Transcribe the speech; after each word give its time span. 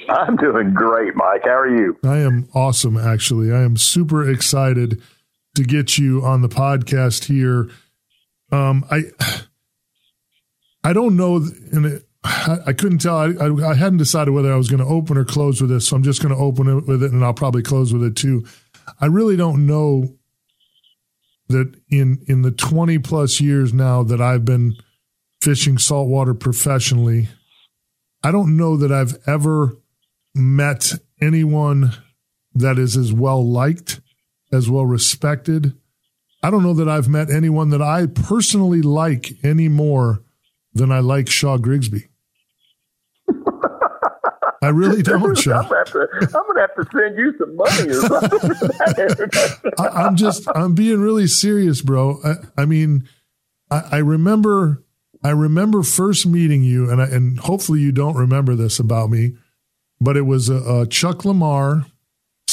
I'm 0.09 0.35
doing 0.37 0.73
great, 0.73 1.15
Mike. 1.15 1.41
How 1.43 1.59
are 1.59 1.75
you? 1.75 1.97
I 2.03 2.17
am 2.17 2.49
awesome, 2.55 2.97
actually. 2.97 3.51
I 3.51 3.61
am 3.61 3.77
super 3.77 4.27
excited 4.27 5.01
to 5.59 5.65
get 5.65 5.97
you 5.97 6.23
on 6.23 6.41
the 6.41 6.49
podcast 6.49 7.25
here. 7.25 7.69
Um, 8.51 8.85
I 8.89 9.03
I 10.83 10.93
don't 10.93 11.17
know, 11.17 11.35
and 11.71 12.01
I, 12.23 12.57
I 12.67 12.73
couldn't 12.73 12.99
tell. 12.99 13.17
I, 13.17 13.27
I, 13.27 13.71
I 13.71 13.75
hadn't 13.75 13.97
decided 13.97 14.31
whether 14.31 14.51
I 14.51 14.55
was 14.55 14.69
going 14.69 14.83
to 14.83 14.89
open 14.89 15.17
or 15.17 15.25
close 15.25 15.61
with 15.61 15.69
this, 15.69 15.87
so 15.87 15.95
I'm 15.95 16.03
just 16.03 16.21
going 16.21 16.33
to 16.33 16.41
open 16.41 16.67
it 16.67 16.87
with 16.87 17.03
it, 17.03 17.11
and 17.11 17.23
I'll 17.23 17.33
probably 17.33 17.61
close 17.61 17.93
with 17.93 18.03
it 18.03 18.15
too. 18.15 18.45
I 18.99 19.07
really 19.07 19.35
don't 19.35 19.67
know 19.67 20.15
that 21.49 21.75
in 21.89 22.23
in 22.27 22.41
the 22.41 22.51
20 22.51 22.99
plus 22.99 23.41
years 23.41 23.73
now 23.73 24.03
that 24.03 24.21
I've 24.21 24.45
been 24.45 24.75
fishing 25.41 25.77
saltwater 25.77 26.33
professionally, 26.33 27.27
I 28.23 28.31
don't 28.31 28.55
know 28.55 28.77
that 28.77 28.91
I've 28.91 29.17
ever 29.27 29.77
met 30.33 30.93
anyone 31.21 31.93
that 32.53 32.79
is 32.79 32.95
as 32.95 33.11
well 33.11 33.45
liked, 33.45 33.99
as 34.51 34.69
well 34.69 34.85
respected. 34.85 35.73
I 36.41 36.49
don't 36.49 36.63
know 36.63 36.73
that 36.73 36.87
I've 36.87 37.09
met 37.09 37.29
anyone 37.29 37.69
that 37.69 37.81
I 37.81 38.05
personally 38.05 38.81
like 38.81 39.31
any 39.43 39.67
more 39.67 40.23
than 40.73 40.91
I 40.91 40.99
like 40.99 41.29
Shaw 41.29 41.57
Grigsby. 41.57 42.07
I 44.61 44.69
really 44.69 45.01
don't, 45.01 45.37
Shaw. 45.37 45.59
I'm, 45.59 45.69
gonna 45.69 45.77
have 45.77 45.91
to, 45.91 46.07
I'm 46.21 46.47
gonna 46.47 46.61
have 46.61 46.75
to 46.75 46.85
send 46.93 47.17
you 47.17 47.33
some 47.37 47.55
money 47.55 47.89
or 47.89 48.01
something. 48.01 49.71
I, 49.79 50.07
am 50.07 50.15
just, 50.15 50.47
I'm 50.53 50.75
being 50.75 50.99
really 50.99 51.27
serious, 51.27 51.81
bro. 51.81 52.19
I, 52.23 52.61
I 52.61 52.65
mean, 52.65 53.07
I, 53.71 53.83
I, 53.91 53.97
remember, 53.97 54.83
I 55.23 55.29
remember 55.29 55.83
first 55.83 56.25
meeting 56.25 56.63
you, 56.63 56.89
and 56.89 57.01
I, 57.01 57.05
and 57.05 57.39
hopefully 57.39 57.79
you 57.79 57.91
don't 57.91 58.15
remember 58.15 58.55
this 58.55 58.79
about 58.79 59.09
me, 59.09 59.35
but 60.01 60.17
it 60.17 60.23
was 60.23 60.49
a, 60.49 60.81
a 60.81 60.87
Chuck 60.87 61.23
Lamar 61.23 61.85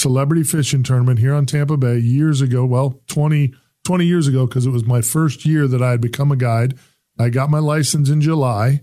celebrity 0.07 0.45
fishing 0.45 0.85
tournament 0.85 1.19
here 1.19 1.35
on 1.35 1.45
Tampa 1.47 1.77
Bay 1.77 1.99
years 1.99 2.41
ago. 2.41 2.65
Well, 2.65 3.03
20, 3.09 3.53
20 3.85 4.07
years 4.07 4.29
ago, 4.29 4.47
because 4.47 4.65
it 4.65 4.71
was 4.71 4.85
my 4.85 5.01
first 5.01 5.45
year 5.45 5.67
that 5.67 5.83
I 5.83 5.91
had 5.91 6.01
become 6.01 6.31
a 6.31 6.37
guide. 6.37 6.79
I 7.19 7.29
got 7.29 7.51
my 7.51 7.59
license 7.59 8.09
in 8.09 8.21
July. 8.21 8.83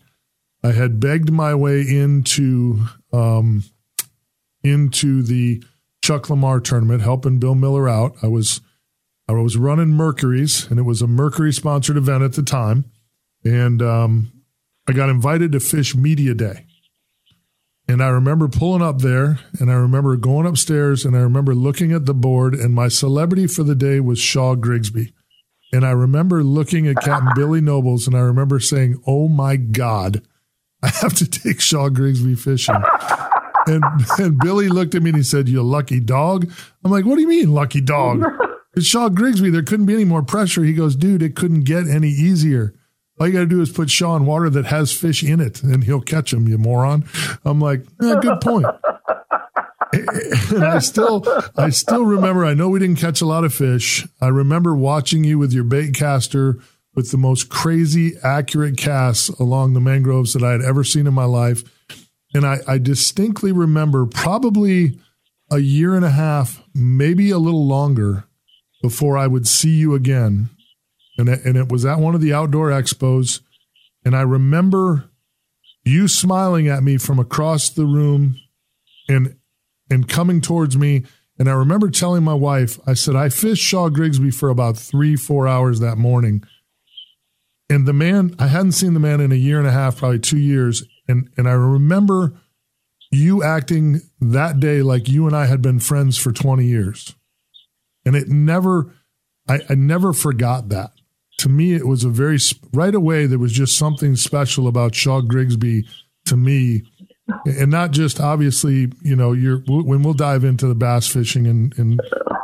I 0.65 0.73
had 0.73 0.99
begged 0.99 1.31
my 1.31 1.55
way 1.55 1.79
into 1.79 2.87
um, 3.13 3.63
into 4.63 5.23
the 5.23 5.63
Chuck 6.03 6.29
Lamar 6.29 6.59
tournament, 6.59 7.03
helping 7.03 7.39
Bill 7.39 7.55
Miller 7.55 7.87
out. 7.87 8.17
I 8.21 8.27
was 8.27 8.59
I 9.25 9.31
was 9.31 9.55
running 9.55 9.91
Mercury's, 9.91 10.69
and 10.69 10.77
it 10.77 10.83
was 10.83 11.01
a 11.01 11.07
Mercury 11.07 11.53
sponsored 11.53 11.95
event 11.95 12.21
at 12.21 12.33
the 12.33 12.43
time, 12.43 12.83
and 13.45 13.81
um, 13.81 14.43
I 14.89 14.91
got 14.91 15.07
invited 15.07 15.53
to 15.53 15.61
fish 15.61 15.95
media 15.95 16.33
day. 16.33 16.65
And 17.87 18.01
I 18.01 18.07
remember 18.07 18.47
pulling 18.47 18.81
up 18.81 18.99
there, 18.99 19.39
and 19.59 19.69
I 19.69 19.75
remember 19.75 20.15
going 20.15 20.45
upstairs, 20.45 21.03
and 21.03 21.15
I 21.17 21.19
remember 21.19 21.53
looking 21.53 21.91
at 21.91 22.05
the 22.05 22.13
board, 22.13 22.53
and 22.55 22.73
my 22.73 22.87
celebrity 22.87 23.45
for 23.45 23.63
the 23.63 23.75
day 23.75 23.99
was 23.99 24.19
Shaw 24.19 24.55
Grigsby. 24.55 25.13
And 25.73 25.85
I 25.85 25.91
remember 25.91 26.43
looking 26.43 26.87
at 26.87 26.97
Captain 26.97 27.31
Billy 27.35 27.59
Nobles, 27.59 28.07
and 28.07 28.15
I 28.15 28.21
remember 28.21 28.59
saying, 28.59 29.01
"Oh 29.05 29.27
my 29.27 29.57
God." 29.57 30.21
I 30.83 30.89
have 30.89 31.13
to 31.15 31.29
take 31.29 31.61
Shaw 31.61 31.87
Grigsby 31.87 32.35
fishing. 32.35 32.75
and, 33.67 33.83
and 34.19 34.37
Billy 34.37 34.67
looked 34.67 34.95
at 34.95 35.01
me 35.01 35.11
and 35.11 35.17
he 35.17 35.23
said, 35.23 35.47
You 35.47 35.63
lucky 35.63 36.01
dog. 36.01 36.51
I'm 36.83 36.91
like, 36.91 37.05
What 37.05 37.15
do 37.15 37.21
you 37.21 37.27
mean, 37.27 37.53
lucky 37.53 37.81
dog? 37.81 38.23
It's 38.75 38.87
Shaw 38.87 39.07
Grigsby. 39.09 39.51
There 39.51 39.61
couldn't 39.61 39.85
be 39.85 39.93
any 39.93 40.03
more 40.03 40.23
pressure. 40.23 40.63
He 40.63 40.73
goes, 40.73 40.95
Dude, 40.95 41.21
it 41.21 41.35
couldn't 41.35 41.61
get 41.61 41.87
any 41.87 42.09
easier. 42.09 42.73
All 43.23 43.27
you 43.27 43.33
got 43.35 43.39
to 43.39 43.45
do 43.45 43.61
is 43.61 43.71
put 43.71 43.89
Shaw 43.89 44.17
in 44.17 44.25
water 44.25 44.49
that 44.49 44.65
has 44.65 44.91
fish 44.91 45.23
in 45.23 45.39
it 45.39 45.63
and 45.63 45.85
he'll 45.85 46.01
catch 46.01 46.31
them, 46.31 46.45
you 46.45 46.57
moron. 46.57 47.05
I'm 47.45 47.61
like, 47.61 47.79
eh, 48.03 48.15
Good 48.19 48.41
point. 48.41 48.65
and 49.93 50.61
I 50.65 50.79
still, 50.79 51.23
I 51.55 51.69
still 51.69 52.03
remember. 52.03 52.43
I 52.43 52.53
know 52.53 52.67
we 52.67 52.79
didn't 52.79 52.99
catch 52.99 53.21
a 53.21 53.25
lot 53.25 53.45
of 53.45 53.53
fish. 53.53 54.05
I 54.19 54.27
remember 54.27 54.75
watching 54.75 55.23
you 55.23 55.39
with 55.39 55.53
your 55.53 55.63
bait 55.63 55.95
caster 55.95 56.59
with 56.95 57.11
the 57.11 57.17
most 57.17 57.47
crazy 57.47 58.17
accurate 58.25 58.75
casts 58.75 59.29
along 59.29 59.71
the 59.71 59.79
mangroves 59.79 60.33
that 60.33 60.43
I 60.43 60.51
had 60.51 60.61
ever 60.61 60.83
seen 60.83 61.07
in 61.07 61.13
my 61.13 61.23
life. 61.23 61.63
And 62.33 62.45
I, 62.45 62.57
I 62.67 62.77
distinctly 62.77 63.53
remember 63.53 64.05
probably 64.05 64.99
a 65.49 65.59
year 65.59 65.95
and 65.95 66.03
a 66.03 66.11
half, 66.11 66.61
maybe 66.75 67.31
a 67.31 67.37
little 67.37 67.65
longer 67.65 68.25
before 68.81 69.17
I 69.17 69.27
would 69.27 69.47
see 69.47 69.77
you 69.77 69.95
again. 69.95 70.49
And 71.17 71.29
it, 71.29 71.45
and 71.45 71.55
it 71.55 71.71
was 71.71 71.85
at 71.85 71.99
one 71.99 72.15
of 72.15 72.21
the 72.21 72.33
outdoor 72.33 72.69
expos. 72.69 73.41
And 74.03 74.15
I 74.15 74.21
remember 74.21 75.09
you 75.85 76.07
smiling 76.07 76.67
at 76.67 76.83
me 76.83 76.97
from 76.97 77.19
across 77.19 77.69
the 77.69 77.85
room 77.85 78.39
and 79.07 79.35
and 79.89 80.07
coming 80.07 80.41
towards 80.41 80.77
me. 80.77 81.03
And 81.37 81.49
I 81.49 81.53
remember 81.53 81.89
telling 81.89 82.23
my 82.23 82.33
wife, 82.33 82.79
I 82.87 82.93
said, 82.93 83.15
I 83.15 83.29
fished 83.29 83.63
Shaw 83.63 83.89
Grigsby 83.89 84.31
for 84.31 84.49
about 84.49 84.77
three, 84.77 85.15
four 85.15 85.47
hours 85.47 85.79
that 85.79 85.97
morning. 85.97 86.43
And 87.69 87.85
the 87.87 87.93
man, 87.93 88.35
I 88.39 88.47
hadn't 88.47 88.73
seen 88.73 88.93
the 88.93 88.99
man 88.99 89.19
in 89.19 89.31
a 89.31 89.35
year 89.35 89.57
and 89.57 89.67
a 89.67 89.71
half, 89.71 89.97
probably 89.97 90.19
two 90.19 90.37
years. 90.37 90.83
And, 91.07 91.29
and 91.37 91.49
I 91.49 91.53
remember 91.53 92.33
you 93.11 93.43
acting 93.43 94.01
that 94.19 94.59
day 94.59 94.81
like 94.81 95.07
you 95.09 95.27
and 95.27 95.35
I 95.35 95.45
had 95.45 95.61
been 95.61 95.79
friends 95.79 96.17
for 96.17 96.31
20 96.31 96.65
years. 96.65 97.15
And 98.05 98.15
it 98.15 98.27
never, 98.27 98.93
I, 99.47 99.59
I 99.69 99.75
never 99.75 100.13
forgot 100.13 100.69
that. 100.69 100.92
To 101.43 101.49
me, 101.49 101.73
it 101.73 101.85
was 101.85 102.05
a 102.05 102.09
very, 102.09 102.37
right 102.71 102.95
away, 102.95 103.25
there 103.25 103.37
was 103.37 103.51
just 103.51 103.77
something 103.77 104.15
special 104.15 104.65
about 104.65 104.95
Shaw 104.95 105.19
Grigsby 105.19 105.85
to 106.27 106.37
me. 106.37 106.83
And 107.45 107.69
not 107.69 107.91
just 107.91 108.21
obviously, 108.21 108.93
you 109.01 109.17
know, 109.17 109.33
you're, 109.33 109.57
when 109.67 110.03
we'll 110.03 110.13
dive 110.13 110.45
into 110.45 110.67
the 110.67 110.73
bass 110.73 111.05
fishing 111.05 111.45
and, 111.45 111.77
and 111.77 111.99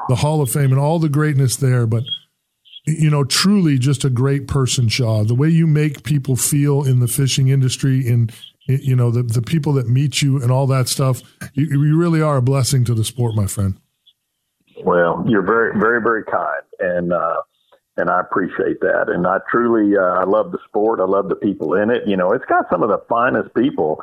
the 0.09 0.15
Hall 0.15 0.41
of 0.41 0.51
Fame 0.51 0.71
and 0.71 0.79
all 0.81 0.99
the 0.99 1.07
greatness 1.07 1.55
there, 1.55 1.87
but 1.87 2.03
you 2.85 3.09
know, 3.09 3.23
truly 3.23 3.77
just 3.77 4.03
a 4.03 4.09
great 4.09 4.49
person, 4.49 4.89
Shaw. 4.89 5.23
The 5.23 5.33
way 5.33 5.47
you 5.47 5.65
make 5.65 6.03
people 6.03 6.35
feel 6.35 6.83
in 6.83 6.99
the 6.99 7.07
fishing 7.07 7.47
industry 7.47 8.05
and, 8.05 8.33
you 8.67 8.97
know, 8.97 9.11
the, 9.11 9.23
the 9.23 9.41
people 9.41 9.71
that 9.73 9.87
meet 9.87 10.21
you 10.21 10.41
and 10.41 10.51
all 10.51 10.67
that 10.67 10.89
stuff, 10.89 11.21
you, 11.53 11.67
you 11.67 11.97
really 11.97 12.21
are 12.21 12.35
a 12.35 12.41
blessing 12.41 12.83
to 12.83 12.93
the 12.93 13.05
sport, 13.05 13.33
my 13.33 13.47
friend. 13.47 13.79
Well, 14.83 15.23
you're 15.25 15.41
very, 15.41 15.79
very, 15.79 16.01
very 16.01 16.25
kind. 16.25 16.63
And, 16.79 17.13
uh, 17.13 17.43
and 17.99 18.09
I 18.09 18.19
appreciate 18.21 18.79
that. 18.81 19.09
And 19.09 19.27
I 19.27 19.37
truly, 19.51 19.97
uh, 19.97 20.21
I 20.21 20.23
love 20.23 20.51
the 20.51 20.59
sport. 20.67 20.99
I 20.99 21.05
love 21.05 21.29
the 21.29 21.35
people 21.35 21.73
in 21.75 21.89
it. 21.89 22.07
You 22.07 22.17
know, 22.17 22.31
it's 22.31 22.45
got 22.45 22.65
some 22.71 22.81
of 22.83 22.89
the 22.89 23.03
finest 23.09 23.53
people 23.53 24.01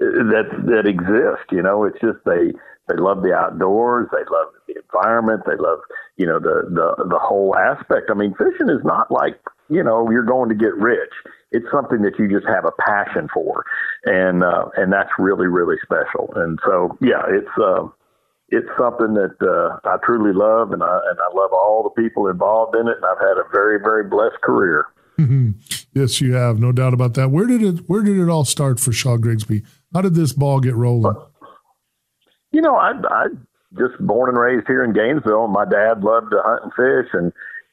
uh, 0.00 0.28
that 0.32 0.48
that 0.66 0.86
exist. 0.86 1.50
You 1.50 1.62
know, 1.62 1.84
it's 1.84 2.00
just 2.00 2.18
they 2.24 2.52
they 2.88 2.96
love 2.96 3.22
the 3.22 3.34
outdoors. 3.34 4.08
They 4.12 4.24
love 4.30 4.52
the 4.66 4.76
environment. 4.80 5.42
They 5.46 5.56
love, 5.56 5.80
you 6.16 6.26
know, 6.26 6.38
the, 6.38 6.68
the, 6.70 7.04
the 7.04 7.18
whole 7.18 7.54
aspect. 7.54 8.10
I 8.10 8.14
mean, 8.14 8.34
fishing 8.34 8.70
is 8.70 8.82
not 8.82 9.10
like, 9.10 9.38
you 9.68 9.84
know, 9.84 10.10
you're 10.10 10.24
going 10.24 10.48
to 10.48 10.54
get 10.54 10.74
rich. 10.74 11.12
It's 11.52 11.66
something 11.70 12.00
that 12.02 12.18
you 12.18 12.28
just 12.28 12.48
have 12.48 12.64
a 12.64 12.72
passion 12.80 13.28
for. 13.32 13.64
And, 14.04 14.42
uh, 14.42 14.70
and 14.76 14.92
that's 14.92 15.10
really, 15.18 15.46
really 15.46 15.76
special. 15.82 16.32
And 16.36 16.58
so, 16.64 16.96
yeah, 17.00 17.22
it's, 17.28 17.52
uh, 17.60 17.88
it's 18.50 18.68
something 18.78 19.14
that 19.14 19.36
uh, 19.42 19.78
I 19.88 19.96
truly 20.04 20.32
love, 20.32 20.72
and 20.72 20.82
I 20.82 21.00
and 21.10 21.18
I 21.18 21.36
love 21.36 21.52
all 21.52 21.82
the 21.82 22.02
people 22.02 22.28
involved 22.28 22.76
in 22.76 22.88
it. 22.88 22.96
And 22.96 23.04
I've 23.04 23.20
had 23.20 23.36
a 23.38 23.48
very 23.52 23.78
very 23.78 24.04
blessed 24.08 24.40
career. 24.42 24.86
Mm-hmm. 25.18 25.50
Yes, 25.94 26.20
you 26.20 26.34
have, 26.34 26.60
no 26.60 26.70
doubt 26.70 26.94
about 26.94 27.14
that. 27.14 27.30
Where 27.30 27.46
did 27.46 27.62
it 27.62 27.88
Where 27.88 28.02
did 28.02 28.18
it 28.18 28.28
all 28.28 28.44
start 28.44 28.80
for 28.80 28.92
Shaw 28.92 29.16
Grigsby? 29.16 29.62
How 29.92 30.00
did 30.00 30.14
this 30.14 30.32
ball 30.32 30.60
get 30.60 30.74
rolling? 30.74 31.16
You 32.52 32.62
know, 32.62 32.76
I 32.76 32.92
I 33.10 33.26
just 33.76 33.98
born 34.00 34.30
and 34.30 34.38
raised 34.38 34.66
here 34.66 34.82
in 34.82 34.92
Gainesville. 34.92 35.48
My 35.48 35.64
dad 35.64 36.02
loved 36.02 36.30
to 36.30 36.40
hunt 36.42 36.62
and 36.64 36.72
fish, 36.72 37.10
and 37.12 37.32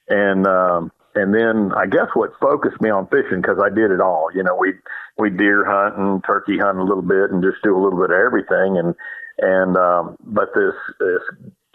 and 0.10 0.48
um, 0.48 0.92
and 1.16 1.34
then 1.34 1.72
I 1.78 1.86
guess 1.86 2.10
what 2.14 2.32
focused 2.42 2.82
me 2.82 2.90
on 2.90 3.08
fishing 3.08 3.42
because 3.42 3.58
I 3.64 3.70
did 3.70 3.92
it 3.92 4.02
all. 4.02 4.28
You 4.34 4.44
know, 4.44 4.56
we 4.60 4.74
we 5.18 5.30
deer 5.30 5.64
hunt 5.64 5.98
and 5.98 6.24
turkey 6.26 6.58
hunt 6.58 6.80
a 6.80 6.84
little 6.84 7.04
bit 7.04 7.32
and 7.32 7.42
just 7.42 7.64
do 7.64 7.76
a 7.76 7.82
little 7.82 8.00
bit 8.00 8.12
of 8.12 8.20
everything. 8.20 8.78
And 8.78 8.94
and 9.40 9.76
um, 9.78 10.18
but 10.26 10.50
this 10.56 10.74
this 11.00 11.22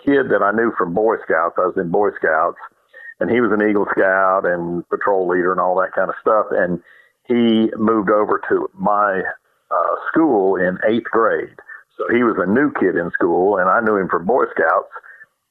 kid 0.05 0.31
that 0.31 0.43
I 0.43 0.53
knew 0.53 0.73
from 0.77 0.95
Boy 0.95 1.17
Scouts, 1.25 1.57
I 1.59 1.67
was 1.67 1.77
in 1.77 1.91
Boy 1.91 2.11
Scouts, 2.17 2.59
and 3.21 3.31
he 3.31 3.41
was 3.41 3.53
an 3.53 3.69
Eagle 3.69 3.87
Scout 3.91 4.47
and 4.47 4.89
patrol 4.89 5.29
leader 5.29 5.53
and 5.53 5.61
all 5.61 5.77
that 5.81 5.93
kind 5.93 6.09
of 6.09 6.17
stuff. 6.21 6.47
And 6.51 6.81
he 7.29 7.71
moved 7.77 8.11
over 8.11 8.41
to 8.49 8.69
my 8.75 9.23
uh, 9.71 9.95
school 10.09 10.57
in 10.57 10.79
eighth 10.89 11.11
grade. 11.11 11.57
So 11.97 12.09
he 12.15 12.25
was 12.25 12.37
a 12.39 12.51
new 12.51 12.73
kid 12.81 12.97
in 12.97 13.11
school, 13.11 13.59
and 13.59 13.69
I 13.69 13.81
knew 13.81 13.97
him 13.97 14.09
from 14.09 14.25
Boy 14.25 14.45
Scouts. 14.57 14.93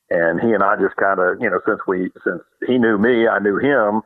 And 0.09 0.41
he 0.41 0.51
and 0.53 0.63
I 0.63 0.75
just 0.75 0.95
kind 0.95 1.19
of, 1.19 1.39
you 1.39 1.49
know, 1.49 1.61
since 1.67 1.79
we, 1.87 2.09
since 2.23 2.41
he 2.65 2.79
knew 2.79 2.97
me, 2.97 3.27
I 3.27 3.37
knew 3.37 3.57
him, 3.57 4.01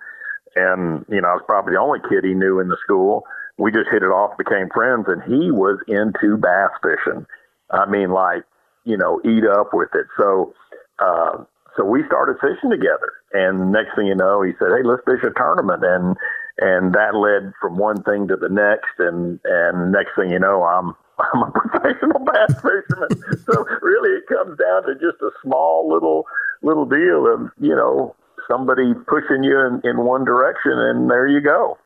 and 0.55 1.05
you 1.07 1.21
know, 1.21 1.29
I 1.29 1.33
was 1.39 1.43
probably 1.47 1.73
the 1.73 1.79
only 1.79 1.99
kid 2.09 2.25
he 2.25 2.33
knew 2.33 2.59
in 2.59 2.67
the 2.67 2.77
school. 2.83 3.23
We 3.57 3.71
just 3.71 3.89
hit 3.89 4.03
it 4.03 4.11
off, 4.11 4.37
became 4.37 4.67
friends, 4.73 5.05
and 5.07 5.23
he 5.23 5.49
was 5.51 5.79
into 5.87 6.35
bass 6.35 6.71
fishing. 6.83 7.25
I 7.71 7.89
mean, 7.89 8.11
like, 8.11 8.43
you 8.85 8.97
know, 8.97 9.21
eat 9.23 9.45
up 9.45 9.69
with 9.73 9.89
it. 9.93 10.07
So, 10.17 10.53
uh, 10.99 11.43
so 11.75 11.85
we 11.85 12.03
started 12.05 12.37
fishing 12.39 12.69
together. 12.69 13.11
And 13.33 13.71
next 13.71 13.95
thing 13.95 14.07
you 14.07 14.15
know, 14.15 14.41
he 14.41 14.51
said, 14.59 14.69
"Hey, 14.77 14.83
let's 14.83 15.03
fish 15.05 15.23
a 15.23 15.33
tournament." 15.37 15.83
And 15.83 16.15
and 16.59 16.93
that 16.93 17.15
led 17.15 17.51
from 17.59 17.77
one 17.77 18.03
thing 18.03 18.27
to 18.27 18.35
the 18.35 18.49
next. 18.49 18.99
And 18.99 19.39
and 19.43 19.91
next 19.91 20.11
thing 20.15 20.29
you 20.29 20.39
know, 20.39 20.63
I'm 20.63 20.93
I'm 21.33 21.43
a 21.43 21.51
professional 21.51 22.19
bass 22.19 22.53
fisherman. 22.61 23.39
so 23.45 23.65
really, 23.81 24.11
it 24.17 24.27
comes 24.27 24.57
down 24.59 24.83
to 24.83 24.93
just 24.95 25.21
a 25.21 25.31
small 25.41 25.91
little 25.91 26.25
little 26.61 26.85
deal 26.85 27.25
of 27.27 27.49
you 27.59 27.75
know 27.75 28.15
somebody 28.47 28.93
pushing 29.07 29.43
you 29.43 29.59
in, 29.59 29.81
in 29.83 29.97
one 30.05 30.25
direction, 30.25 30.73
and 30.73 31.09
there 31.09 31.27
you 31.27 31.41
go. 31.41 31.77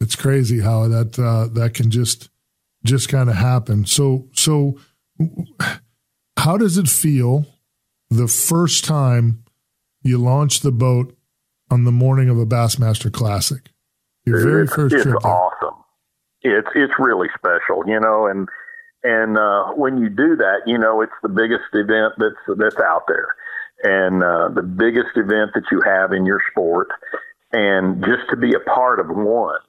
It's 0.00 0.16
crazy 0.16 0.60
how 0.60 0.88
that 0.88 1.18
uh, 1.18 1.46
that 1.54 1.74
can 1.74 1.90
just 1.90 2.28
just 2.84 3.08
kind 3.08 3.30
of 3.30 3.36
happen. 3.36 3.86
So 3.86 4.28
so, 4.32 4.78
how 6.38 6.56
does 6.56 6.76
it 6.76 6.88
feel 6.88 7.46
the 8.10 8.28
first 8.28 8.84
time 8.84 9.44
you 10.02 10.18
launch 10.18 10.60
the 10.60 10.72
boat 10.72 11.16
on 11.70 11.84
the 11.84 11.92
morning 11.92 12.28
of 12.28 12.38
a 12.38 12.46
Bassmaster 12.46 13.12
Classic? 13.12 13.70
Your 14.24 14.42
very 14.42 14.62
it's, 14.64 14.74
first 14.74 14.94
it's 14.94 15.04
trip. 15.04 15.24
awesome. 15.24 15.74
It's 16.42 16.68
it's 16.74 16.94
really 16.98 17.28
special, 17.36 17.84
you 17.86 18.00
know, 18.00 18.26
and 18.26 18.48
and 19.04 19.36
uh, 19.36 19.72
when 19.74 19.98
you 19.98 20.08
do 20.08 20.36
that, 20.36 20.62
you 20.66 20.78
know, 20.78 21.00
it's 21.02 21.12
the 21.22 21.28
biggest 21.28 21.64
event 21.72 22.14
that's 22.18 22.58
that's 22.58 22.80
out 22.80 23.02
there, 23.08 23.34
and 23.82 24.22
uh, 24.22 24.48
the 24.54 24.62
biggest 24.62 25.16
event 25.16 25.52
that 25.54 25.64
you 25.70 25.80
have 25.84 26.12
in 26.12 26.24
your 26.24 26.40
sport, 26.50 26.88
and 27.52 28.04
just 28.04 28.28
to 28.30 28.36
be 28.36 28.54
a 28.54 28.60
part 28.60 29.00
of 29.00 29.08
one 29.08 29.60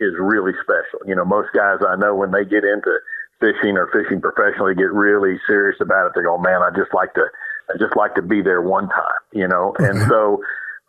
is 0.00 0.14
really 0.18 0.52
special. 0.62 1.06
You 1.06 1.14
know, 1.14 1.24
most 1.24 1.50
guys 1.54 1.78
I 1.86 1.96
know 1.96 2.14
when 2.14 2.32
they 2.32 2.44
get 2.44 2.64
into 2.64 2.98
fishing 3.44 3.76
or 3.76 3.88
fishing 3.92 4.20
professionally 4.20 4.74
get 4.74 4.92
really 4.92 5.36
serious 5.46 5.76
about 5.80 6.06
it. 6.06 6.12
They 6.16 6.22
go, 6.22 6.38
"Man, 6.38 6.62
I 6.62 6.70
just 6.70 6.94
like 6.94 7.12
to, 7.14 7.24
I 7.68 7.76
just 7.78 7.96
like 7.96 8.14
to 8.14 8.22
be 8.22 8.40
there 8.40 8.62
one 8.62 8.88
time," 8.88 9.22
you 9.32 9.46
know. 9.46 9.74
And 9.78 10.00
so, 10.08 10.42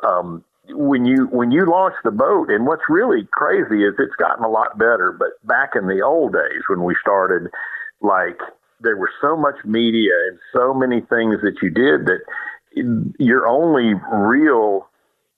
um, 0.07 0.43
when 0.69 1.05
you 1.05 1.27
when 1.31 1.51
you 1.51 1.65
launch 1.65 1.95
the 2.03 2.11
boat, 2.11 2.49
and 2.49 2.65
what's 2.65 2.87
really 2.89 3.27
crazy 3.31 3.83
is 3.83 3.93
it's 3.99 4.15
gotten 4.15 4.45
a 4.45 4.49
lot 4.49 4.77
better. 4.77 5.11
But 5.17 5.35
back 5.45 5.71
in 5.75 5.87
the 5.87 6.01
old 6.01 6.33
days 6.33 6.63
when 6.69 6.83
we 6.83 6.95
started, 7.01 7.51
like 8.01 8.39
there 8.79 8.97
was 8.97 9.09
so 9.21 9.35
much 9.35 9.55
media 9.65 10.13
and 10.29 10.39
so 10.53 10.73
many 10.73 11.01
things 11.01 11.41
that 11.41 11.57
you 11.61 11.69
did 11.69 12.05
that 12.05 12.21
your 13.19 13.47
only 13.47 13.93
real 14.11 14.87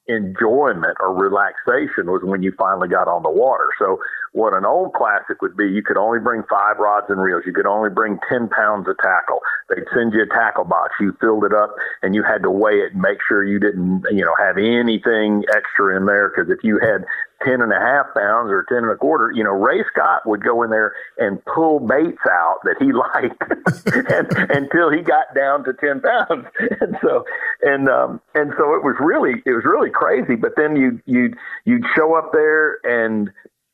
enjoyment 0.07 0.98
or 1.00 1.13
relaxation 1.13 2.07
was 2.07 2.21
when 2.24 2.42
you 2.42 2.54
finally 2.57 2.88
got 2.88 3.07
on 3.07 3.24
the 3.24 3.30
water. 3.30 3.69
So 3.77 4.00
what 4.33 4.54
an 4.54 4.65
old 4.65 4.94
classic 4.94 5.42
would 5.42 5.57
be, 5.57 5.65
you 5.65 5.83
could 5.83 5.98
only 5.98 6.19
bring 6.19 6.44
five 6.50 6.77
rods 6.77 7.07
and 7.09 7.21
reels. 7.21 7.44
You 7.45 7.54
could 7.54 7.65
only 7.65 7.89
bring 7.89 8.19
10 8.30 8.50
pounds 8.50 8.88
of 8.88 8.98
tackle. 8.98 9.39
They'd 9.69 9.88
send 9.94 10.13
you 10.13 10.24
a 10.24 10.27
tackle 10.27 10.63
box. 10.63 10.94
You 11.00 11.15
filled 11.19 11.44
it 11.44 11.54
up 11.54 11.75
and 12.01 12.15
you 12.15 12.24
had 12.24 12.44
to 12.44 12.51
weigh 12.51 12.80
it 12.86 12.94
and 12.94 13.01
make 13.01 13.18
sure 13.27 13.44
you 13.44 13.59
didn't, 13.59 14.06
you 14.12 14.24
know, 14.24 14.36
have 14.38 14.57
anything 14.57 15.44
extra 15.56 15.98
in 15.98 16.06
there. 16.06 16.30
Cause 16.30 16.48
if 16.50 16.63
you 16.63 16.80
had 16.80 17.04
ten 17.44 17.62
and 17.62 17.72
a 17.72 17.80
half 17.80 18.07
pounds 18.16 18.51
or 18.51 18.66
ten 18.69 18.80
and 18.80 18.92
a 18.92 18.95
quarter, 18.95 19.31
you 19.31 19.44
know, 19.44 19.51
Ray 19.51 19.84
Scott 19.92 20.25
would 20.25 20.44
go 20.44 20.63
in 20.63 20.69
there 20.69 20.94
and 21.18 21.44
pull 21.45 21.80
baits 21.80 22.22
out 22.30 22.60
that 22.63 22.75
he 22.80 22.92
liked 22.94 23.42
and, 24.12 24.51
until 24.51 24.92
he 24.92 25.01
got 25.01 25.34
down 25.36 25.63
to 25.66 25.74
ten 25.74 26.01
pounds. 26.01 26.48
And 26.80 26.98
so, 27.01 27.24
and 27.63 27.89
um, 27.89 28.22
and 28.36 28.54
so 28.57 28.75
it 28.75 28.84
was 28.84 28.95
really 29.00 29.42
it 29.45 29.51
was 29.51 29.63
really 29.66 29.89
crazy. 29.89 30.36
But 30.36 30.51
then 30.57 30.75
you 30.75 31.01
you 31.06 31.34
you'd 31.66 31.84
show 31.95 32.16
up 32.16 32.31
there 32.31 32.78
and 32.84 33.31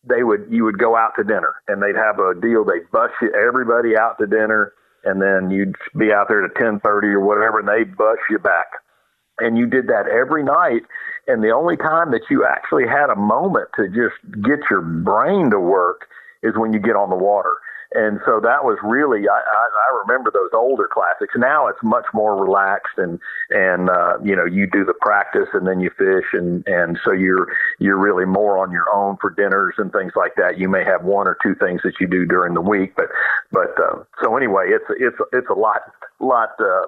they 0.07 0.23
would 0.23 0.47
you 0.49 0.63
would 0.63 0.77
go 0.77 0.95
out 0.95 1.11
to 1.17 1.23
dinner 1.23 1.55
and 1.67 1.81
they'd 1.81 1.95
have 1.95 2.19
a 2.19 2.33
deal. 2.39 2.63
They'd 2.63 2.89
bust 2.91 3.13
you 3.21 3.31
everybody 3.33 3.97
out 3.97 4.17
to 4.19 4.27
dinner, 4.27 4.73
and 5.03 5.21
then 5.21 5.51
you'd 5.51 5.75
be 5.97 6.11
out 6.13 6.27
there 6.29 6.41
to 6.41 6.49
ten 6.57 6.79
thirty 6.79 7.07
or 7.09 7.19
whatever, 7.19 7.59
and 7.59 7.67
they'd 7.67 7.95
bust 7.97 8.21
you 8.29 8.39
back. 8.39 8.67
And 9.39 9.57
you 9.57 9.65
did 9.67 9.87
that 9.87 10.07
every 10.07 10.43
night 10.43 10.83
and 11.27 11.43
the 11.43 11.51
only 11.51 11.77
time 11.77 12.11
that 12.11 12.23
you 12.29 12.45
actually 12.45 12.87
had 12.87 13.09
a 13.09 13.15
moment 13.15 13.69
to 13.77 13.87
just 13.87 14.15
get 14.43 14.59
your 14.69 14.81
brain 14.81 15.51
to 15.51 15.59
work 15.59 16.07
is 16.41 16.53
when 16.57 16.73
you 16.73 16.79
get 16.79 16.95
on 16.95 17.09
the 17.09 17.15
water. 17.15 17.57
And 17.95 18.19
so 18.25 18.41
that 18.41 18.65
was 18.65 18.77
really, 18.83 19.29
I, 19.29 19.33
I, 19.33 19.37
I 19.37 20.01
remember 20.05 20.31
those 20.33 20.49
older 20.51 20.89
classics. 20.91 21.35
Now 21.37 21.67
it's 21.67 21.79
much 21.83 22.05
more 22.11 22.35
relaxed 22.35 22.97
and, 22.97 23.19
and, 23.51 23.89
uh, 23.89 24.17
you 24.23 24.35
know, 24.35 24.45
you 24.45 24.67
do 24.67 24.83
the 24.83 24.95
practice 24.99 25.47
and 25.53 25.67
then 25.67 25.79
you 25.79 25.91
fish. 25.91 26.25
And, 26.33 26.67
and 26.67 26.97
so 27.05 27.13
you're, 27.13 27.47
you're 27.79 27.99
really 27.99 28.25
more 28.25 28.57
on 28.57 28.71
your 28.71 28.91
own 28.93 29.17
for 29.21 29.29
dinners 29.29 29.75
and 29.77 29.91
things 29.93 30.13
like 30.15 30.33
that. 30.35 30.57
You 30.57 30.69
may 30.69 30.83
have 30.83 31.03
one 31.03 31.27
or 31.27 31.37
two 31.41 31.53
things 31.55 31.81
that 31.83 31.93
you 32.01 32.07
do 32.07 32.25
during 32.25 32.55
the 32.55 32.61
week, 32.61 32.95
but, 32.97 33.09
but, 33.51 33.79
uh, 33.79 34.03
so 34.23 34.35
anyway, 34.35 34.69
it's, 34.69 34.85
it's, 34.99 35.17
it's 35.31 35.49
a 35.49 35.53
lot, 35.53 35.81
lot, 36.19 36.49
uh, 36.59 36.87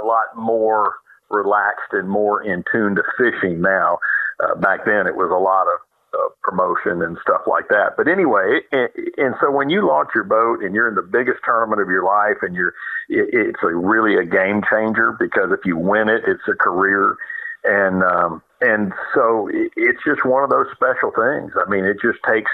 a 0.00 0.04
lot 0.04 0.36
more, 0.36 0.96
relaxed 1.32 1.92
and 1.92 2.08
more 2.08 2.42
in 2.42 2.64
tune 2.70 2.94
to 2.96 3.02
fishing 3.18 3.60
now. 3.60 3.98
Uh, 4.42 4.54
back 4.56 4.84
then, 4.84 5.06
it 5.06 5.16
was 5.16 5.30
a 5.30 5.38
lot 5.38 5.66
of 5.66 5.80
uh, 6.14 6.28
promotion 6.42 7.02
and 7.02 7.16
stuff 7.22 7.42
like 7.46 7.68
that. 7.68 7.96
But 7.96 8.06
anyway, 8.06 8.60
and, 8.70 8.88
and 9.16 9.34
so 9.40 9.50
when 9.50 9.70
you 9.70 9.86
launch 9.86 10.10
your 10.14 10.24
boat 10.24 10.62
and 10.62 10.74
you're 10.74 10.88
in 10.88 10.94
the 10.94 11.02
biggest 11.02 11.40
tournament 11.44 11.80
of 11.80 11.88
your 11.88 12.04
life, 12.04 12.36
and 12.42 12.54
you're, 12.54 12.74
it, 13.08 13.30
it's 13.32 13.62
a 13.62 13.74
really 13.74 14.16
a 14.16 14.24
game 14.24 14.62
changer 14.68 15.16
because 15.18 15.50
if 15.52 15.64
you 15.64 15.76
win 15.76 16.08
it, 16.08 16.22
it's 16.26 16.46
a 16.48 16.54
career, 16.54 17.16
and 17.64 18.02
um, 18.02 18.42
and 18.60 18.92
so 19.14 19.48
it, 19.48 19.72
it's 19.76 20.00
just 20.04 20.24
one 20.24 20.44
of 20.44 20.50
those 20.50 20.66
special 20.74 21.12
things. 21.12 21.52
I 21.56 21.68
mean, 21.70 21.84
it 21.84 21.96
just 22.02 22.18
takes. 22.28 22.50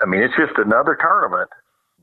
I 0.00 0.06
mean, 0.06 0.22
it's 0.22 0.36
just 0.36 0.58
another 0.58 0.96
tournament, 1.00 1.50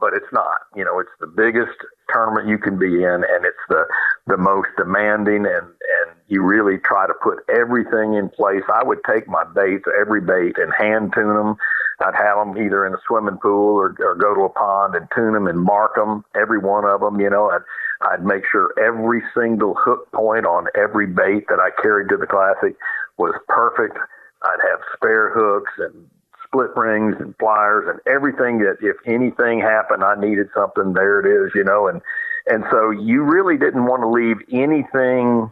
but 0.02 0.14
it's 0.14 0.34
not. 0.34 0.66
You 0.76 0.84
know, 0.84 1.00
it's 1.00 1.14
the 1.22 1.28
biggest 1.28 1.78
tournament 2.12 2.50
you 2.50 2.58
can 2.58 2.78
be 2.78 3.06
in, 3.06 3.24
and 3.24 3.46
it's 3.46 3.66
the 3.70 3.86
the 4.28 4.38
most 4.38 4.68
demanding, 4.76 5.46
and 5.46 5.68
and 5.70 6.10
you 6.28 6.42
really 6.44 6.80
try 6.80 7.06
to 7.08 7.14
put 7.24 7.46
everything 7.48 8.16
in 8.16 8.30
place. 8.30 8.64
I 8.74 8.84
would 8.84 9.00
take 9.08 9.30
my 9.30 9.46
baits, 9.56 9.86
every 10.02 10.20
bait, 10.20 10.58
and 10.58 10.74
hand 10.74 11.14
tune 11.16 11.36
them. 11.36 11.56
I'd 12.02 12.18
have 12.18 12.42
them 12.42 12.58
either 12.58 12.88
in 12.88 12.94
a 12.94 13.02
swimming 13.08 13.38
pool 13.38 13.78
or, 13.78 13.96
or 14.00 14.16
go 14.16 14.34
to 14.34 14.42
a 14.42 14.50
pond 14.50 14.96
and 14.96 15.08
tune 15.14 15.34
them 15.34 15.46
and 15.46 15.62
mark 15.62 15.94
them, 15.94 16.26
every 16.36 16.58
one 16.58 16.84
of 16.84 17.00
them. 17.00 17.22
You 17.22 17.30
know, 17.30 17.52
I'd 17.52 17.62
I'd 18.02 18.26
make 18.26 18.44
sure 18.52 18.74
every 18.84 19.22
single 19.38 19.76
hook 19.78 20.12
point 20.12 20.46
on 20.46 20.68
every 20.76 21.06
bait 21.06 21.46
that 21.48 21.60
I 21.62 21.70
carried 21.82 22.10
to 22.10 22.18
the 22.18 22.26
classic 22.26 22.76
was 23.18 23.36
perfect. 23.48 23.98
I'd 24.42 24.70
have 24.72 24.80
spare 24.98 25.30
hooks 25.30 25.72
and 25.78 26.10
split 26.52 26.72
rings 26.76 27.16
and 27.20 27.38
pliers 27.38 27.86
and 27.90 28.00
everything 28.14 28.60
that 28.60 28.78
if 28.82 28.98
anything 29.06 29.60
happened, 29.60 30.04
I 30.04 30.16
needed 30.16 30.48
something. 30.56 30.94
There 30.94 31.20
it 31.22 31.46
is, 31.46 31.52
you 31.56 31.64
know, 31.64 31.88
and 31.88 32.02
and 32.48 32.66
so 32.72 32.90
you 32.90 33.24
really 33.24 33.58
didn't 33.58 33.86
want 33.86 34.02
to 34.02 34.10
leave 34.10 34.38
anything 34.52 35.52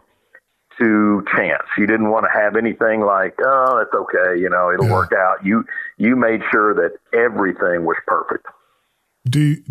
to 0.78 1.24
chance. 1.34 1.64
You 1.78 1.86
didn't 1.86 2.10
want 2.10 2.24
to 2.24 2.40
have 2.40 2.56
anything 2.56 3.00
like, 3.00 3.34
oh, 3.42 3.78
that's 3.78 3.94
okay, 3.94 4.40
you 4.40 4.48
know, 4.48 4.70
it'll 4.72 4.86
yeah. 4.86 4.92
work 4.92 5.12
out. 5.12 5.44
You 5.44 5.64
you 5.96 6.16
made 6.16 6.40
sure 6.50 6.74
that 6.74 6.92
everything 7.16 7.84
was 7.84 7.96
perfect. 8.06 8.46
Do 9.24 9.40
you, 9.40 9.62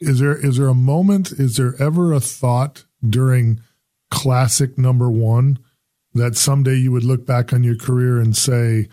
is 0.00 0.18
there 0.18 0.36
is 0.36 0.56
there 0.56 0.68
a 0.68 0.74
moment? 0.74 1.32
Is 1.32 1.56
there 1.56 1.74
ever 1.80 2.12
a 2.12 2.20
thought 2.20 2.84
during 3.06 3.60
classic 4.10 4.78
number 4.78 5.10
one 5.10 5.58
that 6.14 6.36
someday 6.36 6.76
you 6.76 6.92
would 6.92 7.04
look 7.04 7.26
back 7.26 7.52
on 7.52 7.64
your 7.64 7.76
career 7.76 8.20
and 8.20 8.36
say, 8.36 8.88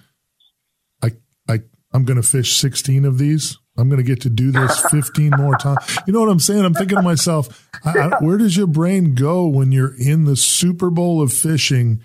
I'm 1.93 2.05
going 2.05 2.21
to 2.21 2.27
fish 2.27 2.55
16 2.57 3.05
of 3.05 3.17
these. 3.17 3.57
I'm 3.77 3.89
going 3.89 3.97
to 3.97 4.03
get 4.03 4.21
to 4.21 4.29
do 4.29 4.51
this 4.51 4.79
15 4.91 5.31
more 5.37 5.55
times. 5.55 5.97
You 6.05 6.13
know 6.13 6.19
what 6.19 6.29
I'm 6.29 6.39
saying? 6.39 6.63
I'm 6.63 6.73
thinking 6.73 6.97
to 6.97 7.01
myself, 7.01 7.67
I, 7.83 7.97
I, 7.97 8.07
where 8.19 8.37
does 8.37 8.57
your 8.57 8.67
brain 8.67 9.15
go 9.15 9.47
when 9.47 9.71
you're 9.71 9.95
in 9.97 10.25
the 10.25 10.35
Super 10.35 10.89
Bowl 10.89 11.21
of 11.21 11.33
fishing 11.33 12.01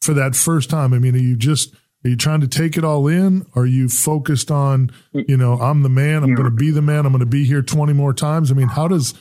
for 0.00 0.14
that 0.14 0.36
first 0.36 0.70
time? 0.70 0.92
I 0.92 0.98
mean, 0.98 1.14
are 1.14 1.18
you 1.18 1.36
just, 1.36 1.74
are 2.04 2.10
you 2.10 2.16
trying 2.16 2.40
to 2.42 2.48
take 2.48 2.76
it 2.76 2.84
all 2.84 3.08
in? 3.08 3.46
Are 3.56 3.66
you 3.66 3.88
focused 3.88 4.50
on, 4.50 4.90
you 5.12 5.36
know, 5.36 5.54
I'm 5.54 5.82
the 5.82 5.88
man, 5.88 6.22
I'm 6.22 6.34
going 6.34 6.48
to 6.48 6.54
be 6.54 6.70
the 6.70 6.82
man, 6.82 7.06
I'm 7.06 7.12
going 7.12 7.20
to 7.20 7.26
be 7.26 7.44
here 7.44 7.62
20 7.62 7.92
more 7.94 8.12
times? 8.12 8.52
I 8.52 8.54
mean, 8.54 8.68
how 8.68 8.86
does, 8.86 9.14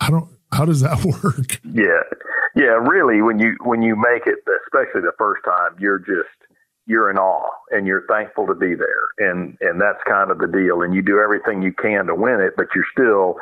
I 0.00 0.10
don't, 0.10 0.30
how 0.52 0.64
does 0.64 0.80
that 0.80 1.04
work? 1.22 1.60
Yeah. 1.64 2.02
Yeah. 2.54 2.78
Really, 2.88 3.20
when 3.20 3.38
you, 3.38 3.56
when 3.64 3.82
you 3.82 3.96
make 3.96 4.26
it, 4.26 4.38
especially 4.64 5.02
the 5.02 5.12
first 5.18 5.44
time, 5.44 5.76
you're 5.78 5.98
just, 5.98 6.45
you're 6.86 7.10
in 7.10 7.18
awe 7.18 7.50
and 7.70 7.86
you're 7.86 8.06
thankful 8.08 8.46
to 8.46 8.54
be 8.54 8.74
there. 8.74 9.30
And, 9.30 9.56
and 9.60 9.80
that's 9.80 10.02
kind 10.08 10.30
of 10.30 10.38
the 10.38 10.46
deal. 10.46 10.82
And 10.82 10.94
you 10.94 11.02
do 11.02 11.18
everything 11.20 11.62
you 11.62 11.72
can 11.72 12.06
to 12.06 12.14
win 12.14 12.40
it, 12.40 12.54
but 12.56 12.66
you're 12.74 12.86
still, 12.92 13.36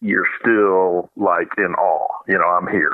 you're 0.00 0.26
still 0.40 1.10
like 1.16 1.48
in 1.58 1.74
awe. 1.74 2.08
You 2.26 2.38
know, 2.38 2.48
I'm 2.48 2.66
here. 2.66 2.92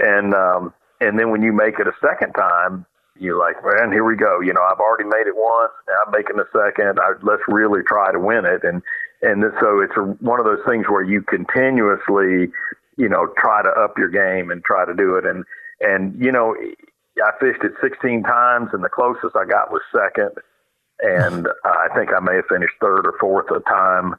And, 0.00 0.34
um, 0.34 0.74
and 1.00 1.18
then 1.18 1.30
when 1.30 1.42
you 1.42 1.52
make 1.52 1.78
it 1.78 1.86
a 1.86 1.94
second 2.02 2.32
time, 2.32 2.86
you're 3.18 3.38
like, 3.38 3.54
man, 3.64 3.92
here 3.92 4.04
we 4.04 4.16
go. 4.16 4.40
You 4.40 4.52
know, 4.52 4.62
I've 4.62 4.80
already 4.80 5.04
made 5.04 5.28
it 5.28 5.36
once. 5.36 5.72
Now 5.86 5.94
I'm 6.06 6.12
making 6.12 6.38
a 6.40 6.48
second. 6.50 6.98
I, 6.98 7.12
let's 7.22 7.42
really 7.46 7.82
try 7.86 8.10
to 8.10 8.18
win 8.18 8.44
it. 8.44 8.64
And, 8.64 8.82
and 9.22 9.42
this, 9.42 9.52
so 9.60 9.80
it's 9.80 9.96
a, 9.96 10.02
one 10.24 10.40
of 10.40 10.44
those 10.44 10.58
things 10.68 10.86
where 10.88 11.02
you 11.02 11.22
continuously, 11.22 12.50
you 12.96 13.08
know, 13.08 13.28
try 13.38 13.62
to 13.62 13.68
up 13.70 13.96
your 13.96 14.10
game 14.10 14.50
and 14.50 14.64
try 14.64 14.84
to 14.84 14.94
do 14.94 15.14
it. 15.14 15.24
And, 15.24 15.44
and, 15.80 16.20
you 16.20 16.32
know, 16.32 16.56
I 17.22 17.30
fished 17.38 17.62
it 17.62 17.72
16 17.80 18.22
times 18.24 18.70
and 18.72 18.82
the 18.82 18.88
closest 18.88 19.36
I 19.36 19.44
got 19.44 19.70
was 19.70 19.82
second. 19.94 20.32
And 21.00 21.48
I 21.64 21.88
think 21.94 22.10
I 22.14 22.20
may 22.20 22.36
have 22.36 22.46
finished 22.48 22.74
third 22.80 23.06
or 23.06 23.14
fourth 23.20 23.50
a 23.50 23.60
time. 23.68 24.14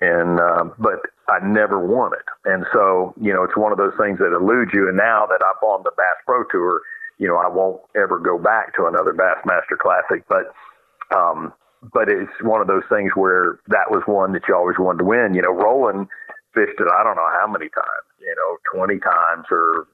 And, 0.00 0.38
um, 0.40 0.74
but 0.78 1.00
I 1.28 1.44
never 1.44 1.78
won 1.78 2.12
it. 2.14 2.24
And 2.44 2.64
so, 2.72 3.14
you 3.20 3.32
know, 3.32 3.42
it's 3.42 3.56
one 3.56 3.72
of 3.72 3.78
those 3.78 3.94
things 3.98 4.18
that 4.18 4.32
eludes 4.32 4.70
you. 4.72 4.88
And 4.88 4.96
now 4.96 5.26
that 5.26 5.40
I've 5.42 5.62
on 5.62 5.82
the 5.82 5.90
Bass 5.96 6.22
Pro 6.24 6.44
Tour, 6.50 6.80
you 7.18 7.26
know, 7.26 7.36
I 7.36 7.48
won't 7.48 7.80
ever 7.96 8.18
go 8.18 8.38
back 8.38 8.76
to 8.76 8.86
another 8.86 9.12
Bassmaster 9.12 9.76
Classic. 9.76 10.24
But, 10.28 10.54
um, 11.14 11.52
but 11.92 12.08
it's 12.08 12.30
one 12.42 12.60
of 12.60 12.68
those 12.68 12.84
things 12.88 13.12
where 13.14 13.58
that 13.68 13.90
was 13.90 14.02
one 14.06 14.32
that 14.32 14.42
you 14.48 14.54
always 14.54 14.78
wanted 14.78 14.98
to 14.98 15.04
win. 15.04 15.34
You 15.34 15.42
know, 15.42 15.52
Roland 15.52 16.06
fished 16.54 16.78
it, 16.78 16.86
I 16.88 17.02
don't 17.02 17.16
know 17.16 17.30
how 17.40 17.46
many 17.50 17.68
times, 17.68 18.06
you 18.20 18.34
know, 18.34 18.56
20 18.78 19.00
times 19.00 19.46
or, 19.50 19.86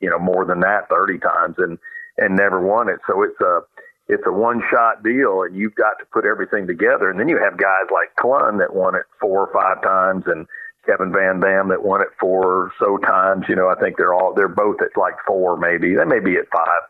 you 0.00 0.08
know, 0.08 0.18
more 0.18 0.44
than 0.44 0.60
that, 0.60 0.88
30 0.88 1.18
times 1.18 1.56
and, 1.58 1.78
and 2.18 2.36
never 2.36 2.60
won 2.60 2.88
it. 2.88 2.98
So 3.06 3.22
it's 3.22 3.40
a, 3.40 3.60
it's 4.08 4.22
a 4.26 4.32
one 4.32 4.62
shot 4.70 5.02
deal 5.02 5.42
and 5.42 5.56
you've 5.56 5.74
got 5.74 5.98
to 6.00 6.04
put 6.12 6.24
everything 6.24 6.66
together. 6.66 7.10
And 7.10 7.18
then 7.18 7.28
you 7.28 7.38
have 7.38 7.58
guys 7.58 7.86
like 7.92 8.14
Clunn 8.18 8.58
that 8.58 8.74
won 8.74 8.94
it 8.94 9.06
four 9.20 9.46
or 9.46 9.52
five 9.52 9.82
times 9.82 10.24
and 10.26 10.46
Kevin 10.86 11.12
Van 11.12 11.40
Dam 11.40 11.68
that 11.68 11.84
won 11.84 12.00
it 12.00 12.08
four 12.18 12.44
or 12.44 12.72
so 12.78 12.96
times. 12.98 13.44
You 13.48 13.56
know, 13.56 13.68
I 13.68 13.78
think 13.80 13.96
they're 13.96 14.14
all, 14.14 14.34
they're 14.34 14.48
both 14.48 14.82
at 14.82 14.98
like 14.98 15.14
four 15.26 15.56
maybe. 15.56 15.94
They 15.94 16.04
may 16.04 16.20
be 16.20 16.36
at 16.36 16.48
five. 16.52 16.82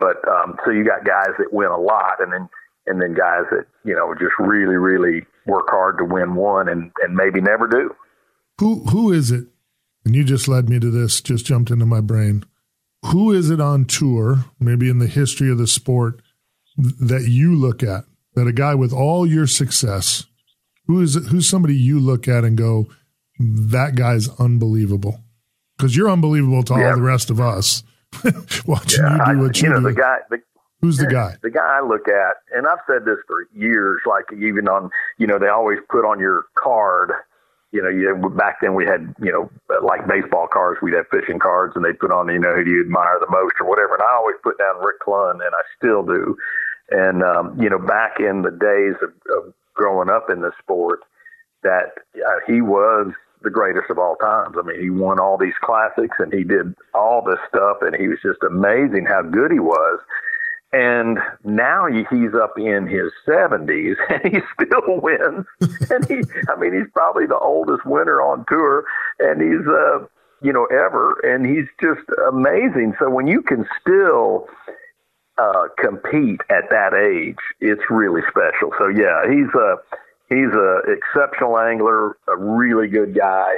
But, 0.00 0.26
um, 0.28 0.58
so 0.64 0.70
you 0.70 0.84
got 0.84 1.04
guys 1.04 1.34
that 1.38 1.52
win 1.52 1.68
a 1.68 1.78
lot 1.78 2.20
and 2.20 2.32
then, 2.32 2.48
and 2.86 3.00
then 3.00 3.14
guys 3.14 3.44
that 3.50 3.66
you 3.84 3.94
know 3.94 4.14
just 4.14 4.34
really 4.38 4.76
really 4.76 5.26
work 5.46 5.66
hard 5.68 5.98
to 5.98 6.04
win 6.04 6.34
one 6.34 6.68
and 6.68 6.90
and 7.02 7.14
maybe 7.14 7.40
never 7.40 7.66
do. 7.66 7.94
Who 8.58 8.84
who 8.84 9.12
is 9.12 9.30
it? 9.30 9.46
And 10.04 10.14
you 10.14 10.24
just 10.24 10.48
led 10.48 10.68
me 10.68 10.78
to 10.80 10.90
this. 10.90 11.20
Just 11.20 11.46
jumped 11.46 11.70
into 11.70 11.86
my 11.86 12.00
brain. 12.00 12.44
Who 13.06 13.32
is 13.32 13.50
it 13.50 13.60
on 13.60 13.84
tour? 13.84 14.46
Maybe 14.58 14.88
in 14.88 14.98
the 14.98 15.06
history 15.06 15.50
of 15.50 15.58
the 15.58 15.66
sport 15.66 16.20
that 16.76 17.26
you 17.28 17.54
look 17.54 17.82
at 17.82 18.04
that 18.34 18.46
a 18.46 18.52
guy 18.52 18.74
with 18.74 18.92
all 18.92 19.26
your 19.26 19.46
success. 19.46 20.24
Who 20.86 21.00
is 21.00 21.16
it? 21.16 21.24
Who's 21.24 21.48
somebody 21.48 21.74
you 21.76 22.00
look 22.00 22.28
at 22.28 22.44
and 22.44 22.56
go, 22.56 22.86
that 23.38 23.94
guy's 23.94 24.28
unbelievable? 24.40 25.20
Because 25.76 25.96
you're 25.96 26.10
unbelievable 26.10 26.62
to 26.64 26.74
yeah. 26.74 26.90
all 26.90 26.96
the 26.96 27.02
rest 27.02 27.30
of 27.30 27.40
us. 27.40 27.82
Watching 28.66 29.02
yeah, 29.04 29.26
you 29.28 29.34
do 29.34 29.40
what 29.40 29.56
I, 29.56 29.60
you, 29.60 29.68
you 29.68 29.68
know, 29.70 29.80
do. 29.80 29.94
The 29.94 30.00
guy, 30.00 30.16
the, 30.30 30.38
Who's 30.84 30.98
the 30.98 31.06
guy? 31.06 31.36
The 31.42 31.50
guy 31.50 31.78
I 31.78 31.80
look 31.80 32.08
at, 32.08 32.36
and 32.54 32.66
I've 32.66 32.84
said 32.86 33.06
this 33.06 33.16
for 33.26 33.48
years, 33.54 34.02
like 34.06 34.26
even 34.34 34.68
on, 34.68 34.90
you 35.18 35.26
know, 35.26 35.38
they 35.38 35.48
always 35.48 35.78
put 35.88 36.04
on 36.04 36.20
your 36.20 36.44
card, 36.58 37.10
you 37.74 37.82
know, 37.82 37.90
you, 37.90 38.14
back 38.38 38.60
then 38.62 38.74
we 38.74 38.86
had, 38.86 39.12
you 39.20 39.32
know, 39.32 39.50
like 39.82 40.06
baseball 40.06 40.46
cards, 40.46 40.78
we'd 40.80 40.94
have 40.94 41.08
fishing 41.10 41.40
cards 41.40 41.74
and 41.74 41.84
they'd 41.84 41.98
put 41.98 42.12
on, 42.12 42.28
you 42.28 42.38
know, 42.38 42.54
who 42.54 42.62
do 42.62 42.70
you 42.70 42.80
admire 42.82 43.18
the 43.18 43.26
most 43.28 43.54
or 43.58 43.68
whatever. 43.68 43.94
And 43.94 44.02
I 44.04 44.14
always 44.14 44.36
put 44.44 44.56
down 44.58 44.78
Rick 44.78 45.02
Clunn 45.04 45.42
and 45.44 45.50
I 45.50 45.62
still 45.76 46.06
do. 46.06 46.36
And, 46.90 47.24
um, 47.24 47.60
you 47.60 47.68
know, 47.68 47.80
back 47.80 48.20
in 48.20 48.42
the 48.42 48.52
days 48.54 48.94
of, 49.02 49.10
of 49.36 49.52
growing 49.74 50.08
up 50.08 50.30
in 50.30 50.40
the 50.40 50.52
sport, 50.62 51.00
that 51.64 51.98
uh, 52.14 52.38
he 52.46 52.60
was 52.60 53.10
the 53.42 53.50
greatest 53.50 53.90
of 53.90 53.98
all 53.98 54.14
times. 54.22 54.54
I 54.56 54.62
mean, 54.62 54.80
he 54.80 54.90
won 54.90 55.18
all 55.18 55.36
these 55.36 55.58
classics 55.60 56.14
and 56.20 56.32
he 56.32 56.44
did 56.44 56.76
all 56.94 57.22
this 57.26 57.40
stuff 57.48 57.78
and 57.80 57.96
he 57.96 58.06
was 58.06 58.18
just 58.22 58.38
amazing 58.46 59.04
how 59.04 59.22
good 59.22 59.50
he 59.50 59.58
was. 59.58 59.98
And 60.74 61.20
now 61.44 61.86
he's 61.86 62.34
up 62.34 62.58
in 62.58 62.88
his 62.88 63.12
70s 63.28 63.94
and 64.08 64.34
he 64.34 64.40
still 64.60 65.00
wins. 65.00 65.46
and 65.90 66.04
he, 66.08 66.20
I 66.50 66.58
mean, 66.58 66.74
he's 66.74 66.90
probably 66.92 67.26
the 67.26 67.38
oldest 67.38 67.86
winner 67.86 68.20
on 68.20 68.44
tour 68.48 68.84
and 69.20 69.40
he's, 69.40 69.64
uh, 69.68 70.04
you 70.42 70.52
know, 70.52 70.64
ever. 70.64 71.20
And 71.22 71.46
he's 71.46 71.68
just 71.80 72.02
amazing. 72.28 72.94
So 72.98 73.08
when 73.08 73.28
you 73.28 73.40
can 73.40 73.64
still, 73.80 74.48
uh, 75.38 75.68
compete 75.78 76.40
at 76.50 76.70
that 76.70 76.92
age, 76.92 77.38
it's 77.60 77.82
really 77.88 78.22
special. 78.28 78.72
So 78.76 78.88
yeah, 78.88 79.22
he's 79.30 79.54
a, 79.54 79.76
he's 80.28 80.52
a 80.52 80.80
exceptional 80.90 81.56
angler, 81.56 82.16
a 82.26 82.36
really 82.36 82.88
good 82.88 83.16
guy 83.16 83.54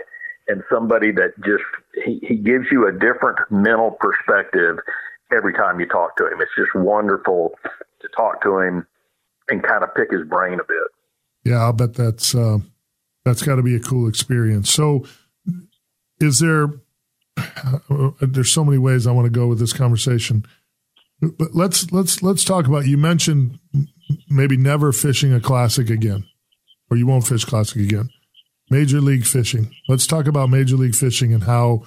and 0.49 0.63
somebody 0.71 1.13
that 1.13 1.33
just, 1.45 1.65
he, 2.05 2.21
he 2.23 2.37
gives 2.37 2.67
you 2.71 2.87
a 2.87 2.93
different 2.93 3.39
mental 3.51 3.97
perspective 3.99 4.79
every 5.33 5.52
time 5.52 5.80
you 5.80 5.87
talk 5.87 6.16
to 6.16 6.26
him. 6.26 6.40
It's 6.40 6.50
just 6.56 6.75
wonderful 6.75 7.52
to 8.00 8.09
talk 8.16 8.42
to 8.42 8.59
him 8.61 8.87
and 9.49 9.62
kind 9.62 9.83
of 9.83 9.95
pick 9.95 10.11
his 10.11 10.26
brain 10.28 10.54
a 10.54 10.64
bit. 10.64 10.88
Yeah, 11.45 11.59
I'll 11.59 11.73
bet 11.73 11.95
that's 11.95 12.35
uh, 12.35 12.59
that's 13.25 13.42
got 13.42 13.56
to 13.56 13.62
be 13.62 13.76
a 13.76 13.80
cool 13.80 14.09
experience. 14.09 14.71
So, 14.71 15.04
is 16.21 16.40
there? 16.40 16.68
Uh, 17.37 18.11
there's 18.21 18.50
so 18.50 18.64
many 18.64 18.78
ways 18.78 19.06
I 19.06 19.12
want 19.12 19.26
to 19.26 19.30
go 19.30 19.47
with 19.47 19.59
this 19.59 19.73
conversation, 19.73 20.45
but 21.21 21.54
let's 21.54 21.92
let's 21.92 22.23
let's 22.23 22.45
talk 22.45 22.66
about. 22.66 22.87
You 22.87 22.97
mentioned 22.97 23.59
maybe 24.28 24.56
never 24.56 24.90
fishing 24.90 25.33
a 25.33 25.40
classic 25.40 25.90
again, 25.90 26.25
or 26.90 26.97
you 26.97 27.06
won't 27.06 27.26
fish 27.26 27.45
classic 27.45 27.83
again. 27.83 28.09
Major 28.71 29.00
league 29.00 29.26
fishing. 29.26 29.71
Let's 29.88 30.06
talk 30.06 30.26
about 30.26 30.50
major 30.50 30.76
league 30.76 30.97
fishing 30.97 31.33
and 31.33 31.45
how 31.45 31.85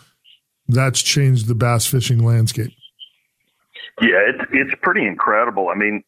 that's 0.68 1.02
changed 1.02 1.48
the 1.48 1.56
bass 1.56 1.86
fishing 1.86 2.24
landscape. 2.24 2.72
Yeah, 4.02 4.20
it's 4.28 4.44
it's 4.52 4.74
pretty 4.82 5.06
incredible. 5.06 5.70
I 5.70 5.76
mean, 5.76 6.04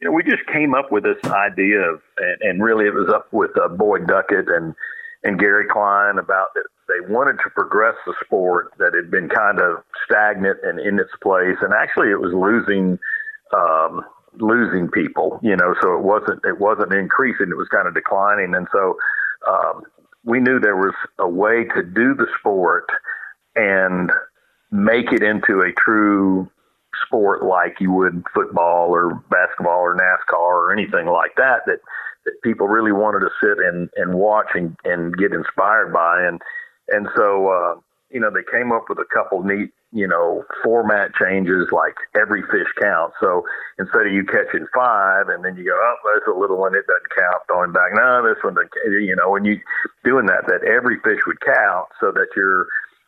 you 0.00 0.08
know, 0.08 0.12
we 0.12 0.22
just 0.22 0.46
came 0.52 0.74
up 0.74 0.92
with 0.92 1.04
this 1.04 1.22
idea 1.30 1.80
of, 1.80 2.00
and, 2.18 2.40
and 2.42 2.62
really 2.62 2.86
it 2.86 2.94
was 2.94 3.08
up 3.08 3.32
with 3.32 3.50
uh, 3.62 3.68
Boyd 3.68 4.06
Duckett 4.06 4.48
and 4.48 4.74
and 5.24 5.38
Gary 5.38 5.66
Klein 5.70 6.18
about 6.18 6.48
that 6.54 6.64
they 6.88 7.12
wanted 7.12 7.38
to 7.42 7.50
progress 7.50 7.96
the 8.06 8.14
sport 8.24 8.72
that 8.78 8.94
had 8.94 9.10
been 9.10 9.28
kind 9.28 9.58
of 9.58 9.82
stagnant 10.04 10.58
and 10.62 10.78
in 10.78 10.98
its 10.98 11.10
place, 11.22 11.56
and 11.60 11.72
actually 11.74 12.10
it 12.10 12.20
was 12.20 12.32
losing 12.32 12.98
um, 13.56 14.02
losing 14.38 14.88
people. 14.88 15.40
You 15.42 15.56
know, 15.56 15.74
so 15.80 15.94
it 15.96 16.02
wasn't 16.02 16.44
it 16.44 16.58
wasn't 16.58 16.92
increasing; 16.92 17.48
it 17.50 17.56
was 17.56 17.68
kind 17.68 17.88
of 17.88 17.94
declining, 17.94 18.54
and 18.54 18.66
so 18.72 18.96
um, 19.50 19.82
we 20.24 20.40
knew 20.40 20.60
there 20.60 20.76
was 20.76 20.94
a 21.18 21.28
way 21.28 21.64
to 21.74 21.82
do 21.82 22.14
the 22.14 22.26
sport 22.38 22.86
and 23.54 24.10
make 24.70 25.12
it 25.12 25.22
into 25.22 25.60
a 25.60 25.72
true 25.72 26.50
sport 27.06 27.44
like 27.44 27.80
you 27.80 27.92
would 27.92 28.24
football 28.34 28.90
or 28.90 29.14
basketball 29.30 29.80
or 29.80 29.96
NASCAR 29.96 30.38
or 30.38 30.72
anything 30.72 31.06
like 31.06 31.34
that 31.36 31.60
that 31.66 31.78
that 32.24 32.42
people 32.42 32.66
really 32.66 32.92
wanted 32.92 33.20
to 33.20 33.30
sit 33.40 33.58
and 33.64 33.88
and 33.96 34.14
watch 34.14 34.48
and 34.54 34.76
and 34.84 35.16
get 35.16 35.32
inspired 35.32 35.92
by. 35.92 36.22
And 36.26 36.40
and 36.88 37.08
so 37.16 37.48
uh 37.48 37.80
you 38.10 38.20
know 38.20 38.30
they 38.30 38.44
came 38.50 38.72
up 38.72 38.86
with 38.88 38.98
a 38.98 39.08
couple 39.12 39.42
neat 39.42 39.70
you 39.92 40.06
know 40.06 40.44
format 40.62 41.14
changes 41.14 41.68
like 41.72 41.94
every 42.20 42.42
fish 42.42 42.68
counts. 42.80 43.14
So 43.20 43.44
instead 43.78 44.06
of 44.06 44.12
you 44.12 44.24
catching 44.24 44.66
five 44.74 45.28
and 45.28 45.44
then 45.44 45.56
you 45.56 45.64
go 45.64 45.74
oh 45.74 45.96
there's 46.04 46.36
a 46.36 46.38
little 46.38 46.58
one 46.58 46.74
it 46.74 46.86
doesn't 46.86 47.14
count 47.16 47.46
going 47.48 47.72
back 47.72 47.94
no 47.94 48.22
this 48.26 48.42
one 48.42 48.54
doesn't 48.54 48.72
you 48.90 49.14
know 49.16 49.30
when 49.30 49.44
you 49.44 49.60
doing 50.04 50.26
that 50.26 50.46
that 50.46 50.66
every 50.66 50.98
fish 51.00 51.20
would 51.26 51.40
count 51.40 51.88
so 52.00 52.10
that 52.12 52.28
you're 52.34 52.66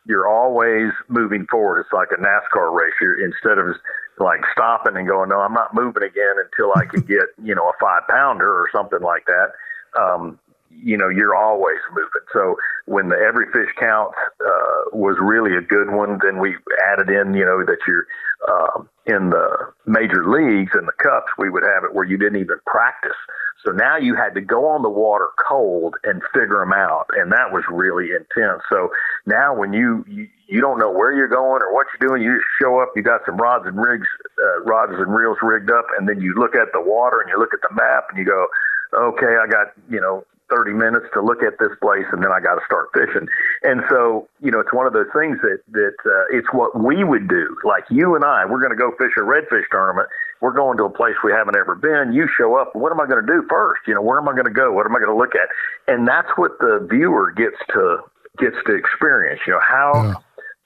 you're 0.09 0.27
always 0.27 0.91
moving 1.09 1.47
forward. 1.47 1.81
It's 1.81 1.93
like 1.93 2.09
a 2.11 2.21
NASCAR 2.21 2.75
race. 2.75 2.95
You're 3.00 3.25
instead 3.25 3.59
of 3.59 3.77
like 4.19 4.41
stopping 4.53 4.97
and 4.97 5.07
going, 5.07 5.29
no, 5.29 5.41
I'm 5.41 5.53
not 5.53 5.75
moving 5.75 6.03
again 6.03 6.35
until 6.43 6.73
I 6.75 6.87
can 6.87 7.03
get, 7.03 7.29
you 7.45 7.55
know, 7.55 7.69
a 7.69 7.73
five 7.79 8.03
pounder 8.09 8.50
or 8.50 8.69
something 8.73 9.03
like 9.03 9.27
that. 9.27 9.53
Um, 10.00 10.38
you 10.70 10.96
know, 10.96 11.08
you're 11.08 11.34
always 11.34 11.78
moving. 11.90 12.26
So 12.32 12.56
when 12.87 13.08
the 13.08 13.16
every 13.16 13.46
fish 13.52 13.72
count 13.78 14.12
uh, 14.40 14.90
was 14.92 15.16
really 15.20 15.56
a 15.56 15.60
good 15.60 15.90
one, 15.90 16.18
then 16.22 16.38
we 16.38 16.56
added 16.92 17.08
in, 17.08 17.34
you 17.34 17.44
know, 17.44 17.64
that 17.64 17.78
you're 17.87 18.06
uh, 18.46 18.82
in 19.06 19.30
the 19.30 19.72
major 19.87 20.28
leagues 20.28 20.72
and 20.75 20.87
the 20.87 20.92
cups, 21.02 21.32
we 21.38 21.50
would 21.50 21.64
have 21.64 21.84
it 21.84 21.94
where 21.94 22.04
you 22.04 22.16
didn't 22.16 22.40
even 22.40 22.58
practice. 22.66 23.16
So 23.64 23.72
now 23.72 23.96
you 23.96 24.14
had 24.14 24.34
to 24.34 24.40
go 24.40 24.66
on 24.68 24.82
the 24.82 24.88
water 24.88 25.28
cold 25.48 25.96
and 26.04 26.22
figure 26.32 26.60
them 26.60 26.72
out, 26.72 27.06
and 27.16 27.32
that 27.32 27.50
was 27.50 27.64
really 27.68 28.10
intense. 28.14 28.62
So 28.70 28.90
now 29.26 29.54
when 29.54 29.72
you 29.72 30.04
you, 30.06 30.28
you 30.46 30.60
don't 30.60 30.78
know 30.78 30.92
where 30.92 31.12
you're 31.12 31.28
going 31.28 31.60
or 31.62 31.75
what 31.75 31.87
you're 31.90 32.08
doing, 32.08 32.22
you 32.22 32.37
just 32.37 32.46
show 32.62 32.78
up. 32.80 32.92
You 32.94 33.02
got 33.02 33.22
some 33.26 33.37
rods 33.37 33.66
and 33.66 33.76
rigs, 33.76 34.06
uh, 34.38 34.62
rods 34.62 34.92
and 34.94 35.12
reels 35.12 35.38
rigged 35.42 35.70
up, 35.70 35.87
and 35.98 36.08
then 36.08 36.20
you 36.20 36.34
look 36.34 36.54
at 36.54 36.68
the 36.72 36.80
water 36.80 37.20
and 37.20 37.28
you 37.28 37.38
look 37.38 37.52
at 37.52 37.60
the 37.60 37.75
map 37.75 38.06
and 38.10 38.18
you 38.18 38.25
go, 38.25 38.46
okay, 38.94 39.34
I 39.42 39.48
got 39.50 39.72
you 39.90 40.00
know 40.00 40.25
30 40.50 40.73
minutes 40.73 41.07
to 41.14 41.21
look 41.21 41.43
at 41.43 41.59
this 41.59 41.73
place 41.81 42.07
and 42.12 42.23
then 42.23 42.33
I 42.33 42.40
got 42.40 42.57
to 42.57 42.64
start 42.64 42.88
fishing. 42.93 43.28
And 43.62 43.83
so, 43.88 44.28
you 44.40 44.50
know, 44.50 44.61
it's 44.61 44.73
one 44.73 44.87
of 44.87 44.93
those 44.93 45.11
things 45.12 45.38
that, 45.43 45.61
that, 45.73 45.97
uh, 46.05 46.37
it's 46.37 46.49
what 46.52 46.78
we 46.78 47.05
would 47.05 47.28
do. 47.28 47.57
Like 47.64 47.85
you 47.90 48.17
and 48.17 48.25
I, 48.25 48.45
we're 48.45 48.61
going 48.61 48.73
to 48.73 48.81
go 48.81 48.93
fish 48.99 49.12
a 49.17 49.25
redfish 49.25 49.69
tournament 49.71 50.09
we're 50.40 50.52
going 50.52 50.78
to 50.78 50.85
a 50.85 50.90
place 50.90 51.14
we 51.25 51.33
haven't 51.33 51.57
ever 51.57 51.75
been. 51.75 52.12
You 52.12 52.28
show 52.37 52.57
up. 52.57 52.75
What 52.75 52.93
am 52.93 53.00
I 53.00 53.07
going 53.07 53.25
to 53.25 53.26
do 53.26 53.45
first? 53.49 53.83
You 53.87 53.95
know, 53.95 54.02
where 54.02 54.19
am 54.19 54.28
I 54.28 54.33
going 54.33 54.45
to 54.47 54.55
go? 54.55 54.73
What 54.73 54.87
am 54.87 54.95
I 54.95 54.99
going 54.99 55.11
to 55.11 55.17
look 55.17 55.35
at? 55.35 55.49
And 55.93 56.07
that's 56.07 56.28
what 56.37 56.59
the 56.61 56.87
viewer 56.90 57.33
gets 57.33 57.57
to 57.75 57.99
gets 58.38 58.57
to 58.67 58.75
experience. 58.75 59.40
You 59.47 59.55
know, 59.55 59.61
how 59.67 59.93
yeah. 59.95 60.14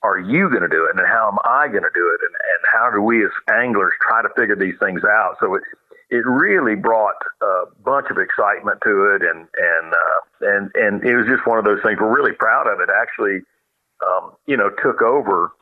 are 0.02 0.18
you 0.18 0.50
going 0.50 0.62
to 0.62 0.68
do 0.68 0.84
it, 0.84 0.96
and 0.96 1.06
how 1.06 1.28
am 1.28 1.38
I 1.44 1.68
going 1.68 1.84
to 1.84 1.94
do 1.94 2.04
it, 2.04 2.20
and 2.20 2.34
and 2.34 2.60
how 2.72 2.90
do 2.92 3.00
we 3.00 3.24
as 3.24 3.32
anglers 3.50 3.92
try 4.02 4.20
to 4.20 4.28
figure 4.36 4.56
these 4.56 4.76
things 4.78 5.02
out? 5.04 5.36
So 5.40 5.54
it 5.54 5.62
it 6.12 6.26
really 6.26 6.76
brought 6.76 7.16
a 7.40 7.64
bunch 7.82 8.08
of 8.10 8.18
excitement 8.18 8.78
to 8.84 9.16
it, 9.16 9.22
and 9.22 9.48
and 9.56 9.86
uh, 9.92 10.20
and 10.42 10.70
and 10.74 11.02
it 11.02 11.16
was 11.16 11.26
just 11.26 11.46
one 11.46 11.58
of 11.58 11.64
those 11.64 11.80
things. 11.82 11.98
We're 11.98 12.14
really 12.14 12.36
proud 12.36 12.68
of 12.68 12.80
it. 12.80 12.90
Actually, 12.92 13.40
um, 14.06 14.32
you 14.46 14.58
know, 14.58 14.68
took 14.82 15.00
over 15.00 15.52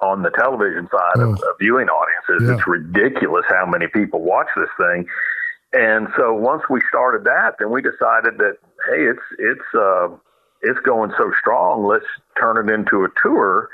on 0.00 0.22
the 0.22 0.30
television 0.30 0.88
side 0.90 1.22
oh. 1.22 1.30
of, 1.30 1.34
of, 1.34 1.54
viewing 1.60 1.86
audiences. 1.88 2.48
Yeah. 2.48 2.54
It's 2.54 2.66
ridiculous 2.66 3.44
how 3.48 3.66
many 3.66 3.86
people 3.86 4.20
watch 4.20 4.46
this 4.56 4.70
thing. 4.78 5.06
And 5.72 6.08
so 6.16 6.32
once 6.34 6.62
we 6.68 6.80
started 6.88 7.24
that, 7.24 7.54
then 7.58 7.70
we 7.70 7.80
decided 7.80 8.38
that 8.38 8.58
hey, 8.90 9.06
it's 9.06 9.26
it's 9.38 9.74
uh, 9.78 10.08
it's 10.62 10.80
going 10.80 11.12
so 11.16 11.30
strong. 11.38 11.84
Let's 11.84 12.06
turn 12.36 12.68
it 12.68 12.72
into 12.72 13.04
a 13.04 13.08
tour 13.22 13.70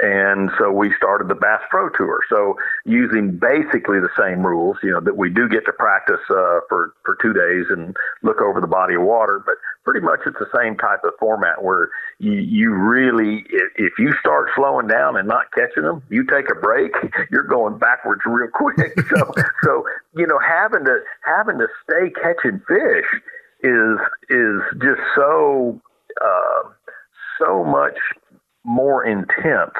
and 0.00 0.50
so 0.58 0.70
we 0.70 0.92
started 0.96 1.28
the 1.28 1.34
Bass 1.34 1.62
Pro 1.70 1.88
Tour. 1.88 2.20
So 2.28 2.56
using 2.84 3.38
basically 3.38 3.98
the 3.98 4.10
same 4.18 4.46
rules, 4.46 4.76
you 4.82 4.90
know, 4.90 5.00
that 5.00 5.16
we 5.16 5.30
do 5.30 5.48
get 5.48 5.64
to 5.66 5.72
practice 5.72 6.20
uh, 6.28 6.60
for 6.68 6.92
for 7.04 7.16
two 7.22 7.32
days 7.32 7.66
and 7.70 7.96
look 8.22 8.40
over 8.40 8.60
the 8.60 8.66
body 8.66 8.94
of 8.94 9.02
water, 9.02 9.42
but 9.44 9.54
pretty 9.84 10.04
much 10.04 10.20
it's 10.26 10.38
the 10.38 10.50
same 10.54 10.76
type 10.76 11.00
of 11.04 11.12
format 11.18 11.62
where 11.62 11.90
you, 12.18 12.32
you 12.32 12.74
really, 12.74 13.44
if 13.76 13.92
you 13.98 14.12
start 14.20 14.48
slowing 14.54 14.86
down 14.86 15.16
and 15.16 15.28
not 15.28 15.46
catching 15.52 15.84
them, 15.84 16.02
you 16.10 16.24
take 16.24 16.50
a 16.50 16.54
break, 16.54 16.92
you're 17.30 17.44
going 17.46 17.78
backwards 17.78 18.22
real 18.26 18.50
quick. 18.52 18.92
so 19.08 19.32
so 19.62 19.84
you 20.14 20.26
know, 20.26 20.38
having 20.38 20.84
to 20.84 20.98
having 21.24 21.58
to 21.58 21.68
stay 21.84 22.10
catching 22.10 22.60
fish 22.68 23.20
is 23.62 23.98
is 24.28 24.60
just 24.82 25.00
so. 25.16 25.80
Uh, 26.20 26.70
so 27.38 27.64
much 27.64 27.96
more 28.66 29.04
intense. 29.04 29.74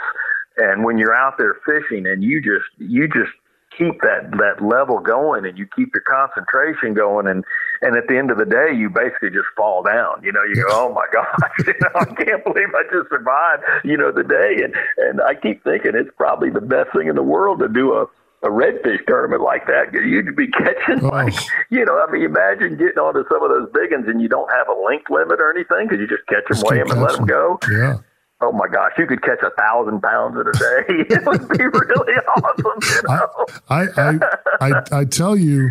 And 0.57 0.85
when 0.85 0.97
you're 0.97 1.15
out 1.15 1.35
there 1.37 1.57
fishing 1.67 2.07
and 2.07 2.23
you 2.23 2.41
just 2.41 2.65
you 2.79 3.09
just 3.09 3.33
keep 3.77 4.01
that 4.01 4.31
that 4.39 4.65
level 4.65 5.01
going 5.01 5.45
and 5.45 5.59
you 5.59 5.67
keep 5.77 5.91
your 5.93 6.03
concentration 6.03 6.95
going 6.95 7.27
and 7.27 7.45
and 7.83 7.97
at 7.97 8.09
the 8.09 8.17
end 8.17 8.31
of 8.31 8.39
the 8.39 8.45
day 8.45 8.73
you 8.75 8.89
basically 8.89 9.29
just 9.29 9.49
fall 9.57 9.83
down 9.83 10.23
you 10.23 10.33
know 10.33 10.43
you 10.49 10.55
go 10.55 10.65
oh 10.71 10.93
my 10.95 11.07
gosh 11.13 11.27
you 11.67 11.75
know 11.83 11.91
i 12.01 12.05
can't 12.05 12.43
believe 12.45 12.69
i 12.75 12.83
just 12.91 13.09
survived 13.11 13.63
you 13.85 13.97
know 13.97 14.11
the 14.11 14.23
day 14.23 14.63
and 14.65 14.75
and 14.99 15.21
i 15.23 15.35
keep 15.35 15.63
thinking 15.65 15.93
it's 15.95 16.11
probably 16.17 16.49
the 16.49 16.61
best 16.61 16.89
thing 16.97 17.09
in 17.09 17.17
the 17.17 17.23
world 17.23 17.59
to 17.59 17.69
do 17.69 17.93
a 17.93 18.07
a 18.43 18.49
redfish 18.49 19.05
tournament 19.07 19.43
like 19.43 19.67
that, 19.67 19.93
you'd 19.95 20.37
be 20.37 20.47
catching 20.53 21.03
oh. 21.03 21.09
like, 21.09 21.35
you 21.71 21.85
know, 21.85 21.99
I 21.99 22.13
mean, 22.13 22.23
imagine 22.23 22.77
getting 22.77 22.99
onto 22.99 23.25
some 23.33 23.43
of 23.43 23.49
those 23.49 23.67
big 23.73 23.93
ones 23.93 24.05
and 24.07 24.21
you 24.21 24.29
don't 24.29 24.49
have 24.53 24.69
a 24.69 24.79
length 24.85 25.09
limit 25.09 25.41
or 25.41 25.51
anything 25.51 25.89
because 25.89 25.99
you 25.99 26.07
just 26.07 26.25
catch 26.29 26.45
them, 26.47 26.61
weigh 26.69 26.79
them, 26.79 26.91
and 26.91 27.01
let 27.01 27.17
them 27.17 27.25
go. 27.25 27.59
Yeah 27.69 27.97
oh 28.41 28.53
my 28.53 28.69
gosh, 28.69 28.93
you 28.99 29.07
could 29.07 29.23
catch 29.23 29.41
a 29.43 29.51
thousand 29.51 30.01
pounds 30.03 30.37
in 30.37 30.47
a 30.47 30.53
day. 30.53 31.15
it 31.15 31.27
would 31.27 31.49
be 31.49 31.65
really 31.65 32.15
awesome. 32.37 32.81
You 32.83 33.09
know? 33.09 33.47
I, 33.69 33.87
I, 33.97 34.19
I, 34.61 35.01
I, 35.01 35.05
tell 35.05 35.37
you, 35.37 35.71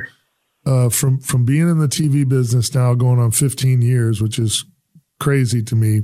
uh, 0.65 0.89
from 0.89 1.19
from 1.19 1.45
being 1.45 1.69
in 1.69 1.79
the 1.79 1.87
TV 1.87 2.27
business 2.27 2.73
now, 2.73 2.93
going 2.95 3.19
on 3.19 3.31
15 3.31 3.81
years, 3.81 4.21
which 4.21 4.39
is 4.39 4.65
crazy 5.19 5.61
to 5.63 5.75
me. 5.75 6.03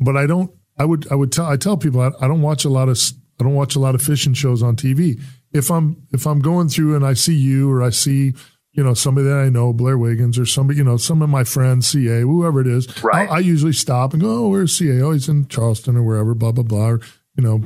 But 0.00 0.16
I 0.16 0.26
don't. 0.26 0.50
I 0.76 0.84
would. 0.84 1.10
I 1.10 1.14
would 1.14 1.32
tell. 1.32 1.46
I 1.46 1.56
tell 1.56 1.76
people 1.76 2.00
I, 2.00 2.10
I 2.20 2.28
don't 2.28 2.42
watch 2.42 2.64
a 2.64 2.68
lot 2.68 2.88
of. 2.88 2.98
I 3.40 3.44
don't 3.44 3.54
watch 3.54 3.76
a 3.76 3.80
lot 3.80 3.94
of 3.94 4.02
fishing 4.02 4.34
shows 4.34 4.62
on 4.62 4.74
TV. 4.74 5.20
If 5.52 5.70
I'm 5.70 6.02
if 6.12 6.26
I'm 6.26 6.40
going 6.40 6.68
through 6.68 6.96
and 6.96 7.06
I 7.06 7.14
see 7.14 7.34
you 7.34 7.70
or 7.70 7.82
I 7.82 7.90
see 7.90 8.34
you 8.78 8.84
know, 8.84 8.94
somebody 8.94 9.26
that 9.26 9.38
I 9.38 9.48
know, 9.48 9.72
Blair 9.72 9.98
Wiggins, 9.98 10.38
or 10.38 10.46
somebody, 10.46 10.76
you 10.76 10.84
know, 10.84 10.96
some 10.96 11.20
of 11.20 11.28
my 11.28 11.42
friends, 11.42 11.88
CA, 11.88 12.20
whoever 12.20 12.60
it 12.60 12.68
is. 12.68 13.02
Right. 13.02 13.28
I, 13.28 13.34
I 13.34 13.38
usually 13.40 13.72
stop 13.72 14.12
and 14.12 14.22
go, 14.22 14.44
oh, 14.44 14.48
where's 14.50 14.78
CA? 14.78 15.02
Oh, 15.02 15.10
he's 15.10 15.28
in 15.28 15.48
Charleston 15.48 15.96
or 15.96 16.04
wherever, 16.04 16.32
blah, 16.32 16.52
blah, 16.52 16.62
blah. 16.62 16.90
Or, 16.90 17.00
you 17.36 17.42
know, 17.42 17.58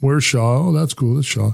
where's 0.00 0.24
Shaw? 0.24 0.68
Oh, 0.68 0.72
that's 0.72 0.94
cool. 0.94 1.16
That's 1.16 1.26
Shaw. 1.26 1.50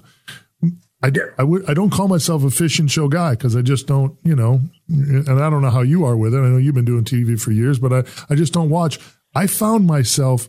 I, 1.03 1.11
I, 1.37 1.43
would, 1.43 1.69
I 1.69 1.75
don't 1.75 1.91
call 1.91 2.07
myself 2.07 2.45
a 2.45 2.51
fishing 2.51 2.87
show 2.87 3.09
guy 3.09 3.33
because 3.33 3.57
I 3.57 3.63
just 3.63 3.89
don't, 3.89 4.17
you 4.23 4.37
know, 4.37 4.61
and 4.89 5.29
I 5.29 5.51
don't 5.51 5.63
know 5.63 5.71
how 5.71 5.81
you 5.81 6.05
are 6.05 6.17
with 6.17 6.33
it. 6.33 6.39
I 6.39 6.47
know 6.47 6.59
you've 6.59 6.77
been 6.77 6.85
doing 6.85 7.03
TV 7.03 7.41
for 7.41 7.51
years, 7.51 7.81
but 7.81 7.93
I, 7.93 8.05
I 8.31 8.37
just 8.37 8.53
don't 8.53 8.71
watch. 8.71 9.01
I 9.35 9.49
found 9.49 9.85
myself 9.85 10.49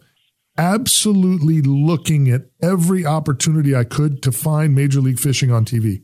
absolutely 0.59 1.63
looking 1.63 2.29
at 2.29 2.43
every 2.61 3.03
opportunity 3.03 3.75
I 3.75 3.83
could 3.83 4.21
to 4.21 4.31
find 4.31 4.75
Major 4.75 5.01
League 5.01 5.19
Fishing 5.19 5.51
on 5.51 5.65
TV. 5.65 6.03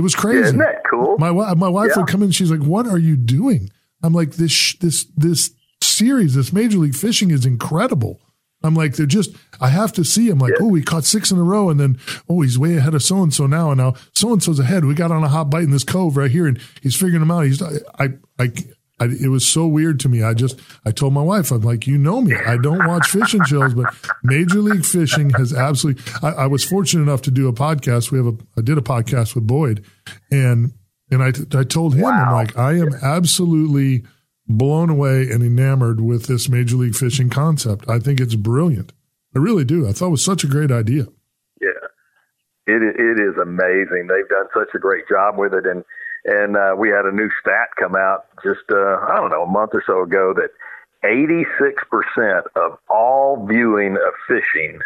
It 0.00 0.02
was 0.02 0.14
crazy. 0.14 0.40
Isn't 0.40 0.58
that 0.58 0.82
cool? 0.88 1.18
My 1.18 1.30
my 1.30 1.68
wife 1.68 1.90
yeah. 1.90 1.98
would 2.00 2.08
come 2.08 2.22
in. 2.22 2.30
She's 2.30 2.50
like, 2.50 2.66
"What 2.66 2.86
are 2.86 2.96
you 2.96 3.16
doing?" 3.16 3.70
I'm 4.02 4.14
like, 4.14 4.30
"This 4.32 4.74
this 4.80 5.04
this 5.14 5.50
series, 5.82 6.34
this 6.34 6.54
Major 6.54 6.78
League 6.78 6.94
Fishing 6.94 7.30
is 7.30 7.44
incredible." 7.44 8.18
I'm 8.62 8.74
like, 8.74 8.96
they're 8.96 9.06
just, 9.06 9.34
I 9.58 9.68
have 9.68 9.92
to 9.94 10.04
see. 10.04 10.28
I'm 10.28 10.38
like, 10.38 10.52
yeah. 10.52 10.66
oh, 10.66 10.74
he 10.74 10.82
caught 10.82 11.04
six 11.04 11.30
in 11.30 11.38
a 11.38 11.42
row. 11.42 11.70
And 11.70 11.80
then, 11.80 11.98
oh, 12.28 12.42
he's 12.42 12.58
way 12.58 12.76
ahead 12.76 12.94
of 12.94 13.02
so 13.02 13.22
and 13.22 13.32
so 13.32 13.46
now. 13.46 13.70
And 13.70 13.78
now 13.78 13.94
so 14.14 14.34
and 14.34 14.42
so's 14.42 14.58
ahead. 14.58 14.84
We 14.84 14.94
got 14.94 15.10
on 15.10 15.24
a 15.24 15.28
hot 15.28 15.48
bite 15.48 15.62
in 15.62 15.70
this 15.70 15.82
cove 15.82 16.18
right 16.18 16.30
here 16.30 16.46
and 16.46 16.60
he's 16.82 16.94
figuring 16.94 17.20
them 17.20 17.30
out. 17.30 17.46
He's, 17.46 17.62
I, 17.62 18.10
I, 18.38 18.52
I, 19.00 19.06
it 19.06 19.28
was 19.28 19.48
so 19.48 19.66
weird 19.66 19.98
to 20.00 20.08
me. 20.10 20.22
I 20.22 20.34
just, 20.34 20.60
I 20.84 20.90
told 20.90 21.14
my 21.14 21.22
wife, 21.22 21.50
I'm 21.50 21.62
like, 21.62 21.86
you 21.86 21.96
know 21.96 22.20
me. 22.20 22.36
I 22.36 22.58
don't 22.58 22.86
watch 22.86 23.08
fishing 23.08 23.42
shows, 23.44 23.72
but 23.72 23.94
Major 24.22 24.60
League 24.60 24.84
Fishing 24.84 25.30
has 25.30 25.54
absolutely. 25.54 26.02
I, 26.22 26.32
I, 26.32 26.46
was 26.46 26.64
fortunate 26.64 27.02
enough 27.02 27.22
to 27.22 27.30
do 27.30 27.48
a 27.48 27.52
podcast. 27.52 28.10
We 28.10 28.18
have 28.18 28.26
a, 28.26 28.36
I 28.58 28.60
did 28.60 28.76
a 28.76 28.82
podcast 28.82 29.34
with 29.34 29.46
Boyd, 29.46 29.84
and 30.30 30.72
and 31.10 31.22
I, 31.22 31.32
I 31.58 31.64
told 31.64 31.94
him, 31.94 32.02
wow. 32.02 32.10
I'm 32.10 32.32
like, 32.32 32.56
I 32.58 32.74
am 32.74 32.90
absolutely 33.02 34.04
blown 34.46 34.90
away 34.90 35.30
and 35.30 35.42
enamored 35.42 36.00
with 36.00 36.26
this 36.26 36.48
Major 36.48 36.76
League 36.76 36.94
Fishing 36.94 37.30
concept. 37.30 37.88
I 37.88 37.98
think 37.98 38.20
it's 38.20 38.34
brilliant. 38.34 38.92
I 39.34 39.38
really 39.38 39.64
do. 39.64 39.88
I 39.88 39.92
thought 39.92 40.08
it 40.08 40.10
was 40.10 40.24
such 40.24 40.44
a 40.44 40.48
great 40.48 40.70
idea. 40.70 41.06
Yeah, 41.60 41.70
it 42.66 42.82
it 42.82 43.20
is 43.20 43.36
amazing. 43.40 44.08
They've 44.08 44.28
done 44.28 44.46
such 44.52 44.74
a 44.74 44.78
great 44.78 45.08
job 45.08 45.38
with 45.38 45.54
it, 45.54 45.64
and 45.66 45.84
and 46.24 46.56
uh, 46.56 46.74
we 46.76 46.88
had 46.88 47.06
a 47.06 47.12
new 47.12 47.30
stat 47.40 47.68
come 47.78 47.96
out 47.96 48.26
just 48.42 48.64
uh, 48.70 48.98
I 49.08 49.16
don't 49.16 49.30
know 49.30 49.42
a 49.42 49.50
month 49.50 49.70
or 49.74 49.82
so 49.86 50.02
ago 50.02 50.34
that 50.34 50.50
86% 51.04 52.42
of 52.56 52.78
all 52.88 53.46
viewing 53.46 53.96
of 53.96 54.12
fishing 54.28 54.80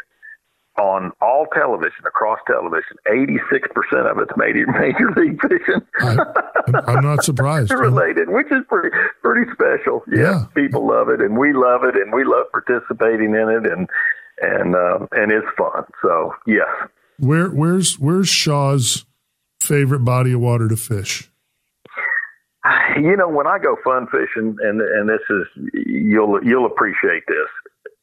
on 0.78 1.12
all 1.20 1.46
television 1.54 2.04
across 2.04 2.38
television, 2.46 2.96
86% 3.06 4.10
of 4.10 4.18
it's 4.18 4.32
major 4.36 4.66
major 4.78 5.10
league 5.16 5.40
fishing. 5.40 5.82
I, 6.00 6.96
am 6.96 7.04
not 7.04 7.24
surprised. 7.24 7.70
related, 7.74 8.28
which 8.28 8.50
is 8.50 8.64
pretty 8.68 8.96
pretty 9.22 9.50
special. 9.52 10.02
Yeah, 10.10 10.20
yeah, 10.20 10.44
people 10.54 10.86
love 10.86 11.08
it, 11.08 11.20
and 11.20 11.38
we 11.38 11.52
love 11.52 11.84
it, 11.84 11.94
and 11.96 12.12
we 12.12 12.24
love 12.24 12.46
participating 12.50 13.34
in 13.34 13.48
it, 13.48 13.70
and 13.70 13.88
and 14.42 14.74
uh, 14.74 15.06
and 15.12 15.30
it's 15.30 15.46
fun. 15.56 15.84
So 16.02 16.34
yes. 16.46 16.66
Where 17.18 17.48
where's 17.48 17.98
where's 18.00 18.28
Shaw's 18.28 19.04
favorite 19.64 20.00
body 20.00 20.33
of 20.33 20.40
water 20.40 20.68
to 20.68 20.77
fish? 20.77 21.31
You 22.96 23.16
know, 23.16 23.29
when 23.29 23.46
I 23.46 23.59
go 23.59 23.77
fun 23.85 24.07
fishing, 24.07 24.57
and 24.62 24.81
and 24.81 25.09
this 25.09 25.20
is 25.29 25.70
you'll 25.85 26.42
you'll 26.42 26.64
appreciate 26.66 27.24
this. 27.29 27.50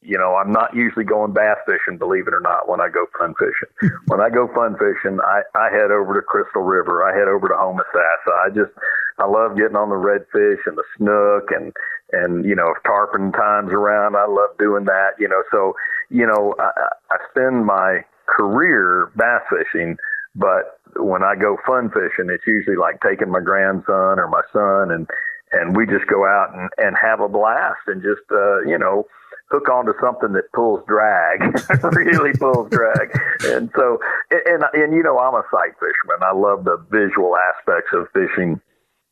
You 0.04 0.17
know, 0.17 0.36
I'm 0.36 0.52
not 0.52 0.76
usually 0.76 1.06
going 1.06 1.34
bass 1.34 1.58
fishing, 1.65 1.97
believe 1.97 2.28
it 2.28 2.34
or 2.34 2.41
not, 2.41 2.67
when 2.67 2.82
I 2.82 2.89
go 2.89 3.06
fun 3.17 3.34
fishing. 3.38 3.91
when 4.08 4.19
I 4.19 4.30
go 4.30 4.50
fun 4.54 4.74
fishing, 4.74 5.19
I, 5.21 5.41
I 5.56 5.69
head 5.71 5.91
over 5.91 6.13
to 6.15 6.21
Crystal 6.26 6.63
River. 6.63 7.06
I 7.06 7.15
head 7.15 7.28
over 7.28 7.47
to 7.47 7.54
Homosassa. 7.54 8.34
I 8.43 8.50
just, 8.50 8.71
I 9.19 9.28
love 9.28 9.56
getting 9.58 9.76
on 9.76 9.89
the 9.89 10.02
redfish 10.02 10.65
and 10.65 10.76
the 10.76 10.84
snook 10.97 11.52
and, 11.52 11.71
and, 12.13 12.45
you 12.45 12.56
know, 12.56 12.74
if 12.76 12.82
tarpon 12.82 13.32
time's 13.32 13.71
around, 13.71 14.15
I 14.15 14.26
love 14.26 14.58
doing 14.58 14.86
that, 14.86 15.12
you 15.19 15.30
know, 15.30 15.43
so, 15.52 15.76
you 16.10 16.26
know, 16.26 16.56
I, 16.60 16.71
I 17.12 17.17
spend 17.30 17.65
my 17.65 18.04
career 18.26 19.12
bass 19.15 19.41
fishing 19.50 19.97
but 20.35 20.79
when 20.95 21.23
I 21.23 21.35
go 21.35 21.57
fun 21.65 21.89
fishing, 21.89 22.29
it's 22.29 22.47
usually 22.47 22.77
like 22.77 23.01
taking 23.01 23.29
my 23.29 23.41
grandson 23.41 24.19
or 24.19 24.27
my 24.27 24.41
son 24.53 24.91
and 24.91 25.07
and 25.51 25.75
we 25.75 25.85
just 25.85 26.07
go 26.07 26.25
out 26.25 26.55
and, 26.55 26.69
and 26.77 26.95
have 27.01 27.19
a 27.19 27.27
blast 27.27 27.83
and 27.87 28.01
just 28.01 28.23
uh, 28.31 28.61
you 28.61 28.77
know 28.77 29.05
hook 29.51 29.67
onto 29.67 29.91
something 29.99 30.31
that 30.31 30.51
pulls 30.55 30.79
drag, 30.87 31.43
really 31.95 32.31
pulls 32.39 32.69
drag. 32.69 33.11
And 33.43 33.69
so 33.75 33.99
and 34.31 34.63
and 34.73 34.93
you 34.93 35.03
know 35.03 35.19
I'm 35.19 35.35
a 35.35 35.43
sight 35.51 35.75
fisherman. 35.75 36.23
I 36.23 36.33
love 36.33 36.63
the 36.63 36.77
visual 36.89 37.35
aspects 37.35 37.91
of 37.93 38.07
fishing 38.13 38.59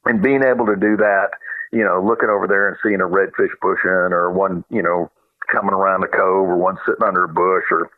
and 0.06 0.22
being 0.22 0.44
able 0.44 0.66
to 0.66 0.76
do 0.76 0.96
that. 0.98 1.32
You 1.72 1.84
know, 1.84 2.02
looking 2.02 2.30
over 2.30 2.48
there 2.48 2.68
and 2.68 2.78
seeing 2.82 3.02
a 3.02 3.06
redfish 3.06 3.54
pushing 3.62 4.16
or 4.16 4.32
one 4.32 4.64
you 4.70 4.82
know 4.82 5.12
coming 5.52 5.74
around 5.74 6.02
the 6.02 6.08
cove 6.08 6.48
or 6.48 6.58
one 6.58 6.78
sitting 6.86 7.06
under 7.06 7.26
a 7.26 7.28
bush 7.28 7.66
or 7.72 7.90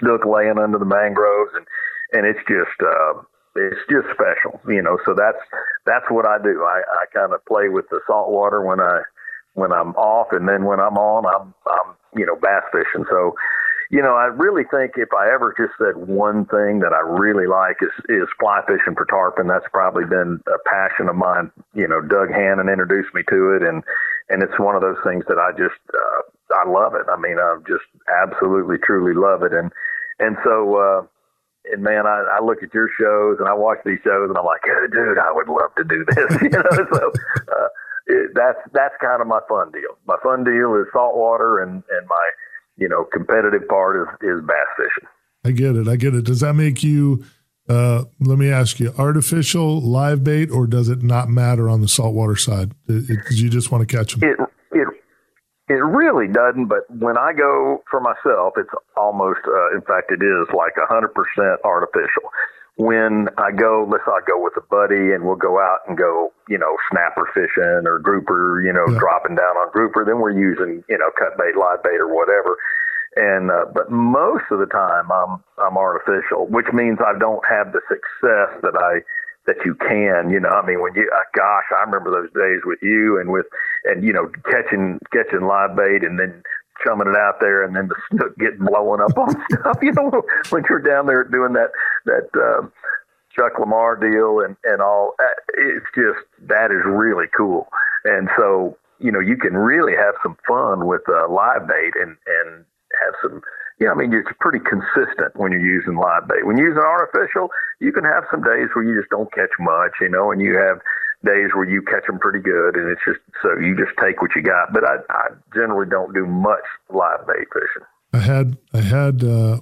snook 0.00 0.24
laying 0.24 0.58
under 0.58 0.78
the 0.78 0.84
mangroves 0.84 1.50
and 1.54 1.66
and 2.12 2.26
it's 2.26 2.40
just 2.48 2.78
uh, 2.82 3.22
it's 3.56 3.80
just 3.90 4.08
special, 4.14 4.60
you 4.68 4.82
know. 4.82 4.98
So 5.06 5.14
that's 5.14 5.40
that's 5.86 6.06
what 6.10 6.26
I 6.26 6.38
do. 6.42 6.64
I, 6.64 6.82
I 6.82 7.06
kind 7.14 7.32
of 7.32 7.44
play 7.46 7.68
with 7.68 7.86
the 7.90 8.00
salt 8.06 8.30
water 8.30 8.62
when 8.64 8.80
I 8.80 9.02
when 9.54 9.72
I'm 9.72 9.94
off, 9.96 10.28
and 10.32 10.48
then 10.48 10.64
when 10.64 10.80
I'm 10.80 10.96
on, 10.98 11.26
I'm 11.26 11.54
I'm 11.66 11.94
you 12.18 12.26
know 12.26 12.36
bass 12.36 12.64
fishing. 12.72 13.06
So 13.10 13.34
you 13.90 14.02
know, 14.02 14.14
I 14.16 14.26
really 14.26 14.64
think 14.70 14.92
if 14.96 15.10
I 15.12 15.32
ever 15.34 15.54
just 15.56 15.74
said 15.78 15.96
one 16.08 16.46
thing 16.46 16.80
that 16.80 16.92
I 16.94 17.00
really 17.00 17.46
like 17.46 17.76
is 17.82 17.92
is 18.08 18.28
fly 18.40 18.62
fishing 18.66 18.94
for 18.96 19.06
tarpon. 19.06 19.48
That's 19.48 19.68
probably 19.72 20.04
been 20.06 20.40
a 20.48 20.58
passion 20.68 21.08
of 21.08 21.16
mine. 21.16 21.50
You 21.74 21.88
know, 21.88 22.00
Doug 22.00 22.30
Hannon 22.30 22.68
introduced 22.68 23.14
me 23.14 23.22
to 23.30 23.52
it, 23.56 23.62
and 23.62 23.84
and 24.30 24.42
it's 24.42 24.58
one 24.58 24.76
of 24.76 24.82
those 24.82 24.98
things 25.04 25.24
that 25.28 25.38
I 25.38 25.52
just 25.52 25.80
uh, 25.92 26.22
I 26.56 26.68
love 26.68 26.94
it. 26.94 27.06
I 27.10 27.16
mean, 27.20 27.38
I 27.38 27.58
just 27.68 27.84
absolutely 28.22 28.78
truly 28.84 29.14
love 29.14 29.42
it, 29.42 29.52
and 29.52 29.72
and 30.20 30.36
so. 30.44 30.76
uh 30.76 31.06
and 31.70 31.82
man, 31.82 32.06
I, 32.06 32.38
I 32.38 32.44
look 32.44 32.62
at 32.62 32.74
your 32.74 32.88
shows 32.98 33.38
and 33.38 33.48
I 33.48 33.54
watch 33.54 33.78
these 33.84 34.00
shows 34.02 34.28
and 34.28 34.36
I'm 34.36 34.44
like, 34.44 34.62
hey, 34.64 34.86
dude, 34.90 35.18
I 35.18 35.30
would 35.30 35.48
love 35.48 35.70
to 35.78 35.84
do 35.84 36.04
this. 36.08 36.42
you 36.42 36.50
know, 36.50 36.86
so 36.92 37.12
uh, 37.52 37.68
it, 38.06 38.30
that's 38.34 38.58
that's 38.72 38.94
kind 39.00 39.22
of 39.22 39.28
my 39.28 39.40
fun 39.48 39.70
deal. 39.70 39.94
My 40.06 40.16
fun 40.22 40.44
deal 40.44 40.74
is 40.76 40.90
saltwater, 40.92 41.62
and 41.62 41.82
and 41.90 42.06
my 42.08 42.26
you 42.76 42.88
know, 42.88 43.04
competitive 43.12 43.66
part 43.68 43.96
is, 43.96 44.08
is 44.22 44.44
bass 44.46 44.66
fishing. 44.76 45.08
I 45.44 45.50
get 45.52 45.76
it. 45.76 45.88
I 45.88 45.96
get 45.96 46.14
it. 46.14 46.24
Does 46.24 46.40
that 46.40 46.54
make 46.54 46.82
you, 46.82 47.24
uh, 47.68 48.04
let 48.20 48.38
me 48.38 48.50
ask 48.50 48.80
you, 48.80 48.92
artificial 48.96 49.80
live 49.80 50.24
bait, 50.24 50.50
or 50.50 50.66
does 50.66 50.88
it 50.88 51.02
not 51.02 51.28
matter 51.28 51.68
on 51.68 51.80
the 51.80 51.88
saltwater 51.88 52.36
side? 52.36 52.72
It, 52.86 53.10
it, 53.10 53.18
you 53.30 53.48
just 53.48 53.70
want 53.70 53.86
to 53.86 53.96
catch 53.96 54.14
them? 54.14 54.48
It, 55.72 55.84
really 55.84 56.28
doesn't, 56.28 56.66
but 56.66 56.84
when 56.90 57.16
I 57.16 57.32
go 57.32 57.82
for 57.90 58.00
myself, 58.00 58.54
it's 58.56 58.72
almost, 58.96 59.40
uh, 59.46 59.74
in 59.74 59.82
fact, 59.82 60.12
it 60.12 60.22
is 60.22 60.46
like 60.52 60.76
100% 60.76 61.08
artificial. 61.64 62.28
When 62.76 63.28
I 63.36 63.52
go, 63.52 63.86
let's 63.88 64.04
say 64.04 64.12
I 64.12 64.24
go 64.26 64.42
with 64.42 64.56
a 64.56 64.64
buddy 64.68 65.12
and 65.12 65.24
we'll 65.24 65.36
go 65.36 65.60
out 65.60 65.84
and 65.86 65.96
go, 65.96 66.32
you 66.48 66.58
know, 66.58 66.76
snapper 66.90 67.28
fishing 67.34 67.84
or 67.86 67.98
grouper, 67.98 68.62
you 68.64 68.72
know, 68.72 68.88
yeah. 68.88 68.98
dropping 68.98 69.36
down 69.36 69.56
on 69.60 69.70
grouper, 69.72 70.04
then 70.04 70.20
we're 70.20 70.36
using, 70.36 70.82
you 70.88 70.98
know, 70.98 71.10
cut 71.18 71.36
bait, 71.36 71.56
live 71.56 71.82
bait 71.82 72.00
or 72.00 72.08
whatever 72.08 72.56
and 73.16 73.50
uh, 73.50 73.66
but 73.74 73.90
most 73.90 74.44
of 74.50 74.58
the 74.58 74.66
time 74.66 75.10
I'm 75.12 75.42
I'm 75.58 75.76
artificial, 75.76 76.46
which 76.46 76.66
means 76.72 76.98
I 77.04 77.18
don't 77.18 77.44
have 77.48 77.72
the 77.72 77.80
success 77.88 78.56
that 78.62 78.72
I 78.72 79.04
that 79.46 79.56
you 79.64 79.74
can. 79.74 80.30
You 80.30 80.40
know, 80.40 80.50
I 80.50 80.64
mean, 80.66 80.80
when 80.80 80.94
you 80.94 81.10
uh, 81.14 81.24
gosh, 81.34 81.64
I 81.76 81.82
remember 81.84 82.10
those 82.10 82.32
days 82.32 82.60
with 82.64 82.78
you 82.82 83.20
and 83.20 83.30
with 83.30 83.46
and 83.84 84.04
you 84.04 84.12
know 84.12 84.30
catching 84.50 84.98
catching 85.12 85.46
live 85.46 85.76
bait 85.76 86.04
and 86.04 86.18
then 86.18 86.42
chumming 86.84 87.08
it 87.08 87.16
out 87.16 87.38
there 87.40 87.62
and 87.62 87.76
then 87.76 87.88
the 87.88 87.96
snook 88.10 88.36
getting 88.38 88.66
blowing 88.66 89.00
up 89.00 89.16
on 89.16 89.30
stuff. 89.50 89.78
You 89.82 89.92
know, 89.92 90.22
when 90.50 90.64
you're 90.68 90.80
down 90.80 91.06
there 91.06 91.24
doing 91.24 91.52
that 91.54 91.70
that. 92.06 92.28
Uh, 92.34 92.68
Chuck 93.34 93.58
Lamar 93.58 93.96
deal 93.96 94.40
and 94.44 94.58
and 94.62 94.82
all 94.82 95.14
uh, 95.18 95.24
it's 95.54 95.86
just 95.94 96.20
that 96.50 96.70
is 96.70 96.82
really 96.84 97.24
cool 97.34 97.66
and 98.04 98.28
so 98.36 98.76
you 98.98 99.10
know 99.10 99.20
you 99.20 99.38
can 99.38 99.54
really 99.56 99.94
have 99.96 100.12
some 100.22 100.36
fun 100.46 100.86
with 100.86 101.00
uh, 101.08 101.26
live 101.32 101.66
bait 101.66 101.94
and 101.98 102.18
and 102.26 102.66
have 103.00 103.14
some, 103.22 103.40
know, 103.80 103.92
I 103.92 103.94
mean, 103.94 104.12
it's 104.12 104.28
pretty 104.40 104.60
consistent 104.60 105.34
when 105.36 105.52
you're 105.52 105.64
using 105.64 105.96
live 105.96 106.28
bait. 106.28 106.46
When 106.46 106.56
you're 106.56 106.68
using 106.68 106.82
artificial, 106.82 107.48
you 107.80 107.92
can 107.92 108.04
have 108.04 108.24
some 108.30 108.42
days 108.42 108.68
where 108.74 108.84
you 108.84 108.98
just 108.98 109.10
don't 109.10 109.32
catch 109.32 109.50
much, 109.58 109.92
you 110.00 110.08
know, 110.08 110.30
and 110.30 110.40
you 110.40 110.56
have 110.56 110.80
days 111.24 111.50
where 111.54 111.68
you 111.68 111.82
catch 111.82 112.06
them 112.06 112.18
pretty 112.18 112.40
good, 112.40 112.76
and 112.76 112.90
it's 112.90 113.00
just 113.06 113.20
so 113.42 113.58
you 113.58 113.76
just 113.76 113.96
take 114.02 114.20
what 114.20 114.30
you 114.34 114.42
got. 114.42 114.72
But 114.72 114.84
I, 114.84 114.96
I 115.10 115.28
generally 115.54 115.88
don't 115.88 116.14
do 116.14 116.26
much 116.26 116.64
live 116.90 117.26
bait 117.26 117.46
fishing. 117.52 117.86
I 118.12 118.18
had 118.18 118.58
I 118.74 118.80
had 118.80 119.24
uh, 119.24 119.60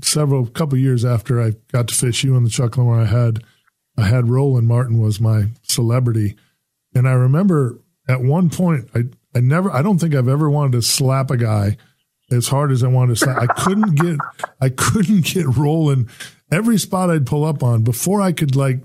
several 0.00 0.46
couple 0.46 0.78
years 0.78 1.04
after 1.04 1.40
I 1.40 1.52
got 1.70 1.88
to 1.88 1.94
fish 1.94 2.24
you 2.24 2.36
in 2.36 2.44
the 2.44 2.50
Chuck 2.50 2.76
Lamar. 2.76 3.00
I 3.00 3.06
had 3.06 3.44
I 3.96 4.02
had 4.02 4.28
Roland 4.28 4.68
Martin 4.68 4.98
was 4.98 5.20
my 5.20 5.44
celebrity, 5.62 6.36
and 6.94 7.08
I 7.08 7.12
remember 7.12 7.78
at 8.08 8.22
one 8.22 8.50
point 8.50 8.88
I 8.94 9.04
I 9.34 9.40
never 9.40 9.70
I 9.70 9.82
don't 9.82 9.98
think 9.98 10.14
I've 10.14 10.28
ever 10.28 10.50
wanted 10.50 10.72
to 10.72 10.82
slap 10.82 11.30
a 11.30 11.36
guy 11.36 11.76
as 12.32 12.48
hard 12.48 12.72
as 12.72 12.82
I 12.82 12.88
wanted 12.88 13.18
to. 13.18 13.30
I 13.30 13.46
couldn't 13.46 13.94
get, 13.94 14.18
I 14.60 14.68
couldn't 14.70 15.24
get 15.24 15.46
rolling. 15.56 16.08
Every 16.50 16.78
spot 16.78 17.10
I'd 17.10 17.26
pull 17.26 17.44
up 17.44 17.62
on 17.62 17.82
before 17.82 18.20
I 18.20 18.32
could 18.32 18.56
like, 18.56 18.80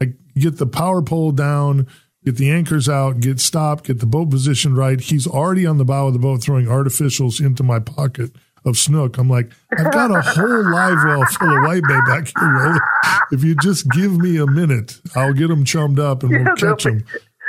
like 0.00 0.14
get 0.34 0.58
the 0.58 0.66
power 0.66 1.02
pole 1.02 1.32
down, 1.32 1.86
get 2.24 2.36
the 2.36 2.50
anchors 2.50 2.88
out, 2.88 3.20
get 3.20 3.40
stopped, 3.40 3.84
get 3.84 4.00
the 4.00 4.06
boat 4.06 4.30
positioned 4.30 4.76
right. 4.76 5.00
He's 5.00 5.26
already 5.26 5.66
on 5.66 5.78
the 5.78 5.84
bow 5.84 6.08
of 6.08 6.12
the 6.12 6.18
boat 6.18 6.42
throwing 6.42 6.66
artificials 6.66 7.44
into 7.44 7.62
my 7.62 7.78
pocket 7.78 8.30
of 8.64 8.78
snook. 8.78 9.18
I'm 9.18 9.28
like, 9.28 9.52
I've 9.76 9.92
got 9.92 10.10
a 10.10 10.22
whole 10.22 10.72
live 10.72 10.98
well 11.04 11.24
full 11.26 11.48
of 11.48 11.64
whitebait 11.64 12.06
back 12.06 12.32
here. 12.38 12.50
Roland. 12.50 12.80
If 13.30 13.44
you 13.44 13.54
just 13.56 13.88
give 13.90 14.16
me 14.16 14.38
a 14.38 14.46
minute, 14.46 15.00
I'll 15.14 15.34
get 15.34 15.48
them 15.48 15.64
chummed 15.64 15.98
up 15.98 16.22
and 16.22 16.32
we'll 16.32 16.56
catch 16.56 16.84
them 16.84 17.04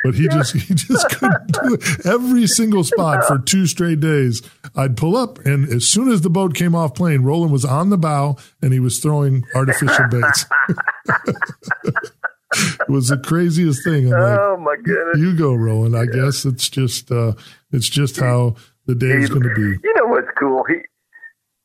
but 0.06 0.16
he 0.16 0.28
just 0.28 0.54
he 0.54 0.74
just 0.74 1.10
couldn't 1.10 1.48
do 1.48 1.74
it. 1.74 2.06
Every 2.06 2.46
single 2.46 2.84
spot 2.84 3.26
for 3.26 3.40
two 3.40 3.66
straight 3.66 4.00
days, 4.00 4.42
I'd 4.76 4.96
pull 4.96 5.18
up, 5.18 5.40
and 5.46 5.68
as 5.68 5.88
soon 5.88 6.12
as 6.12 6.22
the 6.22 6.30
boat 6.30 6.54
came 6.54 6.76
off 6.76 6.94
plane, 6.94 7.24
Roland 7.24 7.52
was 7.52 7.66
on 7.66 7.90
the 7.90 7.98
bow 7.98 8.38
and 8.62 8.72
he 8.72 8.80
was 8.80 9.00
throwing 9.00 9.44
artificial 9.56 10.08
baits. 10.10 10.46
it 11.10 12.90
was 12.90 13.08
the 13.08 13.18
craziest 13.18 13.84
thing. 13.84 14.14
I'm 14.14 14.20
oh 14.22 14.56
like, 14.60 14.60
my 14.60 14.76
goodness! 14.84 15.18
You 15.18 15.36
go, 15.36 15.56
Roland. 15.56 15.98
I 15.98 16.04
yeah. 16.04 16.26
guess 16.26 16.46
it's 16.46 16.70
just 16.70 17.12
uh, 17.12 17.34
it's 17.72 17.90
just 17.90 18.18
how 18.20 18.56
the 18.86 18.94
day 18.94 19.08
is 19.08 19.30
going 19.30 19.44
to 19.44 19.56
be. 19.56 19.80
You 19.84 19.94
know 19.96 20.06
what's 20.06 20.30
cool? 20.38 20.64
He 20.68 20.76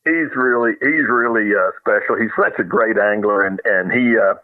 he's 0.05 0.35
really 0.35 0.73
he's 0.81 1.09
really 1.09 1.51
uh, 1.55 1.71
special. 1.79 2.17
He's 2.17 2.33
such 2.41 2.59
a 2.59 2.65
great 2.65 2.97
angler, 2.99 3.45
and 3.45 3.61
and 3.67 3.93
he. 3.93 4.17
Uh, 4.17 4.35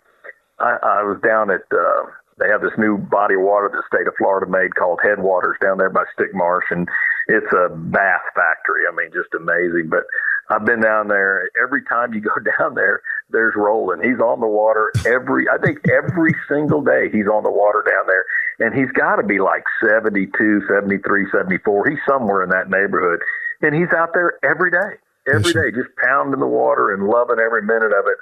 I, 0.59 0.78
I 0.82 1.02
was 1.02 1.20
down 1.22 1.50
at 1.50 1.61
uh, 1.70 2.06
they 2.38 2.49
have 2.49 2.61
this 2.61 2.77
new 2.77 2.99
body 2.99 3.35
of 3.35 3.40
water 3.40 3.70
that 3.72 3.81
the 3.81 3.88
state 3.88 4.07
of 4.07 4.14
Florida 4.18 4.44
made 4.44 4.75
called 4.77 5.01
Headwaters 5.03 5.57
down 5.62 5.79
there 5.79 5.88
by 5.88 6.05
Stick 6.12 6.35
Marsh, 6.35 6.66
and 6.70 6.87
it's 7.29 7.51
a 7.53 7.72
bath 7.72 8.29
factory. 8.37 8.85
I 8.85 8.94
mean, 8.94 9.09
just 9.09 9.33
amazing. 9.33 9.88
But 9.88 10.05
I've 10.51 10.64
been 10.64 10.81
down 10.81 11.09
there. 11.09 11.49
Every 11.57 11.83
time 11.85 12.12
you 12.12 12.20
go 12.20 12.37
down 12.59 12.75
there, 12.75 13.01
there's 13.31 13.55
Roland. 13.57 14.05
He's 14.05 14.20
on 14.20 14.40
the 14.40 14.46
water 14.46 14.92
every. 15.07 15.49
I 15.49 15.57
think 15.64 15.81
every 15.88 16.35
single 16.49 16.83
day 16.83 17.09
he's 17.11 17.27
on 17.27 17.42
the 17.42 17.51
water 17.51 17.83
down 17.88 18.05
there, 18.05 18.25
and 18.61 18.77
he's 18.77 18.92
got 18.92 19.16
to 19.16 19.25
be 19.25 19.40
like 19.40 19.64
72, 19.81 20.29
73, 20.68 21.27
74. 21.33 21.88
He's 21.88 21.99
somewhere 22.07 22.42
in 22.42 22.51
that 22.51 22.68
neighborhood, 22.68 23.20
and 23.62 23.75
he's 23.75 23.92
out 23.96 24.12
there 24.12 24.37
every 24.44 24.70
day, 24.70 25.01
every 25.25 25.57
day, 25.57 25.72
just 25.72 25.88
pounding 25.96 26.40
the 26.40 26.46
water 26.46 26.92
and 26.92 27.09
loving 27.09 27.40
every 27.40 27.62
minute 27.62 27.96
of 27.96 28.05
it. 28.05 28.18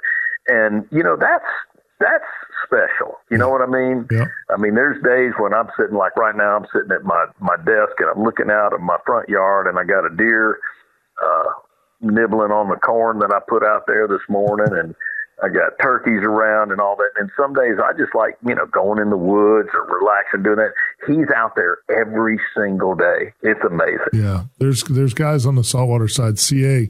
And 0.47 0.87
you 0.89 1.03
know 1.03 1.17
that's 1.19 1.51
that's 1.99 2.31
special. 2.65 3.17
You 3.29 3.37
know 3.37 3.49
what 3.49 3.61
I 3.61 3.67
mean? 3.67 4.07
Yeah. 4.11 4.25
I 4.49 4.57
mean, 4.57 4.75
there's 4.75 5.01
days 5.03 5.33
when 5.39 5.53
I'm 5.53 5.69
sitting 5.79 5.95
like 5.95 6.15
right 6.17 6.35
now, 6.35 6.57
I'm 6.57 6.65
sitting 6.73 6.91
at 6.91 7.03
my 7.03 7.25
my 7.39 7.55
desk 7.57 7.99
and 7.99 8.09
I'm 8.09 8.23
looking 8.23 8.49
out 8.49 8.73
of 8.73 8.81
my 8.81 8.97
front 9.05 9.29
yard 9.29 9.67
and 9.67 9.77
I 9.77 9.83
got 9.83 10.05
a 10.05 10.15
deer 10.15 10.59
uh, 11.23 11.51
nibbling 12.01 12.51
on 12.51 12.69
the 12.69 12.75
corn 12.77 13.19
that 13.19 13.31
I 13.31 13.39
put 13.47 13.63
out 13.63 13.85
there 13.87 14.07
this 14.07 14.23
morning 14.29 14.77
and. 14.77 14.95
I 15.43 15.49
got 15.49 15.77
turkeys 15.81 16.21
around 16.23 16.71
and 16.71 16.79
all 16.79 16.95
that. 16.95 17.09
And 17.19 17.29
some 17.37 17.53
days 17.53 17.75
I 17.83 17.91
just 17.91 18.15
like, 18.15 18.37
you 18.47 18.55
know, 18.55 18.65
going 18.67 19.01
in 19.01 19.09
the 19.09 19.17
woods 19.17 19.67
or 19.73 19.85
relaxing, 19.85 20.43
doing 20.43 20.55
that. 20.55 20.71
He's 21.05 21.27
out 21.35 21.57
there 21.57 21.79
every 21.89 22.39
single 22.55 22.95
day. 22.95 23.33
It's 23.41 23.59
amazing. 23.69 24.13
Yeah. 24.13 24.45
There's, 24.59 24.83
there's 24.83 25.13
guys 25.13 25.45
on 25.45 25.55
the 25.55 25.63
saltwater 25.65 26.07
side. 26.07 26.39
CA, 26.39 26.89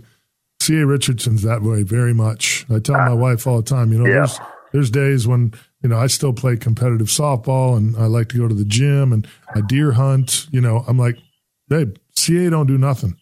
CA 0.62 0.84
Richardson's 0.84 1.42
that 1.42 1.64
way 1.64 1.82
very 1.82 2.14
much. 2.14 2.68
I 2.70 2.78
tell 2.80 2.98
my 2.98 3.14
wife 3.14 3.48
all 3.48 3.58
the 3.58 3.68
time, 3.68 3.92
you 3.92 3.98
know, 3.98 4.06
yeah. 4.06 4.14
there's, 4.14 4.40
there's 4.74 4.90
days 4.92 5.28
when 5.28 5.54
you 5.86 5.90
know 5.90 6.00
I 6.00 6.08
still 6.08 6.34
play 6.34 6.58
competitive 6.58 7.10
softball 7.10 7.78
and 7.78 7.96
I 7.96 8.08
like 8.08 8.30
to 8.30 8.40
go 8.40 8.48
to 8.48 8.56
the 8.56 8.66
gym 8.66 9.14
and 9.14 9.28
I 9.54 9.62
deer 9.62 9.92
hunt. 9.92 10.48
You 10.50 10.60
know, 10.60 10.84
I'm 10.88 10.98
like, 10.98 11.16
babe, 11.70 11.98
CA 12.16 12.50
don't 12.50 12.66
do 12.66 12.80
nothing. 12.80 13.18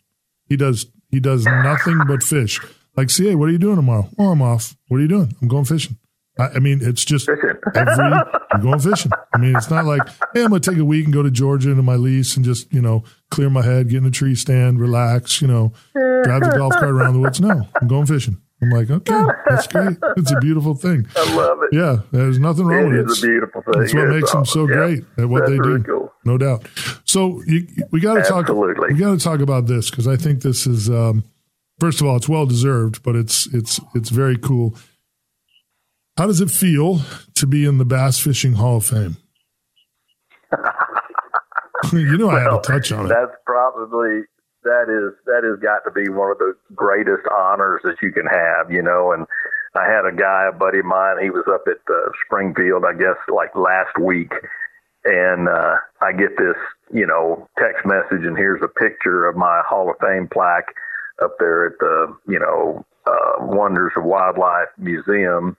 He 0.48 0.56
does 0.56 0.86
he 1.10 1.20
does 1.20 1.44
nothing 1.44 2.00
but 2.08 2.24
fish. 2.24 2.62
Like 2.96 3.10
CA, 3.10 3.36
what 3.36 3.50
are 3.50 3.52
you 3.52 3.58
doing 3.58 3.76
tomorrow? 3.76 4.08
Oh, 4.18 4.30
I'm 4.30 4.42
off. 4.42 4.78
What 4.88 5.00
are 5.00 5.02
you 5.02 5.10
doing? 5.10 5.36
I'm 5.42 5.50
going 5.50 5.66
fishing. 5.66 5.98
I, 6.40 6.52
I 6.56 6.60
mean, 6.60 6.80
it's 6.82 7.04
just 7.04 7.28
every 7.28 7.54
I'm 7.76 8.62
going 8.62 8.80
fishing. 8.80 9.12
I 9.34 9.40
mean, 9.40 9.58
it's 9.58 9.70
not 9.70 9.84
like, 9.84 10.08
hey, 10.34 10.44
I'm 10.44 10.48
gonna 10.48 10.62
take 10.62 10.78
a 10.78 10.86
week 10.86 11.04
and 11.04 11.14
go 11.14 11.22
to 11.22 11.32
Georgia 11.32 11.70
into 11.70 11.84
my 11.84 11.96
lease 11.96 12.38
and 12.38 12.46
just, 12.46 12.72
you 12.72 12.82
know, 12.82 13.04
clear 13.30 13.50
my 13.50 13.64
head, 13.64 13.90
get 13.90 13.98
in 13.98 14.06
a 14.06 14.12
tree 14.12 14.36
stand, 14.36 14.80
relax, 14.80 15.42
you 15.42 15.50
know, 15.50 15.74
drive 15.94 16.44
the 16.44 16.54
golf 16.56 16.72
cart 16.72 16.92
around 16.92 17.16
the 17.16 17.20
woods. 17.20 17.42
No, 17.42 17.68
I'm 17.82 17.90
going 17.90 18.06
fishing. 18.06 18.38
I'm 18.64 18.70
like, 18.70 18.90
okay, 18.90 19.22
that's 19.48 19.68
great. 19.68 19.98
It's 20.18 20.32
a 20.32 20.40
beautiful 20.40 20.74
thing. 20.74 21.08
I 21.16 21.36
love 21.36 21.60
it. 21.64 21.76
Yeah, 21.76 21.98
there's 22.12 22.40
nothing 22.40 22.66
wrong 22.66 22.94
it 22.94 22.98
with 22.98 23.00
it. 23.00 23.12
It's 23.12 23.24
a 23.24 23.28
beautiful 23.28 23.62
thing. 23.62 23.74
That's 23.80 23.94
what 23.94 24.04
it's 24.06 24.14
makes 24.14 24.36
awesome. 24.36 24.40
them 24.40 24.46
so 24.46 24.68
great 24.68 25.04
at 25.18 25.30
what 25.30 25.40
that's 25.42 25.52
they 25.52 25.60
really 25.60 25.80
do. 25.80 25.84
Cool. 25.84 26.14
No 26.26 26.38
doubt. 26.38 26.68
So 27.06 27.42
you, 27.46 27.68
we 27.92 28.00
got 28.00 28.16
to 28.16 28.24
talk. 28.24 28.48
We 28.48 28.96
got 28.96 29.12
to 29.12 29.24
talk 29.24 29.40
about 29.40 29.68
this 29.68 29.90
because 29.90 30.08
I 30.08 30.16
think 30.16 30.42
this 30.42 30.66
is. 30.66 30.90
Um, 30.90 31.24
first 31.80 32.02
of 32.02 32.08
all, 32.08 32.16
it's 32.16 32.30
well 32.30 32.46
deserved, 32.46 33.04
but 33.04 33.16
it's 33.16 33.48
it's 33.54 33.80
it's 33.94 34.10
very 34.10 34.38
cool. 34.38 34.76
How 36.18 36.28
does 36.28 36.42
it 36.42 36.52
feel 36.52 37.02
to 37.36 37.48
be 37.48 37.66
in 37.66 37.80
the 37.80 37.86
Bass 37.86 38.20
Fishing 38.20 38.54
Hall 38.54 38.78
of 38.78 38.86
Fame? 38.86 39.18
you 41.94 42.18
know, 42.18 42.28
well, 42.28 42.36
I 42.36 42.42
had 42.42 42.62
to 42.62 42.72
touch 42.72 42.92
on 42.92 43.06
it. 43.06 43.10
That's 43.10 43.36
probably 43.46 44.22
that 44.64 44.88
is 44.90 45.14
that 45.26 45.44
has 45.44 45.60
got 45.60 45.84
to 45.86 45.92
be 45.92 46.10
one 46.10 46.32
of 46.32 46.38
the 46.38 46.56
greatest 46.76 47.28
honors 47.32 47.82
that 47.84 47.98
you 48.02 48.12
can 48.12 48.26
have, 48.26 48.72
you 48.72 48.82
know. 48.82 49.12
And 49.12 49.26
I 49.76 49.86
had 49.86 50.06
a 50.06 50.16
guy, 50.16 50.48
a 50.50 50.58
buddy 50.58 50.80
of 50.80 50.86
mine, 50.86 51.18
he 51.22 51.30
was 51.30 51.46
up 51.48 51.64
at 51.68 51.82
uh, 51.90 52.10
Springfield, 52.26 52.84
I 52.86 52.94
guess, 52.94 53.18
like 53.28 53.56
last 53.56 53.98
week, 54.00 54.32
and 55.06 55.48
uh, 55.50 55.76
I 56.02 56.12
get 56.12 56.38
this, 56.38 56.58
you 56.94 57.08
know, 57.08 57.48
text 57.58 57.86
message, 57.86 58.26
and 58.26 58.38
here's 58.38 58.62
a 58.64 58.68
picture 58.68 59.28
of 59.28 59.36
my 59.36 59.62
Hall 59.68 59.90
of 59.90 59.98
Fame 60.00 60.28
plaque 60.32 60.74
up 61.22 61.36
there 61.40 61.68
at 61.68 61.80
the 61.80 62.16
you 62.28 62.40
know 62.40 62.86
uh, 63.06 63.46
Wonders 63.46 63.94
of 63.96 64.04
Wildlife 64.04 64.70
Museum 64.78 65.58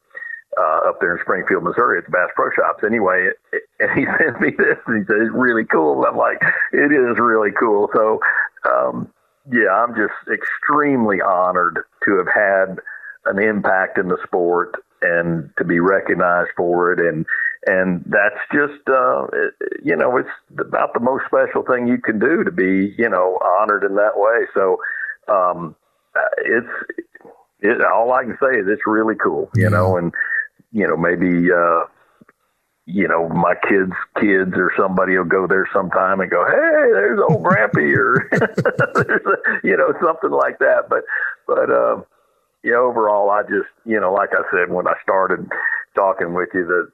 uh, 0.58 0.88
up 0.88 1.00
there 1.00 1.16
in 1.16 1.22
Springfield, 1.22 1.64
Missouri, 1.64 1.98
at 1.98 2.04
the 2.04 2.10
Bass 2.10 2.30
Pro 2.34 2.50
Shops. 2.50 2.84
Anyway, 2.84 3.28
it, 3.28 3.36
it, 3.52 3.62
and 3.80 3.90
he 3.98 4.06
sent 4.18 4.40
me 4.40 4.50
this, 4.56 4.78
and 4.86 4.98
he 4.98 5.04
said 5.06 5.16
it's 5.22 5.34
really 5.34 5.64
cool. 5.64 6.04
I'm 6.04 6.16
like, 6.16 6.40
it 6.72 6.92
is 6.92 7.18
really 7.18 7.50
cool. 7.58 7.88
So, 7.94 8.20
um, 8.68 9.10
yeah, 9.50 9.70
I'm 9.70 9.94
just 9.94 10.14
extremely 10.32 11.20
honored 11.20 11.84
to 12.06 12.16
have 12.18 12.28
had 12.28 12.78
an 13.26 13.38
impact 13.38 13.98
in 13.98 14.08
the 14.08 14.18
sport 14.24 14.74
and 15.02 15.50
to 15.58 15.64
be 15.64 15.80
recognized 15.80 16.50
for 16.56 16.92
it 16.92 17.00
and 17.00 17.26
and 17.66 18.04
that's 18.06 18.40
just 18.52 18.88
uh 18.88 19.26
you 19.82 19.96
know 19.96 20.16
it's 20.16 20.28
about 20.58 20.92
the 20.94 21.00
most 21.00 21.24
special 21.26 21.62
thing 21.62 21.86
you 21.86 21.98
can 21.98 22.18
do 22.18 22.44
to 22.44 22.50
be 22.50 22.94
you 22.98 23.08
know 23.08 23.38
honored 23.60 23.84
in 23.84 23.94
that 23.96 24.12
way 24.16 24.46
so 24.54 24.78
um 25.28 25.74
it's 26.38 26.68
it, 27.60 27.80
all 27.82 28.12
I 28.12 28.24
can 28.24 28.36
say 28.40 28.58
is 28.58 28.66
it's 28.68 28.86
really 28.86 29.14
cool 29.14 29.50
you 29.54 29.68
know 29.70 29.96
and 29.96 30.12
you 30.74 30.86
know 30.86 30.98
maybe 30.98 31.50
uh 31.50 31.86
you 32.86 33.08
know, 33.08 33.28
my 33.30 33.54
kids' 33.68 33.96
kids 34.20 34.52
or 34.56 34.70
somebody 34.76 35.16
will 35.16 35.24
go 35.24 35.46
there 35.46 35.68
sometime 35.72 36.20
and 36.20 36.30
go, 36.30 36.44
"Hey, 36.44 36.92
there's 36.92 37.20
old 37.20 37.42
Grampy," 37.42 37.96
or 37.96 38.28
there's 38.94 39.26
a, 39.26 39.66
you 39.66 39.76
know 39.76 39.94
something 40.02 40.30
like 40.30 40.58
that. 40.58 40.88
But, 40.88 41.04
but 41.46 41.70
uh, 41.70 42.02
yeah, 42.62 42.76
overall, 42.76 43.30
I 43.30 43.42
just 43.42 43.72
you 43.86 43.98
know, 43.98 44.12
like 44.12 44.30
I 44.32 44.42
said 44.50 44.70
when 44.70 44.86
I 44.86 44.94
started 45.02 45.48
talking 45.94 46.34
with 46.34 46.50
you, 46.52 46.66
the 46.66 46.90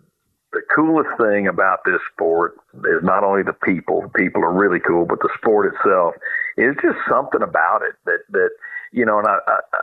the 0.52 0.62
coolest 0.74 1.10
thing 1.18 1.48
about 1.48 1.80
this 1.84 2.00
sport 2.12 2.56
is 2.74 3.02
not 3.02 3.24
only 3.24 3.42
the 3.42 3.52
people. 3.52 4.02
The 4.02 4.08
people 4.08 4.44
are 4.44 4.52
really 4.52 4.80
cool, 4.80 5.06
but 5.06 5.20
the 5.20 5.30
sport 5.38 5.74
itself 5.74 6.14
is 6.56 6.74
just 6.82 6.98
something 7.08 7.42
about 7.42 7.82
it 7.82 7.96
that 8.04 8.20
that 8.30 8.50
you 8.92 9.04
know, 9.04 9.18
and 9.18 9.26
I, 9.26 9.38
I 9.48 9.80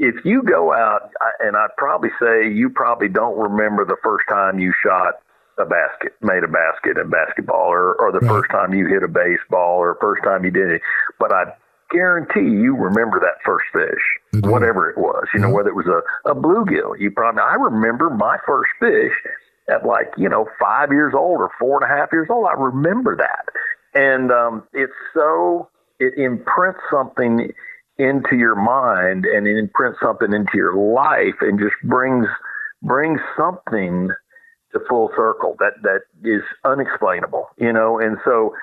if 0.00 0.24
you 0.24 0.42
go 0.42 0.72
out, 0.72 1.12
and 1.40 1.54
I'd 1.56 1.76
probably 1.76 2.08
say 2.18 2.50
you 2.50 2.70
probably 2.70 3.08
don't 3.08 3.36
remember 3.38 3.84
the 3.84 3.98
first 4.02 4.24
time 4.30 4.58
you 4.58 4.72
shot 4.82 5.20
a 5.58 5.66
basket, 5.66 6.16
made 6.22 6.42
a 6.42 6.48
basket 6.48 6.96
in 6.96 7.10
basketball, 7.10 7.68
or, 7.68 7.94
or 8.00 8.10
the 8.10 8.20
right. 8.20 8.30
first 8.30 8.50
time 8.50 8.72
you 8.72 8.86
hit 8.86 9.02
a 9.02 9.08
baseball, 9.08 9.76
or 9.76 9.98
first 10.00 10.24
time 10.24 10.42
you 10.42 10.50
did 10.50 10.70
it. 10.70 10.80
But 11.18 11.34
I 11.34 11.52
guarantee 11.90 12.48
you 12.48 12.74
remember 12.74 13.20
that 13.20 13.44
first 13.44 13.66
fish, 13.74 14.42
whatever 14.42 14.88
it 14.88 14.96
was. 14.96 15.26
You 15.34 15.40
know, 15.40 15.50
whether 15.50 15.68
it 15.68 15.76
was 15.76 15.86
a, 15.86 16.30
a 16.30 16.34
bluegill. 16.34 16.98
You 16.98 17.10
probably 17.10 17.42
I 17.42 17.56
remember 17.56 18.08
my 18.08 18.38
first 18.46 18.70
fish 18.80 19.12
at 19.68 19.84
like 19.84 20.08
you 20.16 20.30
know 20.30 20.48
five 20.58 20.92
years 20.92 21.12
old 21.14 21.40
or 21.40 21.50
four 21.58 21.82
and 21.82 21.92
a 21.92 21.94
half 21.94 22.08
years 22.10 22.28
old. 22.30 22.46
I 22.50 22.58
remember 22.58 23.16
that, 23.16 23.52
and 23.92 24.32
um, 24.32 24.62
it's 24.72 24.94
so 25.12 25.68
it 25.98 26.14
imprints 26.16 26.80
something 26.90 27.52
into 28.00 28.36
your 28.36 28.54
mind 28.54 29.26
and 29.26 29.46
it 29.46 29.56
imprints 29.58 29.98
something 30.02 30.32
into 30.32 30.52
your 30.54 30.74
life 30.74 31.36
and 31.40 31.58
just 31.58 31.74
brings 31.84 32.26
brings 32.82 33.20
something 33.36 34.10
to 34.72 34.80
full 34.88 35.10
circle 35.16 35.56
that 35.58 35.72
that 35.82 36.02
is 36.24 36.42
unexplainable, 36.64 37.48
you 37.58 37.72
know. 37.72 37.98
And 37.98 38.18
so, 38.24 38.54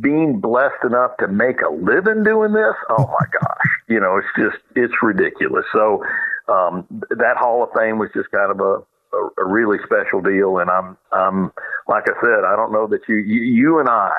being 0.00 0.40
blessed 0.40 0.84
enough 0.84 1.12
to 1.18 1.28
make 1.28 1.60
a 1.62 1.70
living 1.70 2.24
doing 2.24 2.52
this, 2.52 2.74
oh 2.90 3.06
my 3.06 3.26
gosh, 3.40 3.70
you 3.88 4.00
know, 4.00 4.18
it's 4.18 4.28
just 4.36 4.62
it's 4.74 4.94
ridiculous. 5.02 5.64
So, 5.72 6.02
um, 6.48 6.86
that 7.10 7.36
Hall 7.36 7.62
of 7.62 7.70
Fame 7.76 7.98
was 7.98 8.10
just 8.14 8.30
kind 8.30 8.50
of 8.50 8.60
a 8.60 8.82
a, 9.16 9.28
a 9.38 9.44
really 9.44 9.78
special 9.84 10.20
deal, 10.20 10.58
and 10.58 10.70
I'm 10.70 10.96
I'm 11.12 11.52
like 11.88 12.04
I 12.08 12.14
said, 12.22 12.44
I 12.44 12.56
don't 12.56 12.72
know 12.72 12.86
that 12.88 13.00
you 13.08 13.16
you, 13.16 13.40
you 13.42 13.78
and 13.78 13.88
I. 13.88 14.12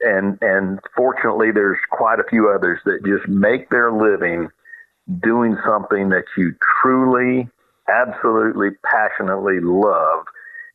And 0.00 0.38
and 0.42 0.78
fortunately, 0.94 1.50
there's 1.52 1.78
quite 1.90 2.20
a 2.20 2.24
few 2.28 2.50
others 2.50 2.80
that 2.84 3.04
just 3.04 3.28
make 3.28 3.70
their 3.70 3.90
living 3.90 4.48
doing 5.22 5.56
something 5.64 6.10
that 6.10 6.24
you 6.36 6.54
truly, 6.82 7.48
absolutely, 7.88 8.70
passionately 8.84 9.60
love 9.60 10.26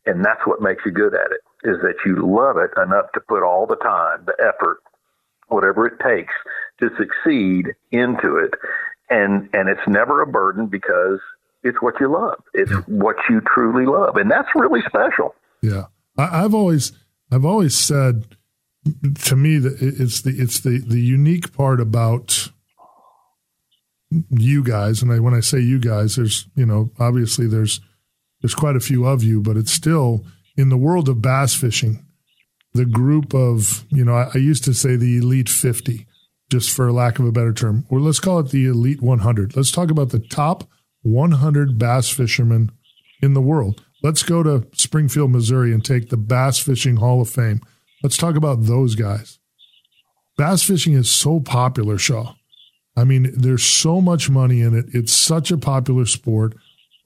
and 0.06 0.24
that's 0.24 0.40
what 0.46 0.60
makes 0.60 0.84
you 0.84 0.92
good 0.92 1.14
at 1.14 1.30
it 1.30 1.40
is 1.64 1.76
that 1.82 1.94
you 2.04 2.16
love 2.16 2.56
it 2.56 2.70
enough 2.80 3.12
to 3.14 3.20
put 3.20 3.42
all 3.42 3.66
the 3.66 3.76
time, 3.76 4.24
the 4.26 4.34
effort, 4.40 4.78
whatever 5.48 5.86
it 5.86 6.00
takes 6.00 6.32
to 6.80 6.90
succeed 6.96 7.74
into 7.92 8.36
it. 8.36 8.54
And, 9.10 9.48
and 9.52 9.68
it's 9.68 9.86
never 9.86 10.22
a 10.22 10.26
burden 10.26 10.66
because 10.66 11.20
it's 11.62 11.80
what 11.80 11.94
you 12.00 12.10
love. 12.10 12.42
It's 12.54 12.70
yeah. 12.70 12.80
what 12.86 13.16
you 13.30 13.40
truly 13.42 13.86
love. 13.86 14.16
And 14.16 14.30
that's 14.30 14.48
really 14.56 14.80
special. 14.88 15.34
Yeah. 15.60 15.86
I, 16.18 16.44
I've 16.44 16.54
always, 16.54 16.92
I've 17.30 17.44
always 17.44 17.76
said 17.76 18.36
to 19.24 19.36
me 19.36 19.56
it's 19.56 20.22
the, 20.22 20.30
it's 20.30 20.60
the, 20.60 20.78
the 20.78 21.00
unique 21.00 21.52
part 21.52 21.80
about 21.80 22.50
you 24.30 24.62
guys. 24.62 25.02
And 25.02 25.12
I, 25.12 25.20
when 25.20 25.34
I 25.34 25.40
say 25.40 25.60
you 25.60 25.78
guys, 25.78 26.16
there's, 26.16 26.46
you 26.54 26.66
know, 26.66 26.90
obviously 26.98 27.46
there's, 27.46 27.80
there's 28.40 28.54
quite 28.54 28.76
a 28.76 28.80
few 28.80 29.06
of 29.06 29.22
you, 29.22 29.40
but 29.40 29.56
it's 29.56 29.72
still 29.72 30.26
in 30.56 30.68
the 30.68 30.76
world 30.76 31.08
of 31.08 31.22
bass 31.22 31.54
fishing, 31.54 32.04
the 32.74 32.84
group 32.84 33.34
of, 33.34 33.84
you 33.90 34.04
know, 34.04 34.14
I, 34.14 34.30
I 34.34 34.38
used 34.38 34.64
to 34.64 34.74
say 34.74 34.96
the 34.96 35.18
elite 35.18 35.48
50, 35.48 36.06
just 36.50 36.70
for 36.70 36.90
lack 36.92 37.18
of 37.18 37.26
a 37.26 37.32
better 37.32 37.52
term, 37.52 37.86
or 37.88 38.00
let's 38.00 38.20
call 38.20 38.40
it 38.40 38.50
the 38.50 38.66
elite 38.66 39.00
100. 39.00 39.56
Let's 39.56 39.70
talk 39.70 39.90
about 39.90 40.10
the 40.10 40.18
top 40.18 40.64
100 41.02 41.78
bass 41.78 42.10
fishermen 42.10 42.72
in 43.22 43.34
the 43.34 43.40
world. 43.40 43.82
Let's 44.02 44.24
go 44.24 44.42
to 44.42 44.66
Springfield, 44.72 45.30
Missouri 45.30 45.72
and 45.72 45.84
take 45.84 46.10
the 46.10 46.16
Bass 46.16 46.58
Fishing 46.58 46.96
Hall 46.96 47.20
of 47.20 47.30
Fame. 47.30 47.60
Let's 48.02 48.16
talk 48.16 48.36
about 48.36 48.64
those 48.64 48.94
guys. 48.94 49.38
Bass 50.36 50.62
fishing 50.62 50.94
is 50.94 51.10
so 51.10 51.40
popular, 51.40 51.98
Shaw. 51.98 52.34
I 52.96 53.04
mean, 53.04 53.30
there's 53.34 53.64
so 53.64 54.00
much 54.00 54.28
money 54.28 54.60
in 54.60 54.76
it. 54.76 54.86
It's 54.92 55.12
such 55.12 55.50
a 55.50 55.58
popular 55.58 56.04
sport 56.06 56.54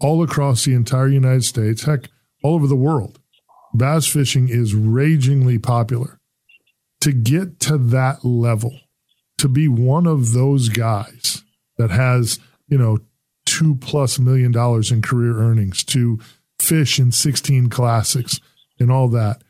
all 0.00 0.22
across 0.22 0.64
the 0.64 0.74
entire 0.74 1.08
United 1.08 1.44
States, 1.44 1.84
heck, 1.84 2.08
all 2.42 2.54
over 2.54 2.66
the 2.66 2.76
world. 2.76 3.20
Bass 3.74 4.06
fishing 4.06 4.48
is 4.48 4.74
ragingly 4.74 5.58
popular. 5.58 6.18
To 7.00 7.12
get 7.12 7.60
to 7.60 7.78
that 7.78 8.24
level, 8.24 8.80
to 9.38 9.48
be 9.48 9.68
one 9.68 10.06
of 10.06 10.32
those 10.32 10.68
guys 10.70 11.44
that 11.76 11.90
has, 11.90 12.40
you 12.68 12.78
know, 12.78 12.98
two 13.44 13.76
plus 13.76 14.18
million 14.18 14.50
dollars 14.50 14.90
in 14.90 15.02
career 15.02 15.38
earnings, 15.38 15.84
to 15.84 16.18
fish 16.58 16.98
in 16.98 17.12
16 17.12 17.68
classics 17.68 18.40
and 18.80 18.90
all 18.90 19.08
that. 19.08 19.42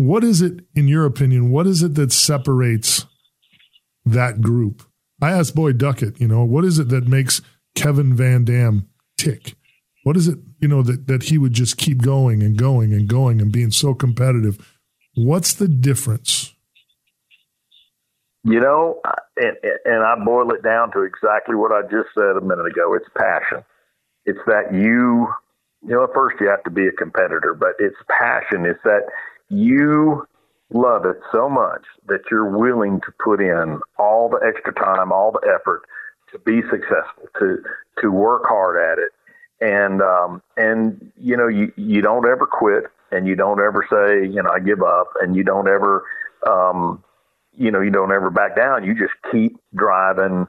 What 0.00 0.24
is 0.24 0.40
it, 0.40 0.64
in 0.74 0.88
your 0.88 1.04
opinion, 1.04 1.50
what 1.50 1.66
is 1.66 1.82
it 1.82 1.94
that 1.96 2.10
separates 2.10 3.04
that 4.06 4.40
group? 4.40 4.82
I 5.20 5.32
asked 5.32 5.54
Boyd 5.54 5.76
Duckett, 5.76 6.18
you 6.18 6.26
know, 6.26 6.42
what 6.42 6.64
is 6.64 6.78
it 6.78 6.88
that 6.88 7.06
makes 7.06 7.42
Kevin 7.74 8.16
Van 8.16 8.46
Dam 8.46 8.88
tick? 9.18 9.56
What 10.04 10.16
is 10.16 10.26
it, 10.26 10.38
you 10.58 10.68
know, 10.68 10.82
that, 10.84 11.06
that 11.08 11.24
he 11.24 11.36
would 11.36 11.52
just 11.52 11.76
keep 11.76 12.00
going 12.00 12.42
and 12.42 12.56
going 12.56 12.94
and 12.94 13.08
going 13.08 13.42
and 13.42 13.52
being 13.52 13.72
so 13.72 13.92
competitive? 13.92 14.74
What's 15.16 15.52
the 15.52 15.68
difference? 15.68 16.54
You 18.42 18.60
know, 18.60 19.02
and, 19.36 19.54
and 19.84 20.02
I 20.02 20.14
boil 20.24 20.50
it 20.54 20.62
down 20.62 20.92
to 20.92 21.02
exactly 21.02 21.56
what 21.56 21.72
I 21.72 21.82
just 21.82 22.08
said 22.16 22.38
a 22.38 22.40
minute 22.40 22.64
ago. 22.64 22.94
It's 22.94 23.04
passion. 23.14 23.62
It's 24.24 24.40
that 24.46 24.72
you, 24.72 25.28
you 25.82 25.94
know, 25.94 26.04
at 26.04 26.14
first 26.14 26.40
you 26.40 26.48
have 26.48 26.64
to 26.64 26.70
be 26.70 26.86
a 26.86 26.92
competitor, 26.92 27.52
but 27.52 27.74
it's 27.78 27.96
passion. 28.08 28.64
It's 28.64 28.80
that 28.84 29.02
you 29.50 30.26
love 30.72 31.04
it 31.04 31.16
so 31.32 31.48
much 31.48 31.82
that 32.06 32.20
you're 32.30 32.48
willing 32.48 33.00
to 33.00 33.12
put 33.22 33.40
in 33.40 33.80
all 33.98 34.28
the 34.28 34.40
extra 34.46 34.72
time, 34.72 35.12
all 35.12 35.32
the 35.32 35.46
effort 35.54 35.82
to 36.32 36.38
be 36.38 36.62
successful, 36.70 37.28
to 37.38 37.58
to 38.00 38.10
work 38.10 38.44
hard 38.46 38.76
at 38.76 38.98
it, 38.98 39.10
and 39.60 40.00
um, 40.00 40.42
and 40.56 41.12
you 41.20 41.36
know 41.36 41.48
you 41.48 41.72
you 41.76 42.00
don't 42.00 42.26
ever 42.26 42.46
quit, 42.46 42.84
and 43.10 43.26
you 43.26 43.34
don't 43.34 43.60
ever 43.60 43.84
say 43.90 44.26
you 44.26 44.42
know 44.42 44.50
I 44.50 44.60
give 44.60 44.82
up, 44.82 45.08
and 45.20 45.34
you 45.34 45.42
don't 45.42 45.68
ever 45.68 46.04
um, 46.46 47.02
you 47.56 47.70
know 47.70 47.80
you 47.80 47.90
don't 47.90 48.12
ever 48.12 48.30
back 48.30 48.56
down. 48.56 48.84
You 48.84 48.94
just 48.94 49.14
keep 49.32 49.58
driving 49.74 50.46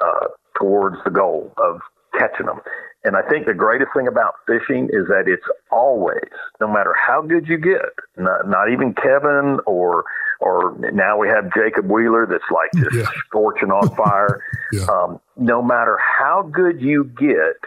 uh, 0.00 0.26
towards 0.58 0.96
the 1.04 1.10
goal 1.10 1.52
of 1.56 1.80
catching 2.18 2.46
them. 2.46 2.60
And 3.04 3.16
I 3.16 3.22
think 3.28 3.46
the 3.46 3.54
greatest 3.54 3.90
thing 3.96 4.06
about 4.06 4.34
fishing 4.46 4.84
is 4.92 5.08
that 5.08 5.24
it's 5.26 5.46
always, 5.70 6.30
no 6.60 6.68
matter 6.68 6.94
how 6.94 7.20
good 7.22 7.48
you 7.48 7.58
get, 7.58 7.90
not, 8.16 8.48
not 8.48 8.70
even 8.70 8.94
Kevin 8.94 9.58
or 9.66 10.04
or 10.40 10.76
now 10.92 11.16
we 11.16 11.28
have 11.28 11.52
Jacob 11.54 11.88
Wheeler 11.88 12.26
that's 12.26 12.42
like 12.50 12.70
just 12.82 12.96
yeah. 12.96 13.20
scorching 13.26 13.70
on 13.70 13.94
fire. 13.96 14.42
yeah. 14.72 14.84
um, 14.86 15.20
no 15.36 15.62
matter 15.62 15.96
how 15.98 16.42
good 16.52 16.80
you 16.80 17.04
get, 17.04 17.58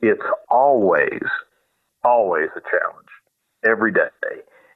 it's 0.00 0.22
always, 0.50 1.22
always 2.04 2.48
a 2.54 2.60
challenge 2.60 3.08
every 3.64 3.92
day. 3.92 4.10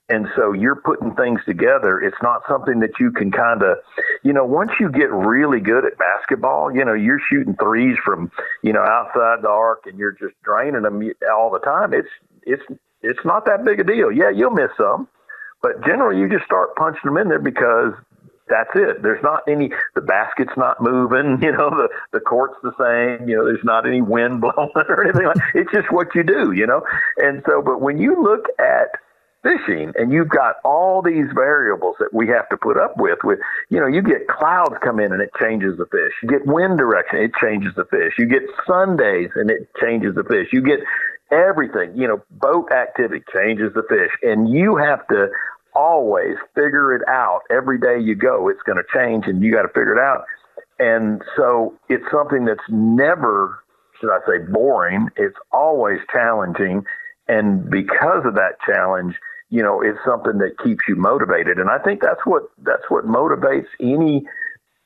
And 0.09 0.29
so 0.37 0.53
you're 0.53 0.77
putting 0.77 1.15
things 1.17 1.41
together. 1.47 2.01
It's 2.01 2.17
not 2.23 2.43
something 2.49 2.79
that 2.81 3.01
you 3.01 3.11
can 3.11 3.33
kind 3.33 3.63
of, 3.63 3.79
you 4.23 4.33
know, 4.33 4.45
once 4.45 4.71
you 4.79 4.89
get 4.89 5.11
really 5.11 5.59
good 5.59 5.85
at 5.85 5.99
basketball, 5.99 6.73
you 6.73 6.85
know, 6.85 6.95
you're 6.95 7.21
shooting 7.29 7.57
threes 7.57 7.97
from, 8.05 8.31
you 8.63 8.73
know, 8.73 8.83
outside 8.83 9.43
the 9.43 9.49
arc 9.49 9.87
and 9.87 9.99
you're 9.99 10.13
just 10.13 10.35
draining 10.45 10.83
them 10.83 11.03
all 11.35 11.51
the 11.51 11.59
time. 11.59 11.93
It's, 11.93 12.09
it's, 12.43 12.63
it's 13.03 13.25
not 13.25 13.47
that 13.47 13.65
big 13.65 13.81
a 13.81 13.85
deal. 13.85 14.13
Yeah, 14.13 14.31
you'll 14.31 14.53
miss 14.53 14.71
some, 14.77 15.09
but 15.61 15.85
generally, 15.85 16.21
you 16.21 16.29
just 16.29 16.45
start 16.45 16.77
punching 16.77 17.03
them 17.05 17.17
in 17.17 17.29
there 17.29 17.41
because 17.41 17.93
that's 18.49 18.71
it. 18.77 19.03
There's 19.03 19.23
not 19.25 19.43
any, 19.49 19.71
the 19.97 20.03
basket's 20.03 20.57
not 20.57 20.81
moving, 20.81 21.39
you 21.43 21.51
know, 21.51 21.71
the, 21.71 21.89
the 22.13 22.21
court's 22.21 22.57
the 22.63 22.73
same, 22.79 23.29
you 23.29 23.37
know, 23.37 23.45
there's 23.45 23.65
not 23.65 23.87
any 23.87 24.03
wind 24.03 24.41
blowing 24.41 24.71
or 24.75 25.03
anything 25.03 25.27
like 25.27 25.37
It's 25.55 25.73
just 25.73 25.91
what 25.91 26.15
you 26.15 26.23
do, 26.23 26.53
you 26.53 26.67
know? 26.67 26.83
And 27.17 27.43
so, 27.45 27.61
but 27.61 27.81
when 27.81 27.99
you 27.99 28.23
look 28.23 28.47
at 28.61 29.01
fishing 29.43 29.93
and 29.97 30.13
you've 30.13 30.29
got 30.29 30.57
all 30.65 31.03
these 31.03 31.27
variables 31.35 31.97
that 31.99 32.13
we 32.13 32.29
have 32.29 32.49
to 32.49 32.57
put 32.57 32.77
up 32.77 32.95
with, 32.97 33.19
with, 33.25 33.39
you 33.71 33.81
know, 33.81 33.87
you 33.87 34.03
get 34.03 34.27
clouds 34.29 34.75
come 34.83 35.01
in 35.01 35.13
and 35.13 35.23
it 35.23 35.31
changes 35.41 35.77
the 35.79 35.87
fish. 35.87 36.13
You 36.23 36.29
get 36.29 36.47
wind 36.47 36.79
direction, 36.79 37.21
it 37.21 37.33
changes 37.41 37.73
the 37.77 37.85
fish. 37.85 38.15
You 38.19 38.27
get 38.27 38.43
sun 38.67 38.97
days 38.97 39.31
and 39.35 39.51
it 39.51 39.69
changes 39.81 40.15
the 40.15 40.25
fish. 40.25 40.49
You 40.53 40.63
get 40.63 40.81
everything, 41.31 41.97
you 41.97 42.09
know, 42.09 42.23
boat 42.31 42.73
activity 42.73 43.25
changes 43.35 43.73
the 43.75 43.83
fish. 43.89 44.11
And 44.23 44.49
you 44.49 44.77
have 44.77 45.07
to 45.09 45.29
always 45.75 46.37
figure 46.55 46.95
it 46.95 47.03
out. 47.09 47.43
Every 47.51 47.79
day 47.79 48.01
you 48.01 48.15
go, 48.15 48.49
it's 48.49 48.63
going 48.63 48.79
to 48.79 48.85
change 48.95 49.27
and 49.27 49.43
you 49.43 49.53
got 49.53 49.63
to 49.63 49.69
figure 49.69 49.93
it 49.93 50.01
out. 50.01 50.25
And 50.79 51.23
so 51.37 51.75
it's 51.89 52.05
something 52.11 52.45
that's 52.45 52.65
never, 52.69 53.61
should 54.01 54.11
I 54.11 54.19
say, 54.27 54.39
boring. 54.51 55.09
It's 55.17 55.37
always 55.53 55.99
challenging. 56.13 56.85
And 57.29 57.71
because 57.71 58.25
of 58.25 58.35
that 58.35 58.57
challenge, 58.65 59.15
you 59.51 59.63
know, 59.63 59.81
it's 59.83 59.99
something 60.05 60.39
that 60.39 60.59
keeps 60.63 60.83
you 60.89 60.97
motivated. 60.97 61.59
And 61.59 61.71
I 61.71 61.79
think 61.79 62.01
that's 62.01 62.25
what, 62.25 62.45
that's 62.63 62.85
what 62.89 63.05
motivates 63.07 63.67
any, 63.81 64.25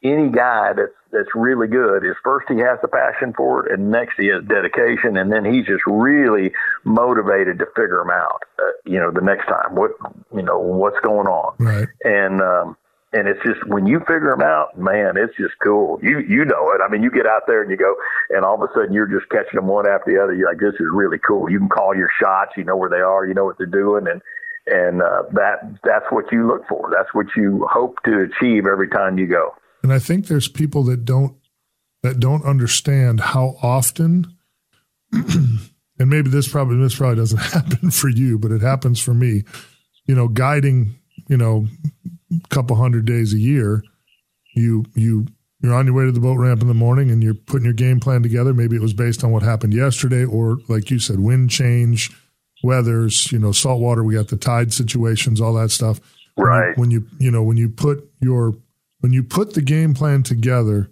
any 0.03 0.31
guy 0.31 0.73
that's 0.75 0.93
that's 1.13 1.29
really 1.35 1.67
good 1.67 2.05
is 2.05 2.15
first 2.23 2.47
he 2.49 2.59
has 2.59 2.79
the 2.83 2.89
passion 2.89 3.35
for 3.37 3.67
it, 3.67 3.73
and 3.73 3.91
next 3.91 4.15
he 4.17 4.29
has 4.29 4.43
dedication, 4.45 5.17
and 5.17 5.31
then 5.33 5.45
he's 5.45 5.67
just 5.67 5.83
really 5.87 6.53
motivated 6.85 7.59
to 7.59 7.67
figure 7.77 7.99
them 7.99 8.11
out. 8.11 8.43
Uh, 8.59 8.71
you 8.85 8.99
know, 8.99 9.11
the 9.11 9.21
next 9.21 9.47
time 9.47 9.75
what 9.75 9.93
you 10.35 10.43
know 10.43 10.59
what's 10.59 10.99
going 11.01 11.27
on, 11.27 11.55
right? 11.59 11.89
And 12.05 12.41
um, 12.41 12.77
and 13.13 13.27
it's 13.27 13.41
just 13.45 13.67
when 13.67 13.87
you 13.87 13.99
figure 14.01 14.31
them 14.31 14.43
out, 14.43 14.79
man, 14.79 15.17
it's 15.17 15.37
just 15.37 15.55
cool. 15.63 15.99
You 16.03 16.21
you 16.21 16.45
know 16.45 16.71
it. 16.73 16.81
I 16.85 16.89
mean, 16.91 17.03
you 17.03 17.11
get 17.11 17.27
out 17.27 17.43
there 17.47 17.63
and 17.63 17.71
you 17.71 17.77
go, 17.77 17.95
and 18.31 18.45
all 18.45 18.55
of 18.55 18.63
a 18.63 18.73
sudden 18.75 18.93
you're 18.93 19.07
just 19.07 19.29
catching 19.31 19.57
them 19.57 19.67
one 19.67 19.87
after 19.87 20.13
the 20.13 20.23
other. 20.23 20.35
You're 20.35 20.49
like, 20.49 20.61
this 20.61 20.75
is 20.75 20.87
really 20.93 21.19
cool. 21.19 21.51
You 21.51 21.59
can 21.59 21.69
call 21.69 21.95
your 21.97 22.11
shots. 22.21 22.53
You 22.57 22.65
know 22.65 22.77
where 22.77 22.91
they 22.91 23.01
are. 23.01 23.27
You 23.27 23.35
know 23.35 23.45
what 23.45 23.59
they're 23.59 23.67
doing, 23.67 24.07
and 24.07 24.23
and 24.67 25.03
uh, 25.03 25.23
that 25.33 25.59
that's 25.83 26.07
what 26.11 26.31
you 26.31 26.47
look 26.47 26.67
for. 26.69 26.91
That's 26.97 27.13
what 27.13 27.27
you 27.37 27.67
hope 27.71 27.97
to 28.05 28.29
achieve 28.31 28.67
every 28.67 28.89
time 28.89 29.19
you 29.19 29.27
go. 29.27 29.55
And 29.83 29.93
I 29.93 29.99
think 29.99 30.27
there's 30.27 30.49
people 30.49 30.85
that 30.85 31.05
don't 31.05 31.37
that 32.03 32.21
don't 32.21 32.45
understand 32.45 33.21
how 33.21 33.57
often 33.63 34.37
and 35.13 36.09
maybe 36.09 36.31
this 36.31 36.49
probably 36.49 36.77
this 36.77 36.97
probably 36.97 37.17
doesn't 37.17 37.39
happen 37.53 37.91
for 37.91 38.09
you, 38.09 38.39
but 38.39 38.53
it 38.53 38.63
happens 38.63 39.01
for 39.01 39.15
me. 39.15 39.45
You 40.07 40.15
know, 40.15 40.29
guiding, 40.29 40.97
you 41.29 41.37
know, 41.37 41.67
couple 42.49 42.77
hundred 42.77 43.05
days 43.05 43.33
a 43.35 43.39
year, 43.39 43.83
you 44.55 44.85
you 44.95 45.27
you're 45.61 45.75
on 45.75 45.87
your 45.87 45.95
way 45.95 46.05
to 46.05 46.13
the 46.13 46.21
boat 46.21 46.39
ramp 46.39 46.63
in 46.63 46.69
the 46.69 46.75
morning 46.75 47.11
and 47.11 47.23
you're 47.23 47.35
putting 47.35 47.65
your 47.65 47.75
game 47.75 48.01
plan 48.01 48.23
together. 48.23 48.55
Maybe 48.55 48.77
it 48.77 48.83
was 48.83 48.95
based 48.95 49.23
on 49.23 49.31
what 49.31 49.43
happened 49.43 49.75
yesterday, 49.75 50.25
or 50.25 50.59
like 50.69 50.91
you 50.91 50.99
said, 50.99 51.21
wind 51.21 51.51
change, 51.51 52.11
weathers, 52.63 53.31
you 53.31 53.39
know, 53.39 53.53
salt 53.53 53.81
water. 53.81 54.03
We 54.03 54.15
got 54.15 54.29
the 54.29 54.37
tide 54.37 54.73
situations, 54.73 55.41
all 55.41 55.55
that 55.55 55.71
stuff. 55.71 56.01
Right. 56.37 56.77
When 56.79 56.91
you, 56.91 57.01
when 57.01 57.11
you, 57.11 57.25
you 57.27 57.31
know, 57.31 57.43
when 57.43 57.57
you 57.57 57.69
put 57.69 58.11
your 58.21 58.55
when 59.01 59.13
you 59.13 59.23
put 59.23 59.55
the 59.55 59.63
game 59.63 59.95
plan 59.95 60.23
together, 60.23 60.91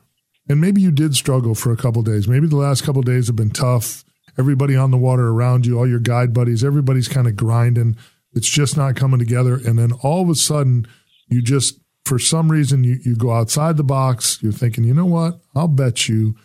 and 0.49 0.61
maybe 0.61 0.81
you 0.81 0.91
did 0.91 1.15
struggle 1.15 1.55
for 1.55 1.73
a 1.73 1.77
couple 1.77 2.03
days. 2.03 2.27
Maybe 2.27 2.47
the 2.47 2.57
last 2.57 2.83
couple 2.83 3.03
days 3.03 3.27
have 3.27 3.37
been 3.37 3.51
tough. 3.51 4.05
Everybody 4.39 4.77
on 4.77 4.91
the 4.91 4.97
water 4.97 5.29
around 5.29 5.67
you, 5.67 5.79
all 5.79 5.89
your 5.89 5.99
guide 5.99 6.33
buddies, 6.33 6.65
everybody's 6.65 7.09
kind 7.09 7.27
of 7.27 7.37
grinding. 7.37 7.97
It's 8.33 8.49
just 8.49 8.77
not 8.77 8.97
coming 8.97 9.19
together. 9.19 9.55
And 9.55 9.79
then 9.79 9.93
all 9.93 10.23
of 10.23 10.31
a 10.31 10.35
sudden, 10.35 10.87
you 11.29 11.43
just, 11.43 11.81
for 12.05 12.19
some 12.19 12.51
reason, 12.51 12.85
you, 12.85 12.99
you 13.05 13.17
go 13.17 13.33
outside 13.33 13.77
the 13.77 13.85
box. 13.85 14.39
You're 14.43 14.53
thinking, 14.53 14.85
you 14.85 14.95
know 14.95 15.07
what? 15.07 15.41
I'll 15.55 15.69
bet 15.69 16.09
you 16.09 16.37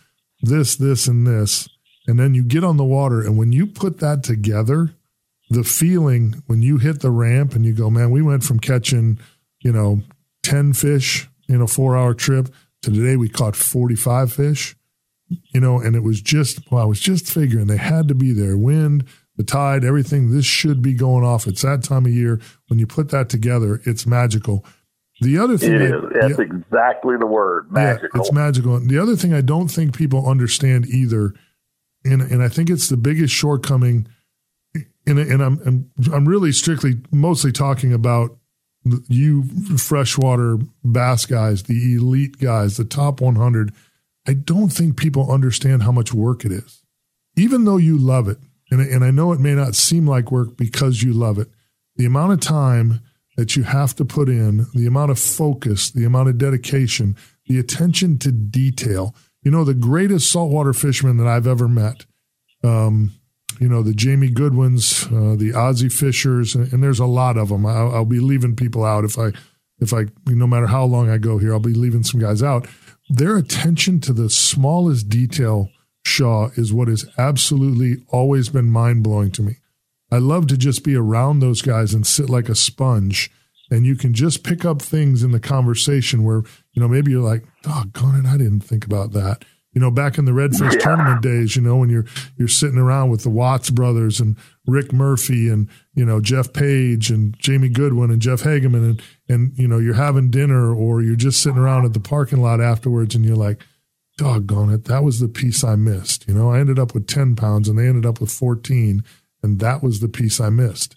this, 0.42 0.76
this, 0.76 1.06
and 1.06 1.26
this. 1.26 1.68
And 2.06 2.18
then 2.18 2.34
you 2.34 2.42
get 2.42 2.64
on 2.64 2.76
the 2.76 2.84
water. 2.84 3.22
And 3.22 3.38
when 3.38 3.52
you 3.52 3.66
put 3.66 3.98
that 4.00 4.22
together, 4.22 4.94
the 5.50 5.64
feeling 5.64 6.42
when 6.46 6.62
you 6.62 6.78
hit 6.78 7.00
the 7.00 7.10
ramp 7.10 7.54
and 7.54 7.64
you 7.64 7.72
go, 7.72 7.90
man, 7.90 8.10
we 8.10 8.22
went 8.22 8.44
from 8.44 8.58
catching, 8.58 9.18
you 9.60 9.72
know, 9.72 10.02
10 10.42 10.74
fish 10.74 11.28
in 11.48 11.60
a 11.60 11.66
four 11.66 11.96
hour 11.96 12.14
trip 12.14 12.48
to 12.82 12.90
today 12.90 13.16
we 13.16 13.28
caught 13.28 13.56
45 13.56 14.32
fish, 14.32 14.76
you 15.28 15.60
know, 15.60 15.80
and 15.80 15.96
it 15.96 16.02
was 16.02 16.20
just, 16.20 16.70
well, 16.70 16.82
I 16.82 16.86
was 16.86 17.00
just 17.00 17.26
figuring 17.26 17.66
they 17.66 17.78
had 17.78 18.08
to 18.08 18.14
be 18.14 18.32
there. 18.32 18.56
Wind, 18.56 19.04
the 19.36 19.44
tide, 19.44 19.84
everything, 19.84 20.30
this 20.30 20.44
should 20.44 20.82
be 20.82 20.92
going 20.92 21.24
off. 21.24 21.46
It's 21.46 21.62
that 21.62 21.82
time 21.82 22.06
of 22.06 22.12
year. 22.12 22.40
When 22.68 22.78
you 22.78 22.86
put 22.86 23.08
that 23.10 23.28
together, 23.28 23.80
it's 23.84 24.06
magical. 24.06 24.64
The 25.20 25.38
other 25.38 25.56
thing, 25.56 25.74
it 25.74 25.82
is. 25.82 25.92
That's 26.20 26.38
yeah, 26.38 26.44
exactly 26.44 27.16
the 27.16 27.26
word, 27.26 27.70
magical. 27.70 28.08
Yeah, 28.14 28.20
it's 28.20 28.32
magical. 28.32 28.80
The 28.80 28.98
other 28.98 29.16
thing 29.16 29.32
I 29.32 29.40
don't 29.40 29.68
think 29.68 29.96
people 29.96 30.28
understand 30.28 30.86
either, 30.86 31.34
and 32.04 32.20
and 32.20 32.42
I 32.42 32.48
think 32.48 32.68
it's 32.68 32.88
the 32.88 32.96
biggest 32.96 33.32
shortcoming, 33.32 34.08
and 35.06 35.18
and 35.18 35.42
I'm 35.42 35.60
I'm, 35.64 35.90
I'm 36.12 36.28
really 36.28 36.50
strictly 36.52 37.00
mostly 37.12 37.52
talking 37.52 37.92
about 37.92 38.36
you 39.08 39.44
freshwater 39.78 40.58
bass 40.84 41.26
guys, 41.26 41.64
the 41.64 41.94
elite 41.94 42.38
guys, 42.38 42.76
the 42.76 42.84
top 42.84 43.20
100, 43.20 43.72
I 44.26 44.34
don't 44.34 44.70
think 44.70 44.96
people 44.96 45.32
understand 45.32 45.82
how 45.82 45.92
much 45.92 46.12
work 46.12 46.44
it 46.44 46.52
is. 46.52 46.82
Even 47.36 47.64
though 47.64 47.76
you 47.76 47.98
love 47.98 48.28
it, 48.28 48.38
and, 48.70 48.80
and 48.80 49.04
I 49.04 49.10
know 49.10 49.32
it 49.32 49.40
may 49.40 49.54
not 49.54 49.74
seem 49.74 50.06
like 50.06 50.30
work 50.30 50.56
because 50.56 51.02
you 51.02 51.12
love 51.12 51.38
it, 51.38 51.48
the 51.96 52.06
amount 52.06 52.32
of 52.32 52.40
time 52.40 53.00
that 53.36 53.56
you 53.56 53.64
have 53.64 53.94
to 53.96 54.04
put 54.04 54.28
in, 54.28 54.66
the 54.74 54.86
amount 54.86 55.10
of 55.10 55.18
focus, 55.18 55.90
the 55.90 56.04
amount 56.04 56.28
of 56.28 56.38
dedication, 56.38 57.16
the 57.46 57.58
attention 57.58 58.18
to 58.18 58.32
detail. 58.32 59.14
You 59.42 59.50
know, 59.50 59.64
the 59.64 59.74
greatest 59.74 60.30
saltwater 60.30 60.72
fisherman 60.72 61.18
that 61.18 61.26
I've 61.26 61.46
ever 61.46 61.68
met, 61.68 62.06
um, 62.62 63.12
you 63.60 63.68
know, 63.68 63.82
the 63.82 63.92
Jamie 63.92 64.30
Goodwins, 64.30 65.04
uh, 65.06 65.36
the 65.36 65.52
Ozzy 65.54 65.92
Fishers, 65.92 66.54
and, 66.54 66.72
and, 66.72 66.82
there's 66.82 66.98
a 66.98 67.06
lot 67.06 67.36
of 67.36 67.50
them. 67.50 67.66
I'll, 67.66 67.94
I'll, 67.94 68.04
be 68.04 68.20
leaving 68.20 68.56
people 68.56 68.84
out 68.84 69.04
if 69.04 69.18
I, 69.18 69.32
if 69.78 69.92
I, 69.92 70.06
no 70.26 70.46
matter 70.46 70.66
how 70.66 70.84
long 70.84 71.10
I 71.10 71.18
go 71.18 71.38
here, 71.38 71.52
I'll 71.52 71.60
be 71.60 71.74
leaving 71.74 72.02
some 72.02 72.20
guys 72.20 72.42
out. 72.42 72.66
Their 73.08 73.36
attention 73.36 74.00
to 74.00 74.12
the 74.12 74.30
smallest 74.30 75.08
detail, 75.08 75.68
Shaw, 76.06 76.48
is 76.54 76.72
what 76.72 76.88
has 76.88 77.04
absolutely 77.18 78.02
always 78.08 78.48
been 78.48 78.70
mind 78.70 79.02
blowing 79.02 79.30
to 79.32 79.42
me. 79.42 79.56
I 80.10 80.18
love 80.18 80.46
to 80.48 80.56
just 80.56 80.84
be 80.84 80.94
around 80.94 81.40
those 81.40 81.62
guys 81.62 81.94
and 81.94 82.06
sit 82.06 82.30
like 82.30 82.48
a 82.48 82.54
sponge. 82.54 83.30
And 83.70 83.86
you 83.86 83.96
can 83.96 84.12
just 84.12 84.44
pick 84.44 84.64
up 84.64 84.82
things 84.82 85.22
in 85.22 85.32
the 85.32 85.40
conversation 85.40 86.22
where, 86.22 86.42
you 86.72 86.82
know, 86.82 86.88
maybe 86.88 87.10
you're 87.10 87.22
like, 87.22 87.44
doggone 87.62 88.24
it, 88.24 88.26
I 88.26 88.36
didn't 88.36 88.60
think 88.60 88.84
about 88.84 89.12
that 89.12 89.44
you 89.74 89.80
know, 89.80 89.90
back 89.90 90.18
in 90.18 90.24
the 90.24 90.32
Redfish 90.32 90.74
yeah. 90.74 90.78
tournament 90.78 91.20
days, 91.20 91.56
you 91.56 91.62
know, 91.62 91.76
when 91.76 91.90
you're 91.90 92.06
you're 92.36 92.48
sitting 92.48 92.78
around 92.78 93.10
with 93.10 93.24
the 93.24 93.30
Watts 93.30 93.70
brothers 93.70 94.20
and 94.20 94.36
Rick 94.66 94.92
Murphy 94.92 95.48
and 95.48 95.68
you 95.94 96.04
know 96.04 96.20
Jeff 96.20 96.52
Page 96.52 97.10
and 97.10 97.36
Jamie 97.38 97.68
Goodwin 97.68 98.10
and 98.10 98.22
Jeff 98.22 98.42
Hageman 98.42 98.90
and 98.90 99.02
and 99.28 99.58
you 99.58 99.66
know 99.66 99.78
you're 99.78 99.94
having 99.94 100.30
dinner 100.30 100.72
or 100.72 101.02
you're 101.02 101.16
just 101.16 101.42
sitting 101.42 101.58
around 101.58 101.84
at 101.84 101.92
the 101.92 102.00
parking 102.00 102.40
lot 102.40 102.60
afterwards 102.60 103.16
and 103.16 103.24
you're 103.24 103.36
like, 103.36 103.64
doggone 104.16 104.72
it, 104.72 104.84
that 104.84 105.02
was 105.02 105.18
the 105.18 105.28
piece 105.28 105.64
I 105.64 105.74
missed. 105.74 106.28
You 106.28 106.34
know, 106.34 106.50
I 106.50 106.60
ended 106.60 106.78
up 106.78 106.94
with 106.94 107.08
ten 107.08 107.34
pounds 107.34 107.68
and 107.68 107.76
they 107.76 107.88
ended 107.88 108.06
up 108.06 108.20
with 108.20 108.30
fourteen, 108.30 109.02
and 109.44 109.60
that 109.60 109.82
was 109.82 110.00
the 110.00 110.08
piece 110.08 110.40
I 110.40 110.48
missed. 110.48 110.96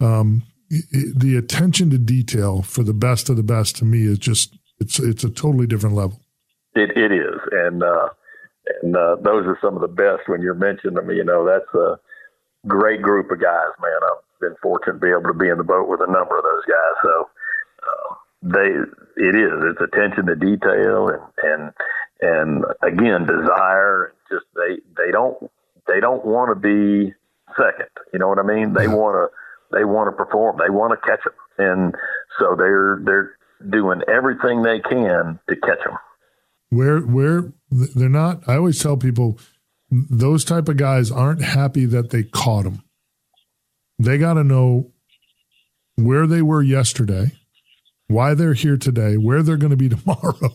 Um, 0.00 0.44
it, 0.70 1.18
the 1.18 1.36
attention 1.36 1.90
to 1.90 1.98
detail 1.98 2.62
for 2.62 2.84
the 2.84 2.94
best 2.94 3.28
of 3.28 3.36
the 3.36 3.42
best 3.42 3.74
to 3.76 3.84
me 3.84 4.04
is 4.04 4.18
just 4.18 4.56
it's 4.78 5.00
it's 5.00 5.24
a 5.24 5.30
totally 5.30 5.66
different 5.66 5.96
level. 5.96 6.20
It 6.76 6.96
it 6.96 7.10
is, 7.10 7.40
and 7.50 7.82
uh, 7.82 8.08
and 8.80 8.96
uh, 8.96 9.16
those 9.16 9.44
are 9.44 9.58
some 9.60 9.74
of 9.74 9.82
the 9.82 9.88
best. 9.88 10.28
When 10.28 10.40
you're 10.40 10.54
mentioning 10.54 10.94
them, 10.94 11.10
you 11.10 11.24
know 11.24 11.44
that's 11.44 11.74
a 11.74 11.98
great 12.68 13.02
group 13.02 13.28
of 13.32 13.42
guys, 13.42 13.74
man. 13.82 14.00
I've 14.04 14.40
been 14.40 14.56
fortunate 14.62 14.94
to 14.94 14.98
be 15.00 15.10
able 15.10 15.32
to 15.32 15.34
be 15.34 15.48
in 15.48 15.58
the 15.58 15.64
boat 15.64 15.88
with 15.88 16.00
a 16.00 16.10
number 16.10 16.38
of 16.38 16.44
those 16.44 16.64
guys. 16.66 16.96
So 17.02 17.28
uh, 17.82 18.14
they 18.42 18.68
it 19.20 19.34
is 19.34 19.50
it's 19.66 19.82
attention 19.82 20.26
to 20.26 20.36
detail 20.36 21.08
and 21.08 21.22
and 21.42 21.72
and 22.20 22.64
again 22.82 23.26
desire. 23.26 24.14
Just 24.30 24.46
they 24.54 24.78
they 24.96 25.10
don't 25.10 25.50
they 25.88 25.98
don't 25.98 26.24
want 26.24 26.54
to 26.54 26.54
be 26.54 27.12
second. 27.56 27.88
You 28.12 28.18
know 28.18 28.28
what 28.28 28.38
I 28.38 28.42
mean? 28.42 28.72
They 28.72 28.88
want 28.88 29.16
to 29.16 29.76
they 29.76 29.84
want 29.84 30.08
to 30.08 30.12
perform. 30.12 30.58
They 30.58 30.70
want 30.70 30.92
to 30.92 31.08
catch 31.08 31.20
them, 31.24 31.34
and 31.58 31.94
so 32.38 32.54
they're 32.56 33.00
they're 33.04 33.36
doing 33.68 34.00
everything 34.08 34.62
they 34.62 34.80
can 34.80 35.38
to 35.48 35.56
catch 35.56 35.84
them 35.84 35.98
where 36.70 37.00
where 37.00 37.52
they're 37.70 38.08
not 38.08 38.48
i 38.48 38.54
always 38.54 38.80
tell 38.80 38.96
people 38.96 39.38
those 39.90 40.44
type 40.44 40.68
of 40.68 40.76
guys 40.76 41.10
aren't 41.10 41.42
happy 41.42 41.84
that 41.84 42.10
they 42.10 42.22
caught 42.22 42.64
them 42.64 42.82
they 43.98 44.16
got 44.16 44.34
to 44.34 44.44
know 44.44 44.90
where 45.96 46.26
they 46.26 46.40
were 46.40 46.62
yesterday 46.62 47.30
why 48.10 48.34
they're 48.34 48.54
here 48.54 48.76
today 48.76 49.16
where 49.16 49.42
they're 49.42 49.56
going 49.56 49.70
to 49.70 49.76
be 49.76 49.88
tomorrow. 49.96 50.54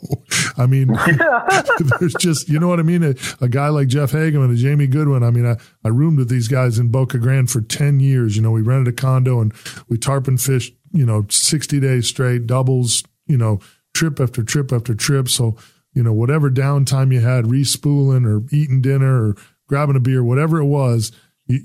I 0.57 0.65
mean 0.65 0.87
there's 1.99 2.15
just 2.19 2.49
you 2.49 2.59
know 2.59 2.67
what 2.67 2.79
i 2.79 2.83
mean? 2.83 3.03
A, 3.03 3.15
a, 3.41 3.49
guy 3.49 3.69
like 3.69 3.87
jeff 3.87 4.11
hageman 4.11 4.45
and 4.45 4.57
jamie 4.57 4.87
goodwin. 4.87 5.23
I 5.23 5.31
mean 5.31 5.45
I, 5.45 5.57
I 5.83 5.89
roomed 5.89 6.19
with 6.19 6.29
these 6.29 6.47
guys 6.47 6.79
in 6.79 6.89
boca 6.89 7.17
grande 7.17 7.49
for 7.49 7.61
10 7.61 7.99
years. 7.99 8.35
You 8.35 8.41
know 8.41 8.51
we 8.51 8.61
rented 8.61 8.93
a 8.93 8.95
condo 8.95 9.41
and 9.41 9.53
we 9.89 9.97
tarpon 9.97 10.37
fished 10.37 10.75
you 10.91 11.05
know 11.05 11.25
60 11.29 11.79
days 11.79 12.07
straight 12.07 12.47
doubles 12.47 13.03
you 13.27 13.37
know 13.37 13.59
trip 13.95 14.19
after 14.19 14.43
trip 14.43 14.71
after 14.71 14.93
trip. 14.93 15.27
So, 15.29 15.55
you 15.93 16.03
know, 16.03 16.13
whatever 16.13 16.51
downtime 16.51 17.11
you 17.11 17.21
had, 17.21 17.45
respooling 17.45 18.27
or 18.27 18.45
eating 18.53 18.81
dinner 18.81 19.29
or 19.29 19.35
grabbing 19.67 19.95
a 19.95 19.99
beer, 19.99 20.23
whatever 20.23 20.59
it 20.59 20.65
was, 20.65 21.11
you, 21.47 21.61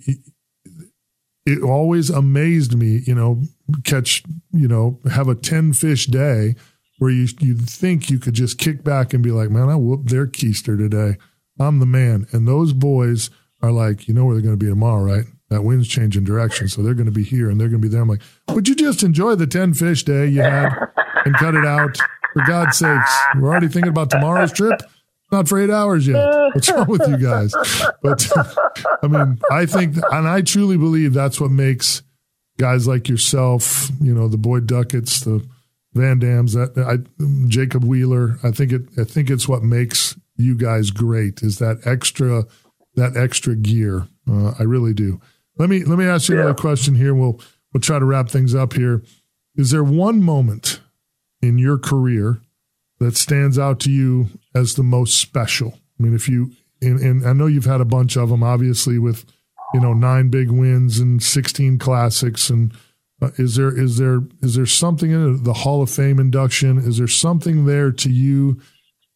it 1.44 1.62
always 1.62 2.08
amazed 2.08 2.78
me, 2.78 3.02
you 3.06 3.14
know, 3.14 3.42
catch, 3.84 4.22
you 4.52 4.68
know, 4.68 5.00
have 5.10 5.28
a 5.28 5.34
10 5.34 5.72
fish 5.72 6.06
day 6.06 6.54
where 6.98 7.10
you 7.10 7.26
you 7.40 7.54
think 7.54 8.10
you 8.10 8.18
could 8.18 8.34
just 8.34 8.58
kick 8.58 8.84
back 8.84 9.14
and 9.14 9.22
be 9.22 9.30
like, 9.30 9.50
man, 9.50 9.68
I 9.68 9.76
whooped 9.76 10.08
their 10.08 10.26
keister 10.26 10.76
today. 10.76 11.16
I'm 11.58 11.78
the 11.78 11.86
man. 11.86 12.26
And 12.32 12.46
those 12.46 12.72
boys 12.72 13.30
are 13.62 13.72
like, 13.72 14.08
you 14.08 14.14
know 14.14 14.24
where 14.24 14.34
they're 14.34 14.42
going 14.42 14.58
to 14.58 14.64
be 14.64 14.70
tomorrow, 14.70 15.02
right? 15.02 15.24
That 15.48 15.62
wind's 15.62 15.88
changing 15.88 16.24
direction, 16.24 16.68
so 16.68 16.82
they're 16.82 16.94
going 16.94 17.06
to 17.06 17.12
be 17.12 17.24
here 17.24 17.50
and 17.50 17.60
they're 17.60 17.68
going 17.68 17.82
to 17.82 17.88
be 17.88 17.92
there. 17.92 18.02
I'm 18.02 18.08
like, 18.08 18.22
would 18.50 18.68
you 18.68 18.74
just 18.74 19.02
enjoy 19.02 19.34
the 19.34 19.46
10 19.46 19.74
fish 19.74 20.04
day 20.04 20.26
you 20.26 20.42
had 20.42 20.70
and 21.24 21.34
cut 21.34 21.54
it 21.54 21.64
out? 21.66 21.98
For 22.32 22.44
God's 22.46 22.78
sakes, 22.78 23.12
we're 23.36 23.48
already 23.48 23.66
thinking 23.66 23.90
about 23.90 24.10
tomorrow's 24.10 24.52
trip. 24.52 24.80
Not 25.32 25.48
for 25.48 25.60
eight 25.60 25.70
hours 25.70 26.06
yet. 26.06 26.24
What's 26.54 26.70
wrong 26.70 26.86
with 26.88 27.08
you 27.08 27.16
guys? 27.16 27.52
But 28.02 28.30
I 29.02 29.06
mean, 29.06 29.40
I 29.50 29.66
think, 29.66 29.96
and 30.10 30.28
I 30.28 30.42
truly 30.42 30.76
believe 30.76 31.12
that's 31.12 31.40
what 31.40 31.50
makes 31.50 32.02
guys 32.60 32.86
like 32.86 33.08
yourself, 33.08 33.90
you 34.02 34.14
know, 34.14 34.28
the 34.28 34.36
Boyd 34.36 34.66
Ducketts, 34.66 35.24
the 35.24 35.42
Van 35.94 36.18
Dams, 36.18 36.52
that 36.52 36.76
I, 36.76 36.98
Jacob 37.48 37.84
Wheeler. 37.84 38.38
I 38.44 38.50
think 38.50 38.70
it. 38.70 38.82
I 38.98 39.04
think 39.04 39.30
it's 39.30 39.48
what 39.48 39.62
makes 39.62 40.14
you 40.36 40.54
guys 40.54 40.90
great. 40.90 41.42
Is 41.42 41.58
that 41.58 41.80
extra, 41.86 42.44
that 42.96 43.16
extra 43.16 43.56
gear. 43.56 44.06
Uh, 44.30 44.52
I 44.58 44.64
really 44.64 44.92
do. 44.92 45.20
Let 45.56 45.70
me 45.70 45.84
let 45.84 45.98
me 45.98 46.04
ask 46.04 46.28
you 46.28 46.34
yeah. 46.34 46.42
another 46.42 46.60
question 46.60 46.94
here. 46.94 47.14
We'll 47.14 47.40
we'll 47.72 47.80
try 47.80 47.98
to 47.98 48.04
wrap 48.04 48.28
things 48.28 48.54
up 48.54 48.74
here. 48.74 49.02
Is 49.56 49.70
there 49.70 49.82
one 49.82 50.22
moment 50.22 50.80
in 51.40 51.58
your 51.58 51.78
career 51.78 52.42
that 52.98 53.16
stands 53.16 53.58
out 53.58 53.80
to 53.80 53.90
you 53.90 54.28
as 54.54 54.74
the 54.74 54.82
most 54.82 55.18
special? 55.18 55.78
I 55.98 56.02
mean, 56.02 56.14
if 56.14 56.28
you 56.28 56.52
and, 56.82 57.00
and 57.00 57.26
I 57.26 57.32
know 57.32 57.46
you've 57.46 57.64
had 57.64 57.80
a 57.80 57.86
bunch 57.86 58.16
of 58.16 58.28
them, 58.28 58.42
obviously 58.42 58.98
with 58.98 59.24
you 59.74 59.80
know 59.80 59.92
nine 59.92 60.28
big 60.28 60.50
wins 60.50 60.98
and 60.98 61.22
sixteen 61.22 61.78
classics 61.78 62.50
and 62.50 62.72
uh, 63.22 63.30
is 63.36 63.56
there 63.56 63.76
is 63.76 63.98
there 63.98 64.20
is 64.42 64.54
there 64.54 64.66
something 64.66 65.10
in 65.10 65.42
the 65.42 65.52
Hall 65.52 65.82
of 65.82 65.90
Fame 65.90 66.18
induction? 66.18 66.78
Is 66.78 66.98
there 66.98 67.08
something 67.08 67.66
there 67.66 67.92
to 67.92 68.10
you? 68.10 68.60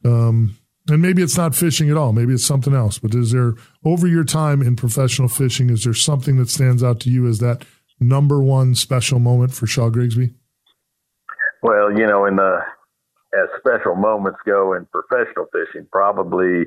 Um, 0.04 0.56
and 0.90 1.00
maybe 1.00 1.22
it's 1.22 1.38
not 1.38 1.54
fishing 1.54 1.88
at 1.88 1.96
all. 1.96 2.12
Maybe 2.12 2.34
it's 2.34 2.44
something 2.44 2.74
else. 2.74 2.98
But 2.98 3.14
is 3.14 3.32
there 3.32 3.54
over 3.84 4.06
your 4.06 4.24
time 4.24 4.60
in 4.60 4.76
professional 4.76 5.28
fishing? 5.28 5.70
Is 5.70 5.84
there 5.84 5.94
something 5.94 6.36
that 6.36 6.50
stands 6.50 6.82
out 6.82 7.00
to 7.00 7.10
you 7.10 7.26
as 7.26 7.38
that 7.38 7.64
number 7.98 8.42
one 8.42 8.74
special 8.74 9.18
moment 9.18 9.54
for 9.54 9.66
Shaw 9.66 9.88
Grigsby? 9.88 10.34
Well, 11.62 11.90
you 11.90 12.06
know, 12.06 12.26
in 12.26 12.36
the 12.36 12.58
as 13.34 13.48
special 13.58 13.94
moments 13.94 14.38
go 14.44 14.74
in 14.74 14.86
professional 14.86 15.46
fishing, 15.50 15.88
probably, 15.90 16.66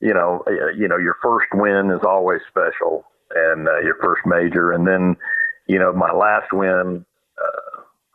you 0.00 0.14
know, 0.14 0.42
uh, 0.46 0.72
you 0.74 0.88
know, 0.88 0.96
your 0.96 1.16
first 1.22 1.46
win 1.52 1.90
is 1.90 2.00
always 2.02 2.40
special, 2.48 3.04
and 3.34 3.68
uh, 3.68 3.78
your 3.80 3.96
first 4.00 4.22
major, 4.26 4.72
and 4.72 4.86
then 4.86 5.16
you 5.68 5.78
know, 5.78 5.92
my 5.92 6.10
last 6.10 6.52
win, 6.52 7.04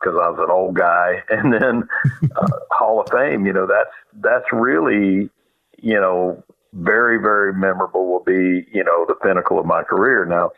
because 0.00 0.16
uh, 0.16 0.20
I 0.20 0.28
was 0.28 0.40
an 0.40 0.50
old 0.50 0.74
guy, 0.74 1.22
and 1.30 1.52
then 1.52 1.88
uh, 2.36 2.58
Hall 2.70 3.00
of 3.00 3.08
Fame. 3.10 3.46
You 3.46 3.52
know, 3.52 3.66
that's 3.66 3.94
that's 4.22 4.52
really, 4.52 5.30
you 5.78 6.00
know, 6.00 6.42
very 6.74 7.18
very 7.18 7.54
memorable. 7.54 8.06
Will 8.06 8.24
be 8.24 8.66
you 8.72 8.84
know 8.84 9.06
the 9.06 9.14
pinnacle 9.14 9.58
of 9.58 9.66
my 9.66 9.82
career. 9.82 10.26
Now, 10.26 10.50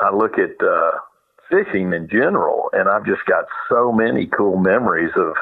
I 0.00 0.14
look 0.14 0.38
at 0.38 0.60
uh, 0.64 0.92
fishing 1.48 1.92
in 1.92 2.08
general, 2.08 2.70
and 2.72 2.88
I've 2.88 3.06
just 3.06 3.24
got 3.26 3.44
so 3.68 3.92
many 3.92 4.26
cool 4.26 4.56
memories 4.56 5.12
of 5.16 5.34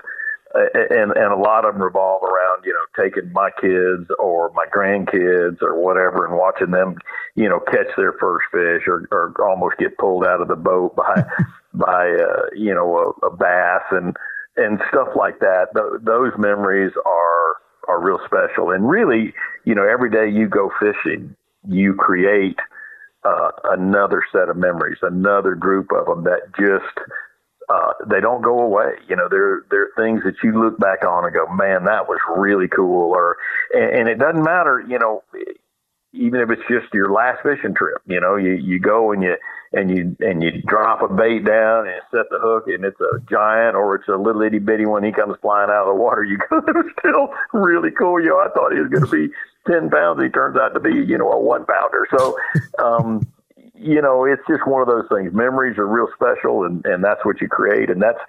and 0.55 1.12
and 1.12 1.32
a 1.32 1.36
lot 1.36 1.64
of 1.64 1.74
them 1.74 1.82
revolve 1.82 2.22
around 2.22 2.64
you 2.64 2.72
know 2.72 3.03
taking 3.03 3.32
my 3.32 3.50
kids 3.61 4.09
or 4.18 4.53
my 4.55 4.66
grandkids 4.74 5.62
or 5.62 5.78
whatever 5.80 6.26
and 6.26 6.36
watching 6.36 6.70
them 6.70 6.96
you 7.34 7.48
know 7.48 7.61
catch 7.61 7.88
their 7.96 8.12
first 8.20 8.44
fish 8.53 8.86
or 8.86 9.09
or 9.11 9.34
almost 9.48 9.76
get 9.78 9.96
pulled 9.98 10.26
out 10.26 10.40
of 10.40 10.48
the 10.48 10.57
boat 10.57 10.94
by 10.96 11.24
by 11.74 12.11
uh, 12.11 12.46
you 12.55 12.74
know 12.74 13.14
a, 13.22 13.26
a 13.26 13.36
bass 13.36 13.82
and 13.90 14.16
and 14.57 14.80
stuff 14.88 15.09
like 15.16 15.38
that. 15.40 15.68
Th- 15.74 16.03
those 16.03 16.32
memories 16.38 16.92
are 17.07 17.57
are 17.88 18.03
real 18.03 18.20
special. 18.26 18.70
And 18.70 18.88
really 18.88 19.34
you 19.64 19.74
know 19.74 19.86
every 19.86 20.11
day 20.11 20.28
you 20.28 20.48
go 20.48 20.70
fishing 20.80 21.34
you 21.68 21.94
create 21.94 22.59
uh, 23.24 23.50
another 23.64 24.22
set 24.32 24.48
of 24.48 24.57
memories 24.57 24.98
another 25.03 25.55
group 25.55 25.90
of 25.92 26.07
them 26.07 26.24
that 26.24 26.40
just 26.59 27.09
uh, 27.68 27.92
they 28.08 28.20
don't 28.20 28.42
go 28.42 28.60
away. 28.60 28.94
You 29.08 29.16
know, 29.16 29.28
they're 29.28 29.62
they're 29.70 29.90
things 29.96 30.22
that 30.24 30.34
you 30.42 30.52
look 30.62 30.78
back 30.78 31.04
on 31.04 31.24
and 31.24 31.34
go, 31.34 31.46
man, 31.48 31.84
that 31.84 32.08
was 32.08 32.18
really 32.36 32.68
cool. 32.68 33.10
Or 33.10 33.36
and, 33.72 34.00
and 34.00 34.08
it 34.08 34.18
doesn't 34.18 34.42
matter, 34.42 34.84
you 34.86 34.98
know, 34.98 35.22
even 36.12 36.40
if 36.40 36.50
it's 36.50 36.62
just 36.68 36.92
your 36.92 37.12
last 37.12 37.42
fishing 37.42 37.74
trip. 37.74 38.02
You 38.06 38.20
know, 38.20 38.36
you 38.36 38.52
you 38.52 38.78
go 38.78 39.12
and 39.12 39.22
you 39.22 39.36
and 39.72 39.90
you 39.90 40.16
and 40.20 40.42
you 40.42 40.62
drop 40.62 41.02
a 41.02 41.08
bait 41.08 41.44
down 41.44 41.86
and 41.86 42.00
set 42.10 42.26
the 42.30 42.38
hook 42.38 42.64
and 42.66 42.84
it's 42.84 43.00
a 43.00 43.18
giant 43.30 43.76
or 43.76 43.94
it's 43.96 44.08
a 44.08 44.16
little 44.16 44.42
itty 44.42 44.58
bitty 44.58 44.86
one. 44.86 45.04
He 45.04 45.12
comes 45.12 45.36
flying 45.40 45.70
out 45.70 45.88
of 45.88 45.96
the 45.96 46.02
water. 46.02 46.24
You 46.24 46.38
go, 46.50 46.58
it 46.58 46.74
was 46.74 46.92
still 46.98 47.34
really 47.52 47.90
cool. 47.90 48.20
You 48.20 48.30
know, 48.30 48.40
I 48.40 48.48
thought 48.54 48.72
he 48.72 48.80
was 48.80 48.90
going 48.90 49.04
to 49.04 49.10
be 49.10 49.32
ten 49.66 49.90
pounds. 49.90 50.22
He 50.22 50.28
turns 50.28 50.56
out 50.56 50.74
to 50.74 50.80
be 50.80 50.92
you 50.94 51.18
know 51.18 51.30
a 51.32 51.40
one 51.40 51.64
pounder. 51.64 52.06
So. 52.16 52.36
um 52.78 53.26
you 53.83 54.01
know, 54.01 54.24
it's 54.24 54.43
just 54.49 54.66
one 54.66 54.80
of 54.80 54.89
those 54.89 55.07
things. 55.12 55.33
Memories 55.35 55.78
are 55.78 55.87
real 55.87 56.09
special, 56.14 56.64
and 56.64 56.85
and 56.87 57.03
that's 57.03 57.24
what 57.24 57.41
you 57.41 57.49
create, 57.49 57.91
and 57.91 58.01
that's 58.01 58.20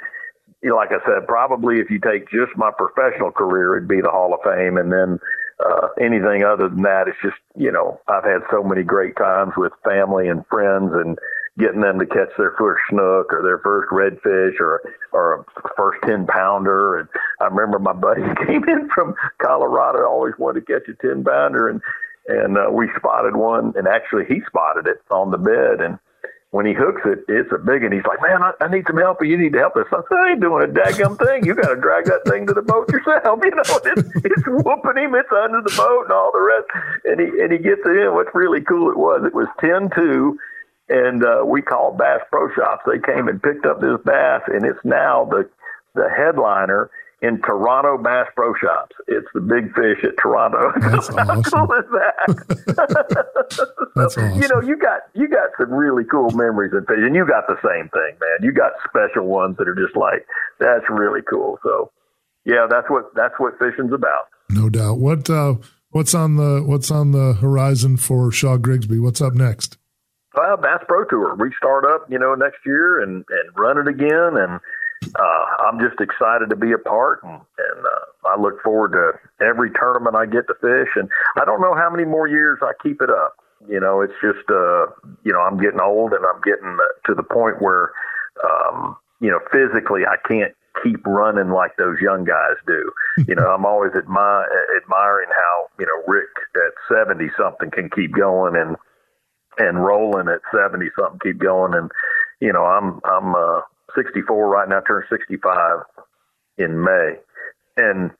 you 0.61 0.69
know, 0.69 0.75
like 0.75 0.91
I 0.91 1.03
said, 1.05 1.27
probably 1.27 1.79
if 1.79 1.89
you 1.89 1.99
take 1.99 2.29
just 2.29 2.55
my 2.55 2.71
professional 2.75 3.31
career, 3.31 3.77
it'd 3.77 3.87
be 3.87 4.01
the 4.01 4.09
Hall 4.09 4.33
of 4.33 4.39
Fame, 4.43 4.77
and 4.77 4.91
then 4.91 5.19
uh, 5.63 5.87
anything 6.01 6.43
other 6.43 6.69
than 6.69 6.81
that, 6.83 7.07
it's 7.07 7.17
just 7.21 7.37
you 7.55 7.71
know, 7.71 7.99
I've 8.07 8.23
had 8.23 8.41
so 8.51 8.63
many 8.63 8.83
great 8.83 9.15
times 9.15 9.53
with 9.55 9.71
family 9.83 10.27
and 10.27 10.45
friends, 10.47 10.91
and 10.93 11.17
getting 11.59 11.81
them 11.81 11.99
to 11.99 12.05
catch 12.05 12.29
their 12.37 12.55
first 12.57 12.81
snook 12.89 13.31
or 13.31 13.43
their 13.43 13.59
first 13.59 13.89
redfish 13.91 14.59
or 14.59 14.81
or 15.11 15.45
a 15.45 15.69
first 15.77 16.01
ten 16.03 16.25
pounder. 16.25 16.99
And 16.99 17.09
I 17.39 17.45
remember 17.45 17.77
my 17.77 17.93
buddy 17.93 18.21
came 18.47 18.63
in 18.67 18.89
from 18.89 19.15
Colorado, 19.37 20.07
always 20.07 20.33
wanted 20.39 20.65
to 20.65 20.73
catch 20.73 20.89
a 20.89 20.95
ten 20.95 21.23
pounder, 21.23 21.69
and 21.69 21.81
and 22.27 22.57
uh, 22.57 22.67
we 22.71 22.89
spotted 22.97 23.35
one, 23.35 23.73
and 23.75 23.87
actually 23.87 24.25
he 24.25 24.41
spotted 24.47 24.87
it 24.87 25.01
on 25.11 25.31
the 25.31 25.37
bed, 25.37 25.81
and 25.83 25.99
when 26.53 26.67
he 26.67 26.73
hooks 26.73 27.01
it, 27.05 27.25
it's 27.27 27.51
a 27.51 27.57
big, 27.57 27.83
and 27.83 27.91
he's 27.91 28.05
like, 28.05 28.21
"Man, 28.21 28.43
I, 28.43 28.53
I 28.61 28.67
need 28.67 28.85
some 28.85 28.97
help. 28.97 29.25
You 29.25 29.37
need 29.37 29.53
to 29.53 29.59
help 29.59 29.75
us." 29.75 29.87
I 29.91 30.01
said, 30.07 30.17
"I 30.17 30.31
ain't 30.31 30.41
doing 30.41 30.63
a 30.63 30.71
daggum 30.71 31.17
thing. 31.17 31.45
You 31.45 31.55
got 31.55 31.73
to 31.73 31.75
drag 31.75 32.05
that 32.05 32.21
thing 32.29 32.45
to 32.45 32.53
the 32.53 32.61
boat 32.61 32.89
yourself. 32.89 33.39
You 33.43 33.49
know, 33.49 33.63
it's, 33.65 34.09
it's 34.23 34.43
whooping 34.45 35.01
him. 35.01 35.15
It's 35.15 35.33
under 35.33 35.61
the 35.61 35.73
boat 35.75 36.03
and 36.03 36.13
all 36.13 36.31
the 36.31 36.41
rest." 36.41 36.69
And 37.05 37.19
he 37.19 37.41
and 37.41 37.51
he 37.51 37.57
gets 37.57 37.81
it 37.83 37.97
in. 37.97 38.13
What's 38.13 38.33
really 38.35 38.61
cool 38.61 38.91
it 38.91 38.97
was 38.97 39.25
it 39.25 39.33
was 39.33 39.47
ten 39.59 39.89
two, 39.95 40.37
and 40.89 41.25
uh, 41.25 41.41
we 41.43 41.61
called 41.61 41.97
Bass 41.97 42.21
Pro 42.29 42.53
Shops. 42.53 42.83
They 42.85 42.99
came 42.99 43.27
and 43.27 43.41
picked 43.41 43.65
up 43.65 43.81
this 43.81 43.97
bass, 44.05 44.43
and 44.47 44.63
it's 44.63 44.83
now 44.85 45.25
the 45.25 45.49
the 45.95 46.07
headliner 46.09 46.89
in 47.23 47.41
Toronto 47.41 47.97
Bass 47.97 48.27
Pro 48.35 48.53
Shops. 48.53 48.95
It's 49.07 49.27
the 49.33 49.39
big 49.39 49.73
fish 49.73 50.03
at 50.03 50.17
Toronto. 50.21 50.73
That's 50.81 51.09
awesome. 51.09 51.17
How 51.17 51.41
cool 51.41 51.71
is 51.73 51.89
that? 51.95 53.25
That's 53.95 54.17
awesome. 54.17 54.33
You 54.43 54.47
know, 54.49 54.61
you 54.61 54.77
got 54.77 55.01
you 55.13 55.29
got 55.29 55.49
some 55.57 55.71
really 55.71 56.03
cool 56.03 56.29
memories 56.31 56.73
in 56.73 56.85
fishing. 56.85 57.15
You 57.15 57.25
got 57.25 57.47
the 57.47 57.55
same 57.63 57.87
thing, 57.89 58.17
man. 58.19 58.37
You 58.41 58.51
got 58.51 58.73
special 58.87 59.25
ones 59.25 59.55
that 59.57 59.69
are 59.69 59.75
just 59.75 59.95
like 59.95 60.25
that's 60.59 60.83
really 60.89 61.21
cool. 61.21 61.59
So, 61.63 61.91
yeah, 62.45 62.67
that's 62.69 62.89
what 62.89 63.15
that's 63.15 63.35
what 63.37 63.57
fishing's 63.57 63.93
about. 63.93 64.27
No 64.49 64.69
doubt. 64.69 64.97
What 64.97 65.29
uh, 65.29 65.55
what's 65.91 66.13
on 66.13 66.35
the 66.35 66.61
what's 66.65 66.91
on 66.91 67.11
the 67.11 67.33
horizon 67.33 67.95
for 67.95 68.31
Shaw 68.31 68.57
Grigsby? 68.57 68.99
What's 68.99 69.21
up 69.21 69.33
next? 69.33 69.77
Well, 70.35 70.57
Bass 70.57 70.81
Pro 70.87 71.05
Tour. 71.05 71.35
We 71.35 71.53
start 71.57 71.85
up, 71.85 72.07
you 72.09 72.17
know, 72.17 72.33
next 72.35 72.65
year 72.65 73.01
and 73.01 73.23
and 73.29 73.57
run 73.57 73.77
it 73.77 73.87
again 73.87 74.35
and 74.35 74.59
uh, 75.15 75.45
I'm 75.67 75.79
just 75.79 75.99
excited 75.99 76.49
to 76.49 76.55
be 76.55 76.71
a 76.71 76.77
part, 76.77 77.23
and, 77.23 77.33
and 77.33 77.79
uh, 77.85 78.27
I 78.29 78.39
look 78.39 78.61
forward 78.61 78.91
to 78.93 79.45
every 79.45 79.71
tournament 79.71 80.15
I 80.15 80.25
get 80.25 80.47
to 80.47 80.55
fish. 80.61 80.89
And 80.95 81.09
I 81.37 81.45
don't 81.45 81.61
know 81.61 81.75
how 81.75 81.89
many 81.89 82.05
more 82.05 82.27
years 82.27 82.59
I 82.61 82.71
keep 82.81 83.01
it 83.01 83.09
up. 83.09 83.35
You 83.67 83.79
know, 83.79 84.01
it's 84.01 84.13
just 84.21 84.49
uh, 84.49 84.87
you 85.23 85.31
know 85.31 85.39
I'm 85.39 85.57
getting 85.57 85.79
old, 85.79 86.13
and 86.13 86.25
I'm 86.25 86.41
getting 86.41 86.77
to 87.05 87.13
the 87.13 87.23
point 87.23 87.61
where 87.61 87.91
um, 88.43 88.97
you 89.21 89.29
know 89.29 89.39
physically 89.51 90.01
I 90.05 90.17
can't 90.27 90.53
keep 90.83 91.05
running 91.05 91.49
like 91.49 91.75
those 91.77 91.99
young 92.01 92.25
guys 92.25 92.57
do. 92.67 92.91
You 93.27 93.35
know, 93.35 93.45
I'm 93.53 93.63
always 93.63 93.91
admi- 93.91 94.47
admiring 94.75 95.29
how 95.29 95.67
you 95.79 95.85
know 95.85 96.11
Rick 96.11 96.29
at 96.55 96.73
70 96.91 97.29
something 97.37 97.69
can 97.69 97.87
keep 97.91 98.11
going 98.11 98.55
and 98.55 98.75
and 99.59 99.85
rolling 99.85 100.27
at 100.27 100.41
70 100.51 100.89
something 100.97 101.19
keep 101.21 101.37
going 101.37 101.75
and 101.75 101.91
you 102.41 102.51
know 102.51 102.65
I'm 102.65 102.99
I'm 103.05 103.35
uh 103.35 103.61
64 103.95 104.49
right 104.49 104.67
now, 104.69 104.81
turn 104.81 105.03
65 105.09 105.79
in 106.57 106.83
May. 106.83 107.15
And 107.77 108.11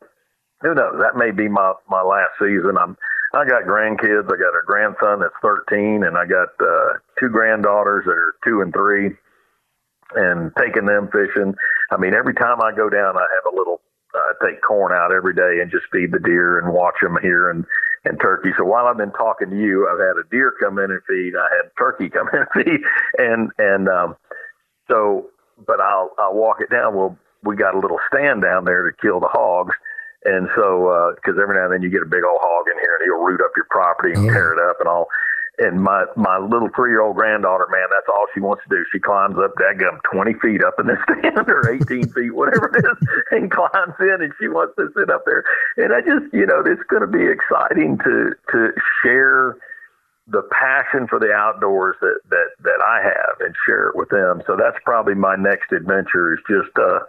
who 0.62 0.74
knows, 0.74 1.00
that 1.02 1.18
may 1.18 1.32
be 1.32 1.48
my, 1.48 1.74
my 1.90 2.02
last 2.02 2.32
season. 2.40 2.78
I'm, 2.80 2.98
I 3.34 3.46
got 3.46 3.64
grandkids. 3.64 4.26
I 4.26 4.38
got 4.38 4.58
a 4.58 4.66
grandson 4.66 5.20
that's 5.20 5.34
13 5.42 6.04
and 6.06 6.18
I 6.18 6.26
got, 6.26 6.50
uh, 6.60 7.00
two 7.20 7.30
granddaughters 7.30 8.06
that 8.06 8.12
are 8.12 8.36
two 8.44 8.62
and 8.62 8.74
three 8.74 9.12
and 10.16 10.52
taking 10.60 10.86
them 10.86 11.10
fishing. 11.12 11.56
I 11.92 11.98
mean, 11.98 12.14
every 12.14 12.34
time 12.34 12.62
I 12.62 12.72
go 12.76 12.90
down, 12.90 13.18
I 13.18 13.26
have 13.36 13.54
a 13.54 13.56
little, 13.56 13.82
uh, 14.14 14.46
take 14.46 14.62
corn 14.62 14.94
out 14.94 15.12
every 15.12 15.34
day 15.34 15.62
and 15.62 15.72
just 15.72 15.86
feed 15.92 16.12
the 16.12 16.20
deer 16.20 16.60
and 16.60 16.74
watch 16.74 16.96
them 17.02 17.18
here 17.22 17.50
and 17.50 17.66
and 18.06 18.20
turkey. 18.20 18.50
So 18.58 18.66
while 18.66 18.86
I've 18.86 18.98
been 18.98 19.12
talking 19.14 19.50
to 19.50 19.58
you, 19.58 19.88
I've 19.88 20.00
had 20.00 20.18
a 20.20 20.28
deer 20.30 20.54
come 20.62 20.78
in 20.78 20.92
and 20.92 21.02
feed. 21.08 21.34
I 21.38 21.48
had 21.56 21.72
turkey 21.78 22.10
come 22.10 22.28
in 22.34 22.40
and 22.40 22.48
feed, 22.54 22.82
and 23.18 23.50
and 23.58 23.90
um, 23.90 24.16
so. 24.90 25.30
But 25.66 25.80
I'll 25.80 26.11
I'll 26.18 26.36
walk 26.36 26.57
it 26.61 26.70
down. 26.70 26.95
Well, 26.95 27.18
we 27.43 27.55
got 27.55 27.76
a 27.76 27.80
little 27.80 27.99
stand 28.07 28.41
down 28.41 28.66
there 28.66 28.89
to 28.89 28.95
kill 29.01 29.20
the 29.20 29.28
hogs. 29.28 29.76
And 30.26 30.47
so, 30.55 31.11
because 31.20 31.38
uh, 31.38 31.41
every 31.43 31.59
now 31.59 31.66
and 31.66 31.74
then 31.74 31.82
you 31.82 31.89
get 31.89 32.01
a 32.01 32.07
big 32.07 32.24
old 32.24 32.39
hog 32.39 32.66
in 32.72 32.80
here 32.80 32.95
and 32.95 33.03
he'll 33.03 33.20
root 33.20 33.41
up 33.43 33.51
your 33.57 33.68
property 33.70 34.14
and 34.16 34.30
tear 34.30 34.53
it 34.53 34.59
up 34.59 34.80
and 34.80 34.88
all 34.88 35.09
and 35.59 35.82
my 35.82 36.05
my 36.16 36.38
little 36.39 36.70
three 36.76 36.89
year 36.89 37.01
old 37.01 37.16
granddaughter, 37.16 37.68
man, 37.70 37.88
that's 37.91 38.09
all 38.09 38.26
she 38.34 38.39
wants 38.39 38.64
to 38.64 38.70
do. 38.70 38.84
She 38.91 38.99
climbs 38.99 39.36
up 39.38 39.53
that 39.57 39.78
gum 39.78 39.99
twenty 40.11 40.34
feet 40.41 40.64
up 40.64 40.80
in 40.80 40.88
the 40.88 40.97
stand 41.05 41.47
or 41.47 41.70
eighteen 41.70 42.09
feet, 42.09 42.34
whatever 42.34 42.72
it 42.74 42.86
is, 42.86 43.07
and 43.32 43.51
climbs 43.51 43.93
in, 43.99 44.18
and 44.22 44.34
she 44.39 44.47
wants 44.47 44.74
to 44.78 44.89
sit 44.97 45.11
up 45.11 45.26
there. 45.26 45.43
And 45.78 45.93
I 45.93 46.01
just, 46.01 46.34
you 46.34 46.45
know, 46.45 46.64
it's 46.66 46.82
going 46.89 47.05
to 47.05 47.07
be 47.07 47.26
exciting 47.26 47.99
to 47.99 48.34
to 48.51 48.74
share 49.03 49.57
the 50.28 50.44
passion 50.52 51.08
for 51.08 51.20
the 51.20 51.32
outdoors 51.32 51.96
that 52.02 52.20
that 52.30 52.50
that 52.64 52.80
I 52.86 53.02
have 53.04 53.42
and 53.42 53.56
share 53.66 53.90
it 53.90 53.96
with 53.96 54.10
them. 54.10 54.42
So 54.48 54.56
that's 54.56 54.78
probably 54.84 55.16
my 55.16 55.36
next 55.36 55.72
adventure 55.72 56.34
is 56.34 56.40
just 56.48 56.78
uh 56.78 57.00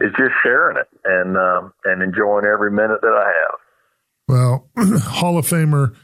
is 0.00 0.12
just 0.18 0.32
sharing 0.42 0.76
it 0.76 0.88
and 1.04 1.36
um 1.36 1.72
and 1.84 2.02
enjoying 2.02 2.44
every 2.44 2.70
minute 2.70 3.00
that 3.00 3.14
I 3.14 3.26
have. 3.26 3.58
Well, 4.28 4.68
Hall 5.00 5.38
of 5.38 5.46
Famer 5.46 5.94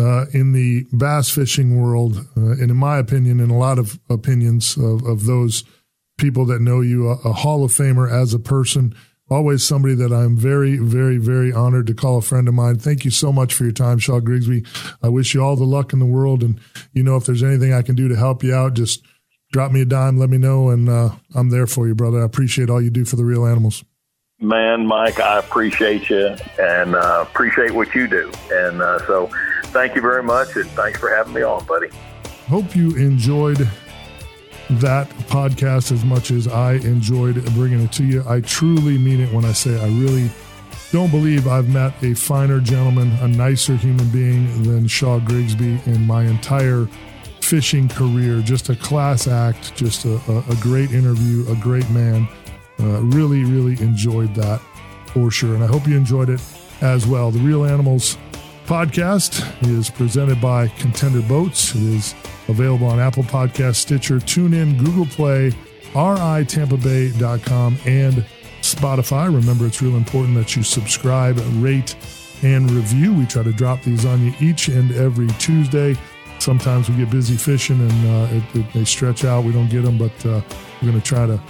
uh, 0.00 0.26
in 0.32 0.52
the 0.52 0.86
bass 0.92 1.30
fishing 1.30 1.80
world, 1.80 2.26
uh, 2.36 2.52
and 2.52 2.70
in 2.70 2.76
my 2.76 2.98
opinion, 2.98 3.40
and 3.40 3.50
a 3.50 3.54
lot 3.54 3.78
of 3.78 4.00
opinions 4.08 4.76
of, 4.76 5.04
of 5.04 5.26
those 5.26 5.64
people 6.18 6.44
that 6.46 6.60
know 6.60 6.80
you, 6.80 7.08
a, 7.08 7.12
a, 7.24 7.32
Hall 7.32 7.64
of 7.64 7.70
Famer 7.70 8.10
as 8.10 8.34
a 8.34 8.38
person, 8.38 8.94
always 9.30 9.64
somebody 9.64 9.94
that 9.94 10.12
I'm 10.12 10.36
very, 10.36 10.76
very, 10.76 11.16
very 11.16 11.52
honored 11.52 11.86
to 11.86 11.94
call 11.94 12.18
a 12.18 12.22
friend 12.22 12.48
of 12.48 12.54
mine. 12.54 12.78
Thank 12.78 13.04
you 13.04 13.10
so 13.10 13.32
much 13.32 13.54
for 13.54 13.64
your 13.64 13.72
time, 13.72 13.98
Shaw 13.98 14.20
Grigsby. 14.20 14.64
I 15.02 15.08
wish 15.08 15.34
you 15.34 15.42
all 15.42 15.56
the 15.56 15.64
luck 15.64 15.92
in 15.92 16.00
the 16.00 16.06
world. 16.06 16.42
And, 16.42 16.60
you 16.92 17.02
know, 17.02 17.16
if 17.16 17.26
there's 17.26 17.42
anything 17.42 17.72
I 17.72 17.82
can 17.82 17.94
do 17.94 18.08
to 18.08 18.16
help 18.16 18.42
you 18.42 18.54
out, 18.54 18.74
just 18.74 19.04
drop 19.52 19.72
me 19.72 19.82
a 19.82 19.84
dime, 19.84 20.18
let 20.18 20.30
me 20.30 20.38
know, 20.38 20.70
and 20.70 20.88
uh, 20.88 21.10
I'm 21.34 21.50
there 21.50 21.66
for 21.66 21.86
you, 21.86 21.94
brother. 21.94 22.22
I 22.22 22.24
appreciate 22.24 22.70
all 22.70 22.82
you 22.82 22.90
do 22.90 23.04
for 23.04 23.16
the 23.16 23.24
real 23.24 23.46
animals. 23.46 23.84
Man, 24.40 24.86
Mike, 24.86 25.20
I 25.20 25.38
appreciate 25.38 26.08
you 26.08 26.34
and 26.58 26.94
uh, 26.94 27.24
appreciate 27.28 27.72
what 27.72 27.94
you 27.94 28.06
do. 28.06 28.32
And 28.50 28.80
uh, 28.80 29.06
so, 29.06 29.30
thank 29.64 29.94
you 29.94 30.00
very 30.00 30.22
much, 30.22 30.56
and 30.56 30.68
thanks 30.70 30.98
for 30.98 31.14
having 31.14 31.34
me 31.34 31.42
on, 31.42 31.64
buddy. 31.66 31.88
Hope 32.48 32.74
you 32.74 32.96
enjoyed 32.96 33.68
that 34.78 35.08
podcast 35.28 35.92
as 35.92 36.04
much 36.04 36.30
as 36.30 36.46
I 36.46 36.74
enjoyed 36.74 37.42
bringing 37.54 37.80
it 37.80 37.92
to 37.92 38.04
you. 38.04 38.22
I 38.28 38.40
truly 38.40 38.98
mean 38.98 39.20
it 39.20 39.32
when 39.32 39.44
I 39.44 39.52
say 39.52 39.80
I 39.80 39.88
really 39.88 40.30
don't 40.92 41.10
believe 41.10 41.46
I've 41.46 41.68
met 41.68 41.92
a 42.02 42.14
finer 42.14 42.60
gentleman, 42.60 43.10
a 43.20 43.28
nicer 43.28 43.76
human 43.76 44.08
being 44.10 44.62
than 44.62 44.86
Shaw 44.86 45.18
Grigsby 45.20 45.80
in 45.86 46.06
my 46.06 46.24
entire 46.24 46.88
fishing 47.40 47.88
career. 47.88 48.40
Just 48.42 48.68
a 48.68 48.76
class 48.76 49.26
act, 49.26 49.74
just 49.74 50.04
a, 50.04 50.16
a, 50.28 50.56
great 50.60 50.92
interview, 50.92 51.50
a 51.50 51.56
great 51.56 51.88
man. 51.90 52.28
Uh, 52.78 53.02
really, 53.02 53.44
really 53.44 53.80
enjoyed 53.82 54.34
that 54.34 54.60
for 55.06 55.30
sure. 55.30 55.54
And 55.54 55.62
I 55.62 55.66
hope 55.66 55.86
you 55.86 55.96
enjoyed 55.96 56.30
it 56.30 56.40
as 56.80 57.06
well. 57.06 57.30
The 57.30 57.40
Real 57.40 57.64
Animals 57.64 58.16
podcast 58.70 59.42
is 59.66 59.90
presented 59.90 60.40
by 60.40 60.68
Contender 60.68 61.22
Boats. 61.22 61.74
It 61.74 61.82
is 61.82 62.14
available 62.46 62.86
on 62.86 63.00
Apple 63.00 63.24
Podcast, 63.24 63.74
Stitcher, 63.74 64.18
TuneIn, 64.18 64.78
Google 64.78 65.06
Play, 65.06 65.50
ritampabay.com, 65.92 67.78
and 67.84 68.24
Spotify. 68.60 69.24
Remember, 69.24 69.66
it's 69.66 69.82
real 69.82 69.96
important 69.96 70.36
that 70.36 70.54
you 70.54 70.62
subscribe, 70.62 71.36
rate, 71.54 71.96
and 72.42 72.70
review. 72.70 73.12
We 73.12 73.26
try 73.26 73.42
to 73.42 73.52
drop 73.52 73.82
these 73.82 74.06
on 74.06 74.24
you 74.24 74.32
each 74.38 74.68
and 74.68 74.92
every 74.92 75.26
Tuesday. 75.40 75.96
Sometimes 76.38 76.88
we 76.88 76.94
get 76.94 77.10
busy 77.10 77.36
fishing 77.36 77.80
and 77.80 78.08
uh, 78.08 78.36
it, 78.36 78.60
it, 78.60 78.72
they 78.72 78.84
stretch 78.84 79.24
out. 79.24 79.42
We 79.42 79.50
don't 79.50 79.68
get 79.68 79.82
them, 79.82 79.98
but 79.98 80.14
uh, 80.24 80.42
we're 80.80 80.92
going 80.92 81.00
to 81.00 81.04
try 81.04 81.26
to 81.26 81.40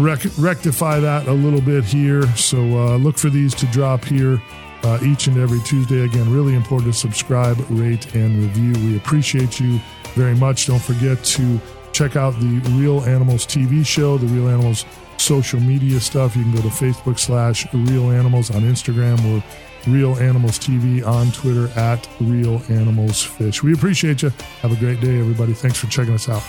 rec- 0.00 0.38
rectify 0.38 1.00
that 1.00 1.28
a 1.28 1.32
little 1.32 1.60
bit 1.60 1.84
here. 1.84 2.26
So 2.36 2.58
uh, 2.58 2.96
look 2.96 3.18
for 3.18 3.30
these 3.30 3.54
to 3.56 3.66
drop 3.66 4.04
here 4.04 4.42
uh, 4.82 4.98
each 5.02 5.26
and 5.26 5.38
every 5.38 5.60
Tuesday. 5.60 6.04
Again, 6.04 6.32
really 6.32 6.54
important 6.54 6.92
to 6.92 6.98
subscribe, 6.98 7.58
rate, 7.70 8.14
and 8.14 8.42
review. 8.42 8.72
We 8.86 8.96
appreciate 8.96 9.60
you 9.60 9.80
very 10.14 10.34
much. 10.34 10.66
Don't 10.66 10.82
forget 10.82 11.22
to 11.24 11.60
check 11.92 12.16
out 12.16 12.38
the 12.40 12.60
Real 12.72 13.02
Animals 13.04 13.46
TV 13.46 13.84
show, 13.84 14.18
the 14.18 14.26
Real 14.26 14.48
Animals 14.48 14.84
social 15.18 15.60
media 15.60 16.00
stuff. 16.00 16.36
You 16.36 16.42
can 16.44 16.54
go 16.54 16.62
to 16.62 16.68
Facebook 16.68 17.18
slash 17.18 17.66
Real 17.72 18.10
Animals 18.10 18.50
on 18.50 18.62
Instagram 18.62 19.18
or 19.30 19.44
Real 19.90 20.16
Animals 20.16 20.58
TV 20.58 21.06
on 21.06 21.30
Twitter 21.32 21.68
at 21.78 22.08
Real 22.20 22.62
Animals 22.68 23.22
Fish. 23.22 23.62
We 23.62 23.72
appreciate 23.72 24.22
you. 24.22 24.30
Have 24.62 24.72
a 24.72 24.76
great 24.76 25.00
day, 25.00 25.18
everybody. 25.20 25.52
Thanks 25.52 25.78
for 25.78 25.86
checking 25.88 26.14
us 26.14 26.28
out. 26.28 26.42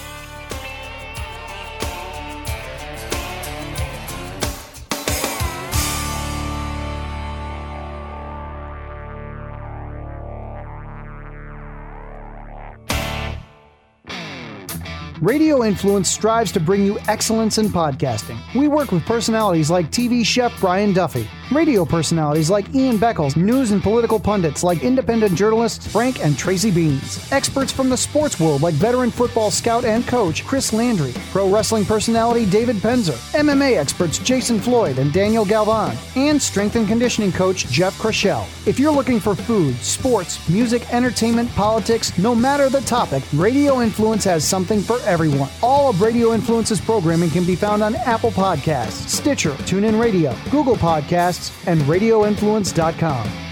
Radio 15.31 15.40
Influence 15.59 16.09
strives 16.09 16.51
to 16.53 16.59
bring 16.61 16.85
you 16.85 16.97
excellence 17.07 17.57
in 17.57 17.67
podcasting. 17.67 18.39
We 18.55 18.69
work 18.69 18.91
with 18.91 19.05
personalities 19.05 19.69
like 19.69 19.91
TV 19.91 20.25
chef 20.25 20.57
Brian 20.59 20.93
Duffy, 20.93 21.29
radio 21.51 21.83
personalities 21.83 22.49
like 22.49 22.73
Ian 22.73 22.97
Beckles, 22.97 23.35
news 23.35 23.71
and 23.71 23.83
political 23.83 24.19
pundits 24.19 24.63
like 24.63 24.81
independent 24.81 25.35
journalists 25.35 25.85
Frank 25.91 26.23
and 26.23 26.37
Tracy 26.37 26.71
Beanz, 26.71 27.31
experts 27.31 27.71
from 27.71 27.89
the 27.89 27.97
sports 27.97 28.39
world 28.39 28.61
like 28.61 28.73
veteran 28.75 29.11
football 29.11 29.51
scout 29.51 29.83
and 29.83 30.07
coach 30.07 30.45
Chris 30.47 30.71
Landry, 30.71 31.13
pro 31.31 31.49
wrestling 31.49 31.85
personality 31.85 32.45
David 32.45 32.77
Penzer, 32.77 33.17
MMA 33.37 33.77
experts 33.77 34.17
Jason 34.17 34.59
Floyd 34.59 34.97
and 34.97 35.11
Daniel 35.11 35.45
Galvan, 35.45 35.97
and 36.15 36.41
strength 36.41 36.77
and 36.77 36.87
conditioning 36.87 37.31
coach 37.31 37.67
Jeff 37.67 37.97
Crochelle. 37.99 38.47
If 38.65 38.79
you're 38.79 38.91
looking 38.91 39.19
for 39.19 39.35
food, 39.35 39.75
sports, 39.75 40.49
music, 40.49 40.91
entertainment, 40.93 41.49
politics, 41.51 42.17
no 42.17 42.33
matter 42.33 42.69
the 42.69 42.81
topic, 42.81 43.23
Radio 43.33 43.81
Influence 43.81 44.23
has 44.23 44.47
something 44.47 44.79
for 44.81 44.97
everyone. 45.41 45.69
All 45.69 45.89
of 45.89 46.01
Radio 46.01 46.33
Influence's 46.33 46.81
programming 46.81 47.29
can 47.29 47.45
be 47.45 47.55
found 47.55 47.83
on 47.83 47.95
Apple 47.95 48.31
Podcasts, 48.31 49.09
Stitcher, 49.09 49.51
TuneIn 49.51 49.99
Radio, 49.99 50.35
Google 50.49 50.75
Podcasts, 50.75 51.51
and 51.67 51.81
RadioInfluence.com. 51.81 53.50